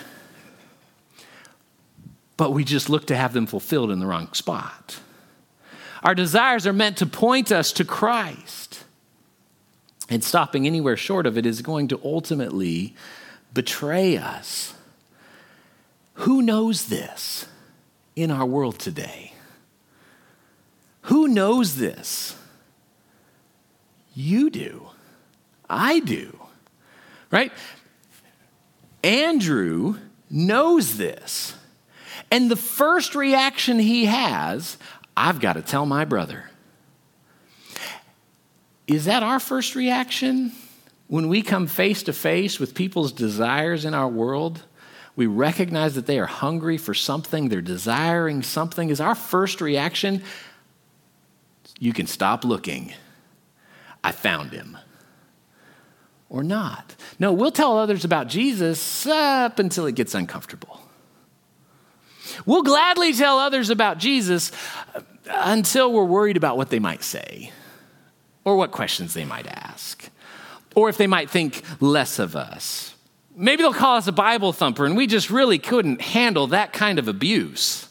but 2.36 2.50
we 2.50 2.64
just 2.64 2.90
look 2.90 3.06
to 3.08 3.16
have 3.16 3.34
them 3.34 3.46
fulfilled 3.46 3.92
in 3.92 4.00
the 4.00 4.08
wrong 4.08 4.34
spot. 4.34 5.00
Our 6.02 6.16
desires 6.16 6.66
are 6.66 6.74
meant 6.74 6.98
to 6.98 7.06
point 7.06 7.52
us 7.52 7.72
to 7.74 7.86
Christ. 7.86 8.84
And 10.10 10.24
stopping 10.24 10.66
anywhere 10.66 10.98
short 10.98 11.28
of 11.28 11.38
it 11.38 11.46
is 11.46 11.62
going 11.62 11.88
to 11.90 12.02
ultimately 12.04 12.96
betray 13.54 14.18
us. 14.18 14.74
Who 16.16 16.42
knows 16.42 16.88
this 16.88 17.46
in 18.16 18.32
our 18.32 18.46
world 18.46 18.80
today? 18.80 19.33
Who 21.04 21.28
knows 21.28 21.76
this? 21.76 22.36
You 24.14 24.50
do. 24.50 24.88
I 25.70 26.00
do. 26.00 26.40
Right? 27.32 27.52
Andrew 29.04 29.98
knows 30.30 30.98
this. 30.98 31.56
And 32.32 32.50
the 32.50 32.56
first 32.56 33.16
reaction 33.16 33.80
he 33.80 34.06
has, 34.06 34.78
I've 35.16 35.40
got 35.40 35.54
to 35.54 35.62
tell 35.62 35.86
my 35.86 36.06
brother. 36.06 36.50
Is 38.88 39.06
that 39.06 39.24
our 39.24 39.40
first 39.40 39.76
reaction 39.76 40.52
when 41.08 41.28
we 41.28 41.42
come 41.42 41.68
face 41.68 42.04
to 42.04 42.14
face 42.14 42.60
with 42.60 42.76
people's 42.76 43.12
desires 43.12 43.86
in 43.86 43.94
our 43.94 44.08
world? 44.08 44.64
We 45.16 45.28
recognize 45.28 45.96
that 45.96 46.08
they 46.08 46.20
are 46.20 46.26
hungry 46.26 46.78
for 46.78 46.94
something, 46.94 47.50
they're 47.50 47.62
desiring 47.62 48.42
something. 48.42 48.90
Is 48.90 49.00
our 49.00 49.16
first 49.16 49.62
reaction, 49.62 50.24
you 51.80 51.94
can 51.94 52.08
stop 52.08 52.44
looking. 52.46 52.94
I 54.04 54.12
found 54.12 54.52
him. 54.52 54.78
Or 56.30 56.44
not. 56.44 56.96
No, 57.20 57.32
we'll 57.32 57.52
tell 57.52 57.78
others 57.78 58.04
about 58.04 58.28
Jesus 58.28 59.06
up 59.06 59.60
until 59.60 59.86
it 59.86 59.96
gets 59.96 60.16
uncomfortable. 60.16 60.82
We'll 62.46 62.64
gladly 62.64 63.14
tell 63.14 63.38
others 63.38 63.70
about 63.70 63.98
Jesus 63.98 64.52
until 65.30 65.94
we're 65.94 66.06
worried 66.06 66.38
about 66.38 66.58
what 66.58 66.70
they 66.70 66.80
might 66.80 67.04
say, 67.04 67.52
or 68.44 68.56
what 68.56 68.72
questions 68.72 69.14
they 69.14 69.26
might 69.26 69.48
ask, 69.48 70.10
or 70.76 70.90
if 70.90 70.98
they 70.98 71.08
might 71.08 71.30
think 71.30 71.62
less 71.80 72.20
of 72.20 72.36
us. 72.36 72.96
Maybe 73.36 73.64
they'll 73.64 73.74
call 73.74 73.98
us 73.98 74.08
a 74.08 74.12
Bible 74.12 74.54
thumper, 74.54 74.86
and 74.86 74.98
we 74.98 75.08
just 75.08 75.30
really 75.30 75.60
couldn't 75.60 76.02
handle 76.02 76.48
that 76.48 76.74
kind 76.74 77.00
of 77.00 77.08
abuse. 77.08 77.88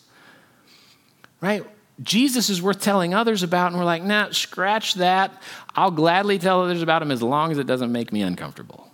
Right? 1.41 1.65
Jesus 2.01 2.49
is 2.49 2.63
worth 2.63 2.81
telling 2.81 3.15
others 3.15 3.43
about, 3.43 3.69
and 3.69 3.79
we're 3.79 3.85
like, 3.85 4.03
nah, 4.03 4.31
scratch 4.31 4.95
that. 4.95 5.33
I'll 5.75 5.91
gladly 5.91 6.39
tell 6.39 6.63
others 6.63 6.83
about 6.83 7.03
him 7.03 7.11
as 7.11 7.23
long 7.23 7.53
as 7.53 7.59
it 7.59 7.67
doesn't 7.67 7.93
make 7.93 8.13
me 8.13 8.23
uncomfortable. 8.23 8.89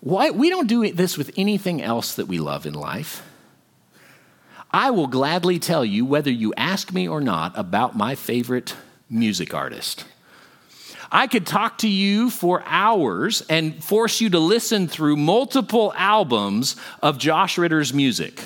Why? 0.00 0.30
We 0.30 0.50
don't 0.50 0.66
do 0.66 0.92
this 0.92 1.18
with 1.18 1.32
anything 1.36 1.82
else 1.82 2.14
that 2.14 2.26
we 2.26 2.38
love 2.38 2.66
in 2.66 2.74
life. 2.74 3.22
I 4.70 4.90
will 4.90 5.08
gladly 5.08 5.58
tell 5.58 5.84
you, 5.84 6.04
whether 6.04 6.30
you 6.30 6.54
ask 6.56 6.92
me 6.92 7.08
or 7.08 7.20
not, 7.20 7.58
about 7.58 7.96
my 7.96 8.14
favorite 8.14 8.76
music 9.08 9.52
artist. 9.52 10.04
I 11.10 11.26
could 11.26 11.44
talk 11.44 11.78
to 11.78 11.88
you 11.88 12.30
for 12.30 12.62
hours 12.66 13.42
and 13.48 13.82
force 13.82 14.20
you 14.20 14.30
to 14.30 14.38
listen 14.38 14.86
through 14.86 15.16
multiple 15.16 15.92
albums 15.96 16.76
of 17.02 17.18
Josh 17.18 17.58
Ritter's 17.58 17.92
music. 17.92 18.44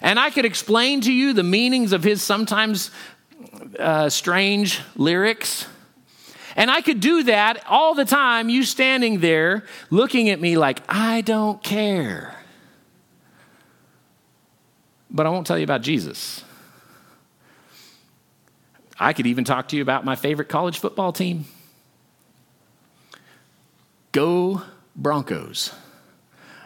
And 0.00 0.18
I 0.18 0.30
could 0.30 0.44
explain 0.44 1.00
to 1.02 1.12
you 1.12 1.32
the 1.32 1.42
meanings 1.42 1.92
of 1.92 2.04
his 2.04 2.22
sometimes 2.22 2.90
uh, 3.78 4.08
strange 4.08 4.80
lyrics. 4.96 5.66
And 6.56 6.70
I 6.70 6.80
could 6.80 7.00
do 7.00 7.24
that 7.24 7.64
all 7.68 7.94
the 7.94 8.04
time, 8.04 8.48
you 8.48 8.64
standing 8.64 9.20
there 9.20 9.64
looking 9.90 10.30
at 10.30 10.40
me 10.40 10.56
like, 10.56 10.80
I 10.88 11.20
don't 11.20 11.62
care. 11.62 12.34
But 15.10 15.26
I 15.26 15.30
won't 15.30 15.46
tell 15.46 15.58
you 15.58 15.64
about 15.64 15.82
Jesus. 15.82 16.44
I 18.98 19.12
could 19.12 19.26
even 19.26 19.44
talk 19.44 19.68
to 19.68 19.76
you 19.76 19.82
about 19.82 20.04
my 20.04 20.16
favorite 20.16 20.48
college 20.48 20.78
football 20.78 21.12
team. 21.12 21.44
Go 24.12 24.62
Broncos. 24.94 25.74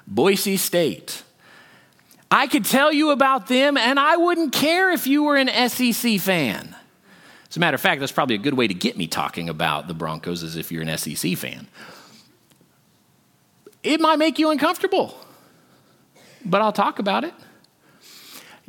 Boise 0.07 0.57
State. 0.57 1.25
I 2.31 2.47
could 2.47 2.65
tell 2.65 2.93
you 2.93 3.11
about 3.11 3.49
them, 3.49 3.77
and 3.77 3.99
I 3.99 4.17
wouldn't 4.17 4.53
care 4.53 4.93
if 4.93 5.07
you 5.07 5.25
were 5.25 5.37
an 5.37 5.49
SEC 5.69 6.21
fan. 6.21 6.77
As 7.49 7.57
a 7.57 7.61
matter 7.61 7.75
of 7.75 7.81
fact, 7.81 7.99
that's 7.99 8.13
probably 8.13 8.37
a 8.37 8.39
good 8.39 8.55
way 8.55 8.69
to 8.69 8.75
get 8.75 8.97
me 8.97 9.09
talking 9.09 9.49
about 9.49 9.89
the 9.89 9.95
Broncos 9.95 10.45
as 10.45 10.57
if 10.57 10.71
you're 10.71 10.83
an 10.83 10.97
SEC 10.97 11.37
fan. 11.37 11.67
It 13.83 14.01
might 14.01 14.19
make 14.19 14.39
you 14.39 14.51
uncomfortable. 14.51 15.17
but 16.45 16.63
I'll 16.63 16.73
talk 16.73 17.01
about 17.01 17.25
it. 17.25 17.35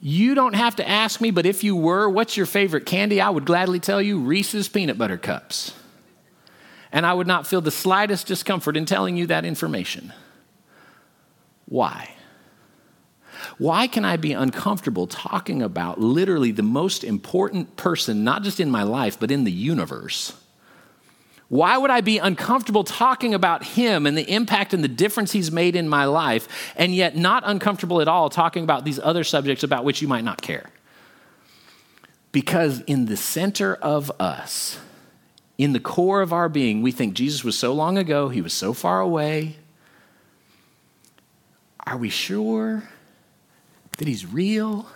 You 0.01 0.33
don't 0.33 0.55
have 0.55 0.77
to 0.77 0.89
ask 0.89 1.21
me, 1.21 1.29
but 1.29 1.45
if 1.45 1.63
you 1.63 1.75
were, 1.75 2.09
what's 2.09 2.35
your 2.35 2.47
favorite 2.47 2.87
candy? 2.87 3.21
I 3.21 3.29
would 3.29 3.45
gladly 3.45 3.79
tell 3.79 4.01
you 4.01 4.19
Reese's 4.19 4.67
peanut 4.67 4.97
butter 4.97 5.17
cups. 5.17 5.73
And 6.91 7.05
I 7.05 7.13
would 7.13 7.27
not 7.27 7.45
feel 7.45 7.61
the 7.61 7.71
slightest 7.71 8.25
discomfort 8.25 8.75
in 8.75 8.85
telling 8.85 9.15
you 9.15 9.27
that 9.27 9.45
information. 9.45 10.11
Why? 11.65 12.15
Why 13.61 13.85
can 13.85 14.05
I 14.05 14.17
be 14.17 14.33
uncomfortable 14.33 15.05
talking 15.05 15.61
about 15.61 15.99
literally 15.99 16.51
the 16.51 16.63
most 16.63 17.03
important 17.03 17.77
person, 17.77 18.23
not 18.23 18.41
just 18.41 18.59
in 18.59 18.71
my 18.71 18.81
life, 18.81 19.19
but 19.19 19.29
in 19.29 19.43
the 19.43 19.51
universe? 19.51 20.33
Why 21.47 21.77
would 21.77 21.91
I 21.91 22.01
be 22.01 22.17
uncomfortable 22.17 22.83
talking 22.83 23.35
about 23.35 23.63
him 23.63 24.07
and 24.07 24.17
the 24.17 24.27
impact 24.27 24.73
and 24.73 24.83
the 24.83 24.87
difference 24.87 25.31
he's 25.31 25.51
made 25.51 25.75
in 25.75 25.87
my 25.87 26.05
life, 26.05 26.73
and 26.75 26.95
yet 26.95 27.15
not 27.15 27.43
uncomfortable 27.45 28.01
at 28.01 28.07
all 28.07 28.31
talking 28.31 28.63
about 28.63 28.83
these 28.83 28.97
other 28.97 29.23
subjects 29.23 29.63
about 29.63 29.85
which 29.85 30.01
you 30.01 30.07
might 30.07 30.23
not 30.23 30.41
care? 30.41 30.71
Because 32.31 32.79
in 32.87 33.05
the 33.05 33.15
center 33.15 33.75
of 33.75 34.11
us, 34.19 34.79
in 35.59 35.73
the 35.73 35.79
core 35.79 36.23
of 36.23 36.33
our 36.33 36.49
being, 36.49 36.81
we 36.81 36.91
think 36.91 37.13
Jesus 37.13 37.43
was 37.43 37.59
so 37.59 37.73
long 37.73 37.99
ago, 37.99 38.29
he 38.29 38.41
was 38.41 38.53
so 38.53 38.73
far 38.73 39.01
away. 39.01 39.57
Are 41.85 41.97
we 41.97 42.09
sure 42.09 42.89
that 44.01 44.07
he's 44.07 44.25
real? 44.25 44.87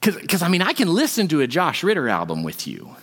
Because, 0.00 0.40
I 0.40 0.46
mean, 0.46 0.62
I 0.62 0.72
can 0.72 0.86
listen 0.86 1.26
to 1.28 1.40
a 1.40 1.48
Josh 1.48 1.82
Ritter 1.82 2.08
album 2.08 2.44
with 2.44 2.64
you. 2.64 2.94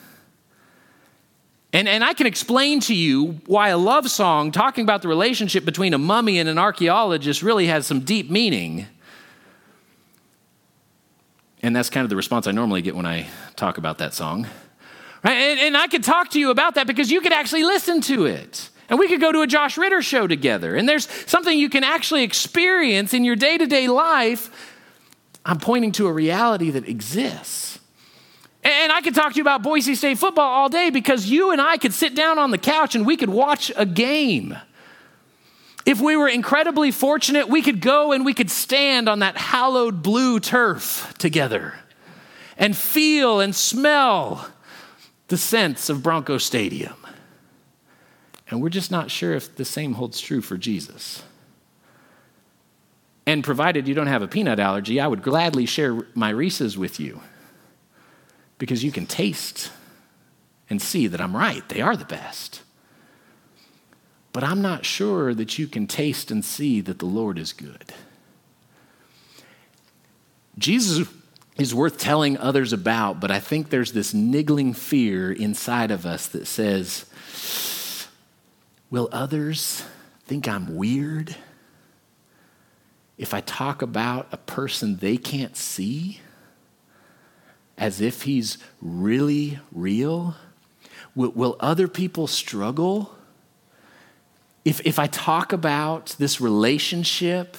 And, 1.74 1.90
and 1.90 2.02
I 2.02 2.14
can 2.14 2.26
explain 2.26 2.80
to 2.82 2.96
you 2.96 3.42
why 3.46 3.70
a 3.70 3.78
love 3.78 4.10
song 4.10 4.54
talking 4.54 4.86
about 4.86 5.02
the 5.02 5.10
relationship 5.10 5.66
between 5.66 5.94
a 5.94 5.98
mummy 5.98 6.40
and 6.40 6.48
an 6.48 6.58
archaeologist 6.58 7.44
really 7.44 7.68
has 7.68 7.86
some 7.86 8.00
deep 8.00 8.30
meaning. 8.30 8.88
And 11.62 11.76
that's 11.76 11.90
kind 11.90 12.06
of 12.06 12.10
the 12.10 12.16
response 12.16 12.48
I 12.48 12.52
normally 12.52 12.82
get 12.82 12.96
when 12.96 13.06
I 13.06 13.28
talk 13.58 13.78
about 13.78 13.98
that 13.98 14.14
song. 14.14 14.48
Right? 15.26 15.34
And, 15.34 15.60
and 15.60 15.76
I 15.76 15.88
could 15.88 16.06
talk 16.06 16.30
to 16.30 16.40
you 16.40 16.52
about 16.52 16.76
that 16.76 16.88
because 16.88 17.12
you 17.12 17.20
could 17.20 17.34
actually 17.34 17.64
listen 17.64 18.00
to 18.04 18.28
it. 18.28 18.70
And 18.90 18.98
we 18.98 19.08
could 19.08 19.22
go 19.22 19.32
to 19.32 19.42
a 19.42 19.48
Josh 19.48 19.78
Ritter 19.78 20.02
show 20.02 20.28
together. 20.28 20.76
And 20.76 20.90
there's 20.90 21.08
something 21.30 21.58
you 21.58 21.70
can 21.70 21.84
actually 21.84 22.24
experience 22.24 23.14
in 23.14 23.24
your 23.24 23.36
day 23.36 23.58
to 23.58 23.68
day 23.68 23.88
life. 23.88 24.50
I'm 25.46 25.60
pointing 25.60 25.92
to 25.94 26.08
a 26.08 26.14
reality 26.14 26.72
that 26.72 26.88
exists. 26.88 27.80
And 28.64 28.92
I 28.92 29.02
could 29.02 29.16
talk 29.16 29.32
to 29.34 29.38
you 29.38 29.44
about 29.44 29.64
Boise 29.64 29.96
State 29.96 30.18
football 30.18 30.46
all 30.46 30.70
day 30.70 30.90
because 30.90 31.28
you 31.28 31.52
and 31.52 31.62
I 31.62 31.78
could 31.78 31.94
sit 31.94 32.14
down 32.14 32.38
on 32.38 32.52
the 32.52 32.58
couch 32.58 32.94
and 32.94 33.06
we 33.06 33.16
could 33.16 33.30
watch 33.30 33.72
a 33.78 33.86
game. 33.86 34.58
If 35.86 36.02
we 36.02 36.18
were 36.18 36.28
incredibly 36.28 36.92
fortunate, 36.92 37.48
we 37.48 37.62
could 37.62 37.80
go 37.80 38.12
and 38.12 38.26
we 38.26 38.34
could 38.34 38.52
stand 38.52 39.08
on 39.08 39.20
that 39.20 39.38
hallowed 39.38 40.04
blue 40.04 40.40
turf 40.40 41.14
together 41.18 41.76
and 42.58 42.76
feel 42.76 43.40
and 43.40 43.56
smell 43.56 44.50
the 45.30 45.38
scents 45.38 45.90
of 45.90 46.04
Bronco 46.04 46.38
Stadium. 46.38 46.96
And 48.50 48.62
we're 48.62 48.70
just 48.70 48.92
not 48.92 49.12
sure 49.12 49.34
if 49.34 49.56
the 49.56 49.66
same 49.66 49.94
holds 49.94 50.20
true 50.20 50.42
for 50.42 50.58
Jesus. 50.58 51.24
And 53.26 53.44
provided 53.44 53.88
you 53.88 53.94
don't 53.94 54.08
have 54.08 54.24
a 54.24 54.28
peanut 54.28 54.60
allergy, 54.60 55.00
I 55.00 55.08
would 55.08 55.22
gladly 55.22 55.68
share 55.68 56.02
my 56.16 56.32
Reese's 56.32 56.78
with 56.78 57.00
you 57.00 57.22
because 58.58 58.84
you 58.84 58.92
can 58.92 59.06
taste 59.06 59.72
and 60.70 60.82
see 60.82 61.08
that 61.08 61.22
I'm 61.22 61.36
right. 61.36 61.68
They 61.70 61.82
are 61.82 61.96
the 61.96 62.06
best. 62.06 62.64
But 64.34 64.44
I'm 64.44 64.62
not 64.62 64.86
sure 64.86 65.34
that 65.34 65.60
you 65.60 65.68
can 65.68 65.88
taste 65.88 66.32
and 66.32 66.44
see 66.44 66.82
that 66.82 67.00
the 67.00 67.06
Lord 67.06 67.38
is 67.38 67.54
good. 67.54 67.94
Jesus 70.58 71.08
is 71.58 71.74
worth 71.74 71.98
telling 71.98 72.38
others 72.38 72.74
about, 72.74 73.20
but 73.20 73.32
I 73.32 73.40
think 73.40 73.70
there's 73.70 73.92
this 73.92 74.14
niggling 74.14 74.74
fear 74.74 75.32
inside 75.32 75.92
of 75.92 76.06
us 76.06 76.28
that 76.28 76.48
says, 76.48 77.06
Will 78.90 79.10
others 79.12 79.84
think 80.26 80.48
I'm 80.48 80.76
weird 80.76 81.36
if 83.18 83.34
I 83.34 83.42
talk 83.42 83.82
about 83.82 84.28
a 84.32 84.38
person 84.38 84.98
they 84.98 85.18
can't 85.18 85.56
see? 85.56 86.22
as 87.80 88.02
if 88.02 88.24
he's 88.24 88.58
really 88.82 89.58
real? 89.72 90.36
Will, 91.16 91.32
will 91.32 91.56
other 91.60 91.88
people 91.88 92.28
struggle? 92.28 93.16
If, 94.66 94.86
if 94.86 95.00
I 95.00 95.08
talk 95.08 95.54
about 95.54 96.16
this 96.20 96.42
relationship 96.42 97.56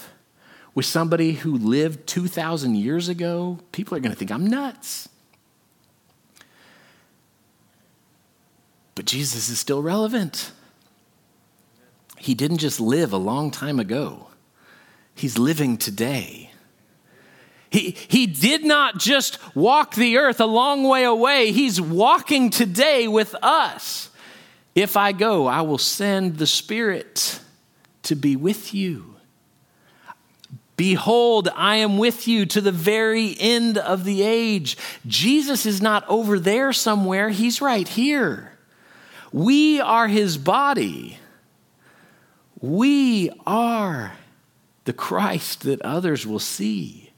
with 0.75 0.85
somebody 0.85 1.33
who 1.33 1.57
lived 1.57 2.07
2,000 2.07 2.77
years 2.77 3.09
ago, 3.09 3.59
people 3.73 3.97
are 3.97 4.01
going 4.01 4.13
to 4.13 4.19
think 4.19 4.31
I'm 4.31 4.47
nuts. 4.47 5.09
But 8.95 9.07
Jesus 9.07 9.49
is 9.49 9.59
still 9.59 9.83
relevant. 9.83 10.53
He 12.21 12.35
didn't 12.35 12.59
just 12.59 12.81
live 12.81 13.15
a 13.15 13.19
long 13.19 13.51
time 13.51 13.81
ago, 13.81 14.27
He's 15.15 15.39
living 15.39 15.79
today. 15.79 16.51
He, 17.71 17.97
he 18.09 18.27
did 18.27 18.65
not 18.65 18.99
just 18.99 19.39
walk 19.55 19.95
the 19.95 20.17
earth 20.17 20.41
a 20.41 20.47
long 20.47 20.85
way 20.85 21.05
away, 21.05 21.51
He's 21.51 21.81
walking 21.81 22.51
today 22.51 23.09
with 23.09 23.35
us. 23.43 24.11
If 24.75 24.99
I 24.99 25.13
go, 25.13 25.47
I 25.47 25.63
will 25.63 25.79
send 25.79 26.37
the 26.37 26.47
Spirit 26.47 27.41
to 28.03 28.15
be 28.15 28.37
with 28.37 28.75
you. 28.75 29.17
Behold, 30.77 31.49
I 31.57 31.77
am 31.77 31.97
with 31.97 32.29
you 32.29 32.45
to 32.47 32.61
the 32.61 32.73
very 32.73 33.35
end 33.39 33.79
of 33.79 34.05
the 34.05 34.23
age. 34.23 34.77
Jesus 35.07 35.65
is 35.65 35.81
not 35.81 36.07
over 36.07 36.39
there 36.39 36.73
somewhere, 36.75 37.31
He's 37.31 37.63
right 37.63 37.89
here. 37.89 38.53
We 39.33 39.81
are 39.81 40.07
His 40.07 40.37
body. 40.37 41.20
We 42.61 43.31
are 43.47 44.13
the 44.85 44.93
Christ 44.93 45.63
that 45.63 45.81
others 45.83 46.27
will 46.27 46.39
see. 46.39 47.11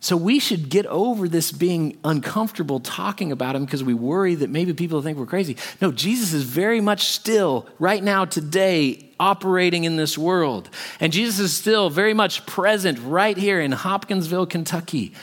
So 0.00 0.18
we 0.18 0.38
should 0.38 0.68
get 0.68 0.84
over 0.84 1.28
this 1.28 1.50
being 1.50 1.98
uncomfortable 2.04 2.78
talking 2.78 3.32
about 3.32 3.56
him 3.56 3.64
because 3.64 3.82
we 3.82 3.94
worry 3.94 4.34
that 4.34 4.50
maybe 4.50 4.74
people 4.74 5.00
think 5.00 5.16
we're 5.16 5.24
crazy. 5.24 5.56
No, 5.80 5.92
Jesus 5.92 6.34
is 6.34 6.42
very 6.42 6.82
much 6.82 7.06
still, 7.06 7.66
right 7.78 8.02
now, 8.02 8.26
today, 8.26 9.08
operating 9.18 9.84
in 9.84 9.96
this 9.96 10.18
world. 10.18 10.68
And 11.00 11.10
Jesus 11.10 11.38
is 11.38 11.56
still 11.56 11.88
very 11.88 12.12
much 12.12 12.44
present 12.44 12.98
right 13.02 13.34
here 13.34 13.62
in 13.62 13.72
Hopkinsville, 13.72 14.44
Kentucky. 14.44 15.14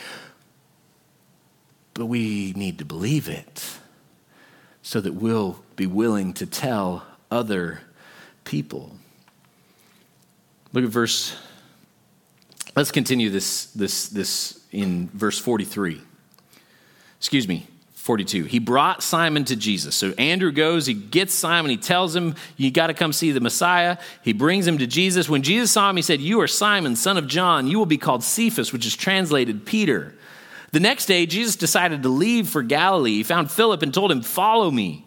But 1.94 2.06
we 2.06 2.52
need 2.56 2.78
to 2.78 2.84
believe 2.84 3.28
it 3.28 3.76
so 4.82 5.00
that 5.00 5.14
we'll 5.14 5.62
be 5.76 5.86
willing 5.86 6.32
to 6.34 6.46
tell 6.46 7.06
other 7.30 7.82
people. 8.42 8.96
Look 10.72 10.84
at 10.84 10.90
verse 10.90 11.36
Let's 12.74 12.90
continue 12.90 13.28
this, 13.28 13.66
this, 13.66 14.08
this 14.08 14.60
in 14.70 15.10
verse 15.12 15.38
43. 15.38 16.00
Excuse 17.18 17.46
me, 17.46 17.66
42. 17.94 18.44
He 18.44 18.58
brought 18.58 19.02
Simon 19.02 19.44
to 19.44 19.56
Jesus. 19.56 19.94
So 19.94 20.12
Andrew 20.12 20.50
goes, 20.50 20.86
he 20.86 20.94
gets 20.94 21.34
Simon, 21.34 21.70
he 21.70 21.76
tells 21.76 22.16
him, 22.16 22.34
You 22.56 22.70
got 22.70 22.86
to 22.86 22.94
come 22.94 23.12
see 23.12 23.30
the 23.30 23.40
Messiah. 23.40 23.98
He 24.22 24.32
brings 24.32 24.66
him 24.66 24.78
to 24.78 24.86
Jesus. 24.86 25.28
When 25.28 25.42
Jesus 25.42 25.70
saw 25.70 25.90
him, 25.90 25.96
he 25.96 26.02
said, 26.02 26.20
You 26.20 26.40
are 26.40 26.48
Simon, 26.48 26.96
son 26.96 27.18
of 27.18 27.26
John. 27.26 27.66
You 27.66 27.78
will 27.78 27.86
be 27.86 27.98
called 27.98 28.24
Cephas, 28.24 28.72
which 28.72 28.86
is 28.86 28.96
translated 28.96 29.66
Peter. 29.66 30.14
The 30.72 30.80
next 30.80 31.04
day, 31.04 31.26
Jesus 31.26 31.54
decided 31.54 32.02
to 32.02 32.08
leave 32.08 32.48
for 32.48 32.62
Galilee. 32.62 33.16
He 33.16 33.22
found 33.22 33.50
Philip 33.50 33.82
and 33.82 33.92
told 33.92 34.10
him, 34.10 34.22
Follow 34.22 34.70
me. 34.70 35.04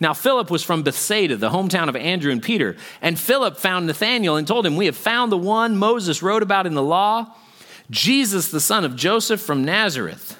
Now, 0.00 0.14
Philip 0.14 0.50
was 0.50 0.62
from 0.62 0.82
Bethsaida, 0.82 1.36
the 1.36 1.50
hometown 1.50 1.88
of 1.88 1.96
Andrew 1.96 2.30
and 2.30 2.42
Peter. 2.42 2.76
And 3.02 3.18
Philip 3.18 3.56
found 3.56 3.86
Nathanael 3.86 4.36
and 4.36 4.46
told 4.46 4.64
him, 4.64 4.76
We 4.76 4.86
have 4.86 4.96
found 4.96 5.32
the 5.32 5.38
one 5.38 5.76
Moses 5.76 6.22
wrote 6.22 6.42
about 6.42 6.66
in 6.66 6.74
the 6.74 6.82
law, 6.82 7.34
Jesus, 7.90 8.50
the 8.50 8.60
son 8.60 8.84
of 8.84 8.94
Joseph 8.94 9.40
from 9.40 9.64
Nazareth. 9.64 10.38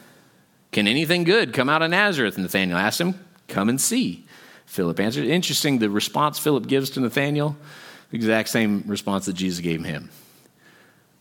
Can 0.71 0.87
anything 0.87 1.25
good 1.25 1.53
come 1.53 1.69
out 1.69 1.83
of 1.83 1.91
Nazareth? 1.91 2.39
Nathanael 2.39 2.79
asked 2.79 3.01
him, 3.01 3.19
Come 3.49 3.69
and 3.69 3.81
see. 3.81 4.27
Philip 4.67 5.01
answered. 5.01 5.25
Interesting, 5.25 5.79
the 5.79 5.89
response 5.89 6.39
Philip 6.39 6.67
gives 6.67 6.91
to 6.91 7.01
Nathanael, 7.01 7.57
the 8.11 8.17
exact 8.17 8.51
same 8.51 8.85
response 8.87 9.25
that 9.27 9.33
Jesus 9.33 9.61
gave 9.61 9.83
him. 9.83 10.11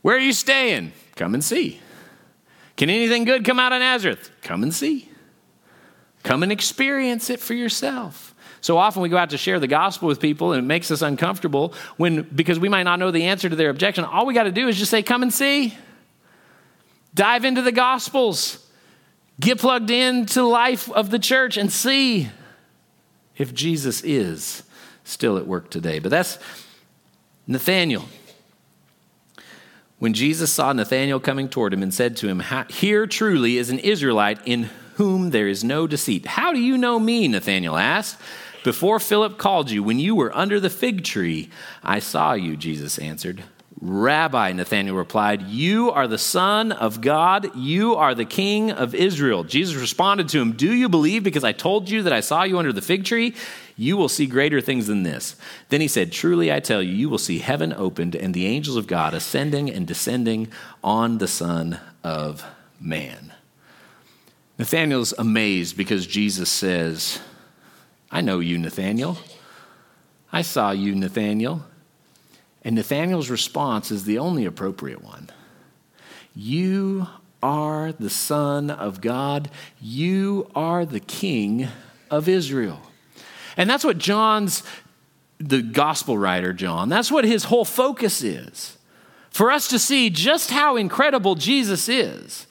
Where 0.01 0.15
are 0.15 0.19
you 0.19 0.33
staying? 0.33 0.91
Come 1.15 1.33
and 1.33 1.43
see. 1.43 1.79
Can 2.75 2.89
anything 2.89 3.23
good 3.23 3.45
come 3.45 3.59
out 3.59 3.71
of 3.71 3.79
Nazareth? 3.79 4.29
Come 4.41 4.63
and 4.63 4.73
see. 4.73 5.09
Come 6.23 6.43
and 6.43 6.51
experience 6.51 7.29
it 7.29 7.39
for 7.39 7.53
yourself. 7.53 8.35
So 8.61 8.77
often 8.77 9.01
we 9.01 9.09
go 9.09 9.17
out 9.17 9.29
to 9.29 9.37
share 9.37 9.59
the 9.59 9.67
gospel 9.67 10.07
with 10.07 10.19
people 10.19 10.51
and 10.51 10.63
it 10.63 10.65
makes 10.65 10.91
us 10.91 11.01
uncomfortable 11.01 11.73
when 11.95 12.23
because 12.23 12.59
we 12.59 12.69
might 12.69 12.83
not 12.83 12.99
know 12.99 13.11
the 13.11 13.25
answer 13.25 13.49
to 13.49 13.55
their 13.55 13.69
objection. 13.69 14.03
All 14.03 14.25
we 14.25 14.33
got 14.33 14.43
to 14.43 14.51
do 14.51 14.67
is 14.67 14.77
just 14.77 14.91
say 14.91 15.03
come 15.03 15.21
and 15.21 15.33
see. 15.33 15.77
Dive 17.13 17.45
into 17.45 17.61
the 17.61 17.71
gospels. 17.71 18.67
Get 19.39 19.59
plugged 19.59 19.91
into 19.91 20.43
life 20.43 20.91
of 20.91 21.11
the 21.11 21.19
church 21.19 21.57
and 21.57 21.71
see 21.71 22.29
if 23.37 23.53
Jesus 23.53 24.01
is 24.03 24.63
still 25.03 25.37
at 25.37 25.47
work 25.47 25.69
today. 25.69 25.99
But 25.99 26.09
that's 26.09 26.39
Nathanael. 27.45 28.05
when 29.99 30.13
Jesus 30.13 30.51
saw 30.51 30.73
Nathanael 30.73 31.19
coming 31.19 31.49
toward 31.49 31.73
him 31.73 31.81
and 31.81 31.93
said 31.93 32.17
to 32.17 32.27
him, 32.27 32.43
Here 32.69 33.07
truly 33.07 33.57
is 33.57 33.69
an 33.69 33.79
Israelite 33.79 34.39
in 34.45 34.69
whom 34.97 35.29
there 35.29 35.47
is 35.47 35.63
no 35.63 35.87
deceit. 35.87 36.25
How 36.25 36.51
do 36.51 36.59
you 36.59 36.77
know 36.77 36.99
me? 36.99 37.27
Nathanael 37.27 37.77
asked. 37.77 38.19
Before 38.63 38.99
Philip 38.99 39.37
called 39.37 39.71
you, 39.71 39.81
when 39.83 39.99
you 39.99 40.15
were 40.15 40.35
under 40.35 40.59
the 40.59 40.69
fig 40.69 41.03
tree, 41.03 41.49
I 41.83 41.99
saw 41.99 42.33
you, 42.33 42.57
Jesus 42.57 42.97
answered. 42.97 43.43
Rabbi, 43.79 44.53
Nathanael 44.53 44.95
replied, 44.95 45.43
You 45.43 45.91
are 45.91 46.07
the 46.07 46.17
Son 46.17 46.71
of 46.71 46.99
God. 46.99 47.55
You 47.55 47.95
are 47.95 48.15
the 48.15 48.25
King 48.25 48.71
of 48.71 48.95
Israel. 48.95 49.43
Jesus 49.43 49.75
responded 49.75 50.29
to 50.29 50.41
him, 50.41 50.53
Do 50.53 50.73
you 50.73 50.89
believe 50.89 51.23
because 51.23 51.43
I 51.43 51.51
told 51.51 51.87
you 51.87 52.01
that 52.01 52.11
I 52.11 52.21
saw 52.21 52.41
you 52.41 52.57
under 52.57 52.73
the 52.73 52.81
fig 52.81 53.05
tree? 53.05 53.35
You 53.75 53.95
will 53.95 54.09
see 54.09 54.25
greater 54.25 54.61
things 54.61 54.87
than 54.87 55.03
this. 55.03 55.35
Then 55.69 55.79
he 55.79 55.87
said, 55.87 56.11
Truly 56.11 56.51
I 56.51 56.59
tell 56.59 56.81
you, 56.81 56.91
you 56.91 57.07
will 57.07 57.19
see 57.19 57.37
heaven 57.37 57.71
opened 57.71 58.15
and 58.15 58.33
the 58.33 58.47
angels 58.47 58.77
of 58.77 58.87
God 58.87 59.13
ascending 59.13 59.69
and 59.69 59.85
descending 59.85 60.47
on 60.83 61.19
the 61.19 61.27
Son 61.27 61.79
of 62.03 62.43
Man. 62.79 63.33
Nathanael's 64.57 65.13
amazed 65.17 65.77
because 65.77 66.07
Jesus 66.07 66.49
says, 66.49 67.19
I 68.09 68.21
know 68.21 68.39
you, 68.39 68.57
Nathanael. 68.57 69.17
I 70.31 70.41
saw 70.41 70.71
you, 70.71 70.95
Nathanael. 70.95 71.65
And 72.63 72.75
Nathanael's 72.75 73.29
response 73.29 73.91
is 73.91 74.03
the 74.03 74.17
only 74.17 74.45
appropriate 74.45 75.03
one. 75.03 75.29
You 76.35 77.07
are 77.41 77.91
the 77.91 78.09
Son 78.09 78.69
of 78.69 78.99
God. 78.99 79.49
You 79.79 80.49
are 80.55 80.85
the 80.85 80.99
King 80.99 81.67
of 82.09 82.27
Israel. 82.27 82.81
And 83.55 83.69
that's 83.69 83.83
what 83.83 83.97
John's, 83.97 84.63
the 85.39 85.61
gospel 85.61 86.17
writer, 86.17 86.53
John, 86.53 86.89
that's 86.89 87.11
what 87.11 87.25
his 87.25 87.45
whole 87.45 87.65
focus 87.65 88.23
is. 88.23 88.77
For 89.29 89.51
us 89.51 89.67
to 89.67 89.79
see 89.79 90.09
just 90.09 90.49
how 90.49 90.77
incredible 90.77 91.35
Jesus 91.35 91.87
is, 91.87 92.47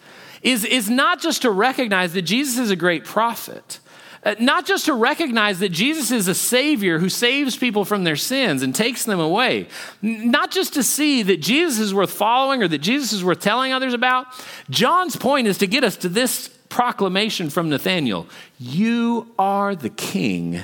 is, 0.47 0.65
is 0.65 0.89
not 0.89 1.21
just 1.21 1.43
to 1.43 1.51
recognize 1.51 2.13
that 2.15 2.23
Jesus 2.23 2.59
is 2.59 2.71
a 2.71 2.77
great 2.77 3.05
prophet 3.05 3.81
uh, 4.27 4.35
not 4.41 4.67
just 4.67 4.87
to 4.87 4.93
recognize 4.93 5.61
that 5.61 5.69
Jesus 5.69 6.11
is 6.11 6.27
a 6.27 6.35
Savior 6.35 6.99
who 6.99 7.09
saves 7.09 7.57
people 7.57 7.85
from 7.85 8.03
their 8.03 8.17
sins 8.17 8.61
and 8.61 8.75
takes 8.75 9.05
them 9.05 9.21
away, 9.21 9.69
not 10.03 10.51
just 10.51 10.75
to 10.75 10.83
see 10.83 11.23
that 11.23 11.41
Jesus 11.41 11.79
is 11.79 11.95
worth 11.95 12.11
following 12.11 12.61
or 12.61 12.67
that 12.67 12.79
Jesus 12.79 13.13
is 13.13 13.23
worth 13.23 13.39
telling 13.39 13.73
others 13.73 13.95
about. 13.95 14.27
John's 14.69 15.15
point 15.15 15.47
is 15.47 15.59
to 15.59 15.69
get 15.69 15.85
us 15.85 15.97
to 15.99 16.09
this 16.09 16.49
proclamation 16.69 17.51
from 17.51 17.69
Nathanael 17.69 18.27
You 18.59 19.33
are 19.39 19.77
the 19.77 19.91
King 19.91 20.61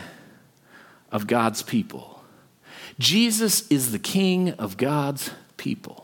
of 1.13 1.29
God's 1.29 1.63
people. 1.63 2.21
Jesus 2.99 3.69
is 3.69 3.93
the 3.93 4.01
King 4.01 4.55
of 4.55 4.77
God's 4.77 5.31
people. 5.57 6.02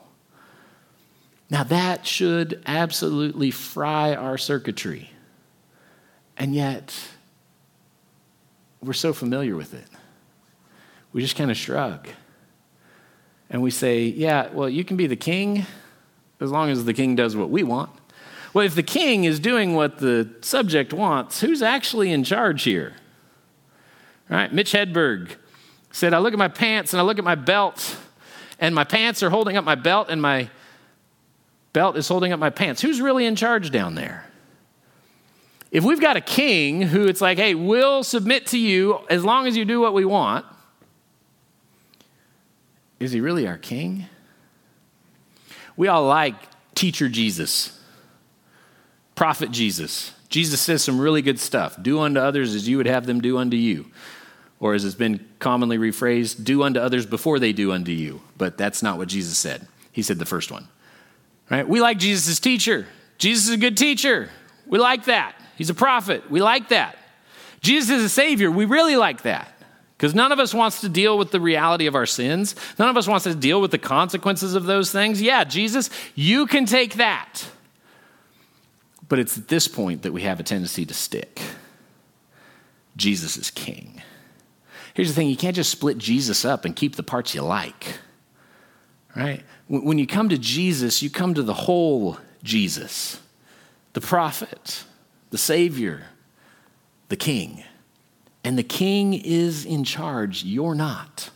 Now, 1.50 1.64
that 1.64 2.06
should 2.06 2.62
absolutely 2.66 3.50
fry 3.50 4.14
our 4.14 4.36
circuitry. 4.36 5.10
And 6.36 6.54
yet, 6.54 6.94
we're 8.82 8.92
so 8.92 9.12
familiar 9.12 9.56
with 9.56 9.74
it. 9.74 9.86
We 11.12 11.22
just 11.22 11.36
kind 11.36 11.50
of 11.50 11.56
shrug. 11.56 12.08
And 13.50 13.62
we 13.62 13.70
say, 13.70 14.04
yeah, 14.04 14.50
well, 14.52 14.68
you 14.68 14.84
can 14.84 14.96
be 14.96 15.06
the 15.06 15.16
king 15.16 15.64
as 16.38 16.50
long 16.50 16.70
as 16.70 16.84
the 16.84 16.94
king 16.94 17.16
does 17.16 17.34
what 17.34 17.50
we 17.50 17.62
want. 17.62 17.90
Well, 18.52 18.64
if 18.64 18.74
the 18.74 18.82
king 18.82 19.24
is 19.24 19.40
doing 19.40 19.74
what 19.74 19.98
the 19.98 20.28
subject 20.42 20.92
wants, 20.92 21.40
who's 21.40 21.62
actually 21.62 22.12
in 22.12 22.24
charge 22.24 22.62
here? 22.62 22.94
Right? 24.28 24.52
Mitch 24.52 24.72
Hedberg 24.72 25.30
said, 25.90 26.12
I 26.12 26.18
look 26.18 26.34
at 26.34 26.38
my 26.38 26.48
pants 26.48 26.92
and 26.92 27.00
I 27.00 27.04
look 27.04 27.18
at 27.18 27.24
my 27.24 27.34
belt, 27.34 27.96
and 28.60 28.74
my 28.74 28.84
pants 28.84 29.22
are 29.22 29.30
holding 29.30 29.56
up 29.56 29.64
my 29.64 29.74
belt, 29.74 30.08
and 30.10 30.20
my 30.20 30.50
belt 31.72 31.96
is 31.96 32.08
holding 32.08 32.32
up 32.32 32.40
my 32.40 32.50
pants. 32.50 32.80
Who's 32.82 33.00
really 33.00 33.26
in 33.26 33.36
charge 33.36 33.70
down 33.70 33.94
there? 33.94 34.24
If 35.70 35.84
we've 35.84 36.00
got 36.00 36.16
a 36.16 36.20
king 36.20 36.82
who 36.82 37.06
it's 37.06 37.20
like, 37.20 37.38
hey, 37.38 37.54
we'll 37.54 38.02
submit 38.02 38.46
to 38.48 38.58
you 38.58 39.00
as 39.10 39.24
long 39.24 39.46
as 39.46 39.56
you 39.56 39.64
do 39.64 39.80
what 39.80 39.92
we 39.92 40.04
want, 40.04 40.46
is 42.98 43.12
he 43.12 43.20
really 43.20 43.46
our 43.46 43.58
king? 43.58 44.06
We 45.76 45.88
all 45.88 46.06
like 46.06 46.34
teacher 46.74 47.08
Jesus, 47.08 47.78
prophet 49.14 49.50
Jesus. 49.50 50.12
Jesus 50.28 50.60
says 50.60 50.82
some 50.82 51.00
really 51.00 51.22
good 51.22 51.38
stuff. 51.38 51.80
Do 51.80 52.00
unto 52.00 52.20
others 52.20 52.54
as 52.54 52.68
you 52.68 52.76
would 52.78 52.86
have 52.86 53.06
them 53.06 53.20
do 53.20 53.38
unto 53.38 53.56
you. 53.56 53.86
Or 54.60 54.74
as 54.74 54.84
it's 54.84 54.94
been 54.94 55.26
commonly 55.38 55.78
rephrased, 55.78 56.44
do 56.44 56.62
unto 56.64 56.80
others 56.80 57.06
before 57.06 57.38
they 57.38 57.52
do 57.52 57.72
unto 57.72 57.92
you. 57.92 58.20
But 58.36 58.58
that's 58.58 58.82
not 58.82 58.98
what 58.98 59.08
Jesus 59.08 59.38
said. 59.38 59.68
He 59.92 60.02
said 60.02 60.18
the 60.18 60.26
first 60.26 60.50
one. 60.50 60.68
Right? 61.50 61.66
We 61.66 61.80
like 61.80 61.98
Jesus 61.98 62.28
as 62.28 62.40
teacher. 62.40 62.86
Jesus 63.16 63.48
is 63.48 63.54
a 63.54 63.58
good 63.58 63.76
teacher. 63.76 64.30
We 64.66 64.78
like 64.78 65.06
that. 65.06 65.34
He's 65.56 65.70
a 65.70 65.74
prophet. 65.74 66.30
We 66.30 66.40
like 66.40 66.68
that. 66.68 66.96
Jesus 67.60 67.90
is 67.90 68.04
a 68.04 68.08
savior. 68.08 68.50
We 68.50 68.64
really 68.64 68.96
like 68.96 69.22
that. 69.22 69.52
Because 69.96 70.14
none 70.14 70.30
of 70.30 70.38
us 70.38 70.54
wants 70.54 70.82
to 70.82 70.88
deal 70.88 71.18
with 71.18 71.32
the 71.32 71.40
reality 71.40 71.86
of 71.86 71.96
our 71.96 72.06
sins. 72.06 72.54
None 72.78 72.88
of 72.88 72.96
us 72.96 73.08
wants 73.08 73.24
to 73.24 73.34
deal 73.34 73.60
with 73.60 73.72
the 73.72 73.78
consequences 73.78 74.54
of 74.54 74.64
those 74.64 74.92
things. 74.92 75.20
Yeah, 75.20 75.42
Jesus, 75.42 75.90
you 76.14 76.46
can 76.46 76.66
take 76.66 76.94
that. 76.94 77.44
But 79.08 79.18
it's 79.18 79.36
at 79.36 79.48
this 79.48 79.66
point 79.66 80.02
that 80.02 80.12
we 80.12 80.22
have 80.22 80.38
a 80.38 80.44
tendency 80.44 80.86
to 80.86 80.94
stick. 80.94 81.40
Jesus 82.96 83.36
is 83.36 83.50
king. 83.50 84.02
Here's 84.94 85.08
the 85.08 85.14
thing 85.14 85.28
you 85.28 85.36
can't 85.36 85.56
just 85.56 85.70
split 85.70 85.98
Jesus 85.98 86.44
up 86.44 86.64
and 86.64 86.76
keep 86.76 86.94
the 86.94 87.02
parts 87.02 87.34
you 87.34 87.42
like. 87.42 87.98
Right? 89.16 89.42
When 89.68 89.98
you 89.98 90.06
come 90.06 90.30
to 90.30 90.38
Jesus, 90.38 91.02
you 91.02 91.10
come 91.10 91.34
to 91.34 91.42
the 91.42 91.54
whole 91.54 92.18
Jesus, 92.42 93.20
the 93.92 94.00
prophet, 94.00 94.84
the 95.30 95.38
Savior, 95.38 96.06
the 97.08 97.16
King. 97.16 97.62
And 98.44 98.58
the 98.58 98.62
King 98.62 99.12
is 99.12 99.66
in 99.66 99.84
charge. 99.84 100.42
You're 100.42 100.74
not. 100.74 101.30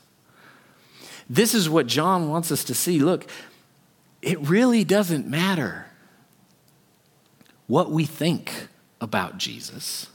This 1.28 1.54
is 1.54 1.68
what 1.68 1.86
John 1.86 2.28
wants 2.28 2.50
us 2.50 2.64
to 2.64 2.74
see. 2.74 2.98
Look, 2.98 3.26
it 4.22 4.40
really 4.40 4.84
doesn't 4.84 5.26
matter 5.26 5.86
what 7.66 7.90
we 7.90 8.04
think 8.06 8.68
about 9.00 9.36
Jesus 9.36 10.08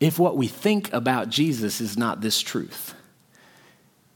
if 0.00 0.18
what 0.18 0.36
we 0.36 0.46
think 0.46 0.92
about 0.92 1.28
Jesus 1.28 1.80
is 1.80 1.96
not 1.96 2.20
this 2.20 2.40
truth. 2.40 2.94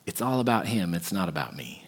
It's 0.07 0.21
all 0.21 0.41
about 0.41 0.67
Him, 0.67 0.95
it's 0.95 1.13
not 1.13 1.29
about 1.29 1.57
me. 1.57 1.82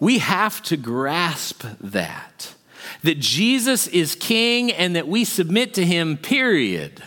We 0.00 0.18
have 0.18 0.62
to 0.64 0.76
grasp 0.76 1.64
that 1.80 2.54
that 3.02 3.18
Jesus 3.18 3.86
is 3.86 4.14
king 4.14 4.70
and 4.72 4.96
that 4.96 5.08
we 5.08 5.24
submit 5.24 5.74
to 5.74 5.84
him, 5.84 6.16
period. 6.16 7.02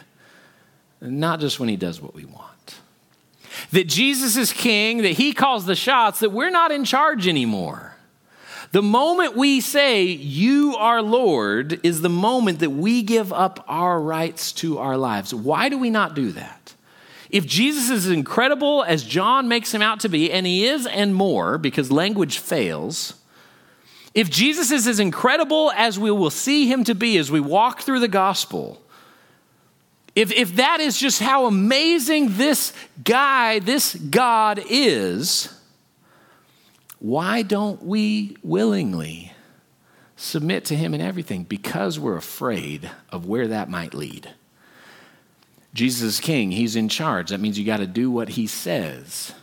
Not 1.02 1.40
just 1.40 1.60
when 1.60 1.70
he 1.70 1.76
does 1.76 2.02
what 2.02 2.16
we 2.16 2.26
want. 2.26 2.80
That 3.72 3.88
Jesus 3.88 4.36
is 4.36 4.52
king, 4.52 5.00
that 5.04 5.10
he 5.10 5.34
calls 5.34 5.66
the 5.66 5.76
shots, 5.76 6.20
that 6.20 6.32
we're 6.32 6.50
not 6.50 6.72
in 6.72 6.86
charge 6.86 7.28
anymore. 7.28 7.96
The 8.72 8.82
moment 8.82 9.36
we 9.36 9.62
say, 9.62 10.06
You 10.06 10.76
are 10.78 11.02
Lord, 11.02 11.80
is 11.84 12.02
the 12.02 12.10
moment 12.10 12.60
that 12.60 12.72
we 12.72 13.04
give 13.04 13.32
up 13.32 13.64
our 13.68 14.02
rights 14.02 14.52
to 14.54 14.80
our 14.80 14.98
lives. 14.98 15.34
Why 15.34 15.70
do 15.70 15.78
we 15.78 15.92
not 15.92 16.16
do 16.16 16.32
that? 16.32 16.63
If 17.34 17.48
Jesus 17.48 17.90
is 17.90 18.10
incredible 18.10 18.84
as 18.84 19.04
John 19.04 19.48
makes 19.48 19.74
him 19.74 19.82
out 19.82 20.02
to 20.02 20.08
be, 20.08 20.32
and 20.32 20.46
he 20.46 20.68
is 20.68 20.86
and 20.86 21.16
more, 21.16 21.58
because 21.58 21.92
language 21.92 22.38
fails, 22.38 23.16
if 24.14 24.30
Jesus 24.30 24.70
is 24.70 24.86
as 24.86 25.00
incredible 25.00 25.72
as 25.76 25.98
we 25.98 26.12
will 26.12 26.30
see 26.30 26.68
him 26.68 26.84
to 26.84 26.94
be 26.94 27.18
as 27.18 27.32
we 27.32 27.40
walk 27.40 27.82
through 27.82 28.02
the 28.02 28.08
gospel, 28.08 28.84
if, 30.14 30.32
if 30.32 30.58
that 30.58 30.80
is 30.80 30.96
just 30.96 31.24
how 31.24 31.48
amazing 31.48 32.38
this 32.38 32.72
guy, 33.04 33.58
this 33.58 33.96
God 33.96 34.64
is, 34.70 35.50
why 37.00 37.42
don't 37.42 37.82
we 37.82 38.38
willingly 38.44 39.32
submit 40.16 40.66
to 40.66 40.76
him 40.76 40.94
in 40.94 41.02
everything? 41.02 41.46
Because 41.46 41.98
we're 41.98 42.16
afraid 42.16 42.92
of 43.10 43.26
where 43.26 43.48
that 43.48 43.72
might 43.72 43.96
lead. 43.96 44.30
Jesus 45.74 46.02
is 46.04 46.20
king, 46.20 46.52
he's 46.52 46.76
in 46.76 46.90
charge. 46.90 47.30
That 47.30 47.40
means 47.40 47.58
you 47.58 47.66
got 47.66 47.78
to 47.78 47.88
do 47.88 48.12
what 48.12 48.30
he 48.30 48.46
says. 48.46 49.34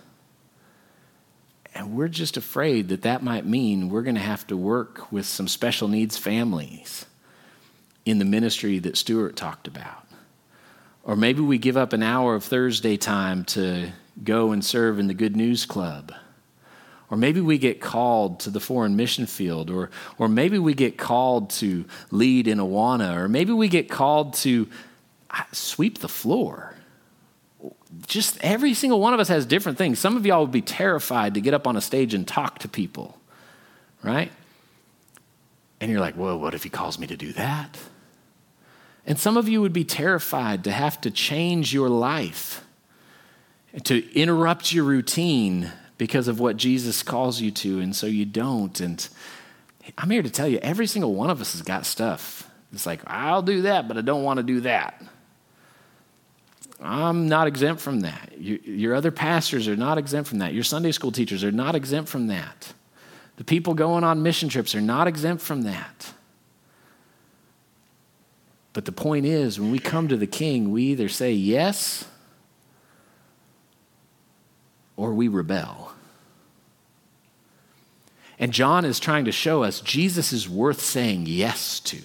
And 1.74 1.96
we're 1.96 2.08
just 2.08 2.36
afraid 2.36 2.88
that 2.88 3.02
that 3.02 3.22
might 3.22 3.46
mean 3.46 3.90
we're 3.90 4.02
going 4.02 4.16
to 4.16 4.20
have 4.20 4.46
to 4.48 4.56
work 4.56 5.10
with 5.12 5.26
some 5.26 5.48
special 5.48 5.88
needs 5.88 6.16
families 6.16 7.06
in 8.04 8.18
the 8.18 8.24
ministry 8.24 8.78
that 8.80 8.96
Stuart 8.96 9.36
talked 9.36 9.66
about. 9.66 10.06
Or 11.02 11.16
maybe 11.16 11.40
we 11.40 11.58
give 11.58 11.76
up 11.76 11.92
an 11.92 12.02
hour 12.02 12.34
of 12.34 12.44
Thursday 12.44 12.96
time 12.96 13.44
to 13.46 13.90
go 14.22 14.52
and 14.52 14.64
serve 14.64 14.98
in 14.98 15.06
the 15.06 15.14
Good 15.14 15.36
News 15.36 15.64
Club. 15.64 16.12
Or 17.10 17.16
maybe 17.16 17.40
we 17.40 17.58
get 17.58 17.80
called 17.80 18.40
to 18.40 18.50
the 18.50 18.60
foreign 18.60 18.94
mission 18.94 19.26
field. 19.26 19.70
Or, 19.70 19.90
or 20.18 20.28
maybe 20.28 20.58
we 20.58 20.74
get 20.74 20.96
called 20.98 21.50
to 21.50 21.84
lead 22.10 22.46
in 22.46 22.58
Awana. 22.58 23.16
Or 23.16 23.28
maybe 23.28 23.52
we 23.52 23.68
get 23.68 23.88
called 23.88 24.34
to 24.34 24.68
sweep 25.52 25.98
the 25.98 26.08
floor 26.08 26.74
just 28.06 28.38
every 28.40 28.74
single 28.74 29.00
one 29.00 29.14
of 29.14 29.20
us 29.20 29.28
has 29.28 29.44
different 29.46 29.78
things. 29.78 29.98
Some 29.98 30.16
of 30.16 30.24
y'all 30.24 30.42
would 30.42 30.52
be 30.52 30.62
terrified 30.62 31.34
to 31.34 31.40
get 31.40 31.54
up 31.54 31.66
on 31.66 31.76
a 31.76 31.80
stage 31.80 32.14
and 32.14 32.26
talk 32.26 32.60
to 32.60 32.68
people. 32.68 33.18
right? 34.02 34.30
And 35.80 35.90
you're 35.90 36.00
like, 36.00 36.16
well, 36.16 36.38
what 36.38 36.54
if 36.54 36.62
he 36.62 36.68
calls 36.68 36.98
me 36.98 37.06
to 37.06 37.16
do 37.16 37.32
that? 37.32 37.78
And 39.06 39.18
some 39.18 39.36
of 39.36 39.48
you 39.48 39.60
would 39.60 39.72
be 39.72 39.84
terrified 39.84 40.64
to 40.64 40.70
have 40.70 41.00
to 41.02 41.10
change 41.10 41.72
your 41.72 41.88
life, 41.88 42.64
to 43.84 44.12
interrupt 44.14 44.72
your 44.72 44.84
routine 44.84 45.70
because 45.96 46.28
of 46.28 46.38
what 46.38 46.56
Jesus 46.56 47.02
calls 47.02 47.40
you 47.40 47.50
to, 47.50 47.80
and 47.80 47.96
so 47.96 48.06
you 48.06 48.24
don't. 48.24 48.78
And 48.80 49.06
I'm 49.98 50.10
here 50.10 50.22
to 50.22 50.30
tell 50.30 50.48
you, 50.48 50.58
every 50.58 50.86
single 50.86 51.14
one 51.14 51.30
of 51.30 51.40
us 51.40 51.52
has 51.52 51.62
got 51.62 51.86
stuff. 51.86 52.48
It's 52.72 52.86
like, 52.86 53.00
I'll 53.06 53.42
do 53.42 53.62
that, 53.62 53.88
but 53.88 53.96
I 53.96 54.02
don't 54.02 54.22
want 54.22 54.36
to 54.36 54.42
do 54.42 54.60
that. 54.60 55.02
I'm 56.82 57.28
not 57.28 57.46
exempt 57.46 57.82
from 57.82 58.00
that. 58.00 58.40
your 58.40 58.94
other 58.94 59.10
pastors 59.10 59.68
are 59.68 59.76
not 59.76 59.98
exempt 59.98 60.28
from 60.28 60.38
that. 60.38 60.54
Your 60.54 60.64
Sunday 60.64 60.92
school 60.92 61.12
teachers 61.12 61.44
are 61.44 61.52
not 61.52 61.74
exempt 61.74 62.08
from 62.08 62.28
that. 62.28 62.72
The 63.36 63.44
people 63.44 63.74
going 63.74 64.04
on 64.04 64.22
mission 64.22 64.48
trips 64.48 64.74
are 64.74 64.80
not 64.80 65.06
exempt 65.06 65.42
from 65.42 65.62
that. 65.62 66.12
But 68.72 68.84
the 68.84 68.92
point 68.92 69.26
is, 69.26 69.58
when 69.58 69.70
we 69.70 69.78
come 69.78 70.08
to 70.08 70.16
the 70.16 70.26
king, 70.26 70.70
we 70.70 70.84
either 70.84 71.08
say 71.08 71.32
yes 71.32 72.06
or 74.96 75.12
we 75.12 75.28
rebel. 75.28 75.92
And 78.38 78.52
John 78.52 78.84
is 78.84 79.00
trying 79.00 79.26
to 79.26 79.32
show 79.32 79.62
us 79.62 79.80
Jesus 79.80 80.32
is 80.32 80.48
worth 80.48 80.80
saying 80.80 81.26
yes 81.26 81.80
to. 81.80 81.98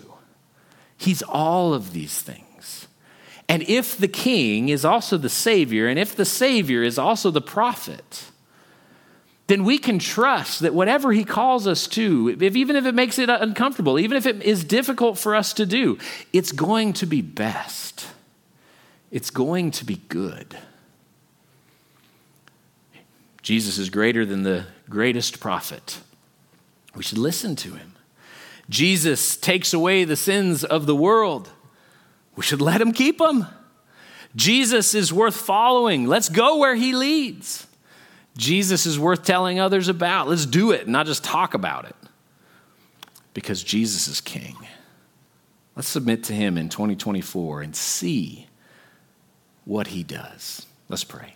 He's 0.97 1.21
all 1.21 1.73
of 1.73 1.93
these 1.93 2.21
things. 2.21 2.45
And 3.47 3.63
if 3.63 3.97
the 3.97 4.07
king 4.07 4.69
is 4.69 4.83
also 4.83 5.17
the 5.17 5.29
Savior, 5.29 5.87
and 5.87 5.99
if 5.99 6.15
the 6.15 6.25
Savior 6.25 6.81
is 6.83 6.97
also 6.97 7.29
the 7.29 7.41
prophet, 7.41 8.25
then 9.47 9.63
we 9.63 9.77
can 9.77 9.99
trust 9.99 10.61
that 10.61 10.73
whatever 10.73 11.11
he 11.11 11.23
calls 11.23 11.67
us 11.67 11.87
to, 11.87 12.35
if, 12.39 12.55
even 12.55 12.75
if 12.75 12.85
it 12.85 12.95
makes 12.95 13.19
it 13.19 13.29
uncomfortable, 13.29 13.99
even 13.99 14.17
if 14.17 14.25
it 14.25 14.41
is 14.41 14.63
difficult 14.63 15.19
for 15.19 15.35
us 15.35 15.53
to 15.53 15.65
do, 15.65 15.99
it's 16.33 16.51
going 16.51 16.93
to 16.93 17.05
be 17.05 17.21
best. 17.21 18.07
It's 19.11 19.29
going 19.29 19.71
to 19.71 19.85
be 19.85 20.01
good. 20.09 20.57
Jesus 23.43 23.77
is 23.77 23.91
greater 23.91 24.25
than 24.25 24.41
the 24.41 24.65
greatest 24.89 25.39
prophet. 25.39 25.99
We 26.95 27.03
should 27.03 27.19
listen 27.19 27.55
to 27.57 27.75
him. 27.75 27.93
Jesus 28.67 29.37
takes 29.37 29.71
away 29.71 30.03
the 30.03 30.15
sins 30.15 30.63
of 30.63 30.87
the 30.87 30.95
world. 30.95 31.51
We 32.35 32.43
should 32.43 32.61
let 32.61 32.81
him 32.81 32.91
keep 32.91 33.17
them. 33.17 33.47
Jesus 34.35 34.93
is 34.93 35.13
worth 35.13 35.35
following. 35.35 36.07
Let's 36.07 36.29
go 36.29 36.57
where 36.57 36.75
he 36.75 36.93
leads. 36.93 37.65
Jesus 38.37 38.85
is 38.85 38.99
worth 38.99 39.23
telling 39.23 39.59
others 39.59 39.87
about. 39.87 40.27
Let's 40.27 40.45
do 40.45 40.71
it, 40.71 40.87
not 40.87 41.05
just 41.05 41.23
talk 41.23 41.53
about 41.53 41.85
it. 41.85 41.95
Because 43.33 43.63
Jesus 43.63 44.07
is 44.07 44.19
king. 44.19 44.55
Let's 45.75 45.87
submit 45.87 46.25
to 46.25 46.33
him 46.33 46.57
in 46.57 46.69
2024 46.69 47.61
and 47.61 47.75
see 47.75 48.47
what 49.65 49.87
he 49.87 50.03
does. 50.03 50.65
Let's 50.89 51.03
pray. 51.03 51.34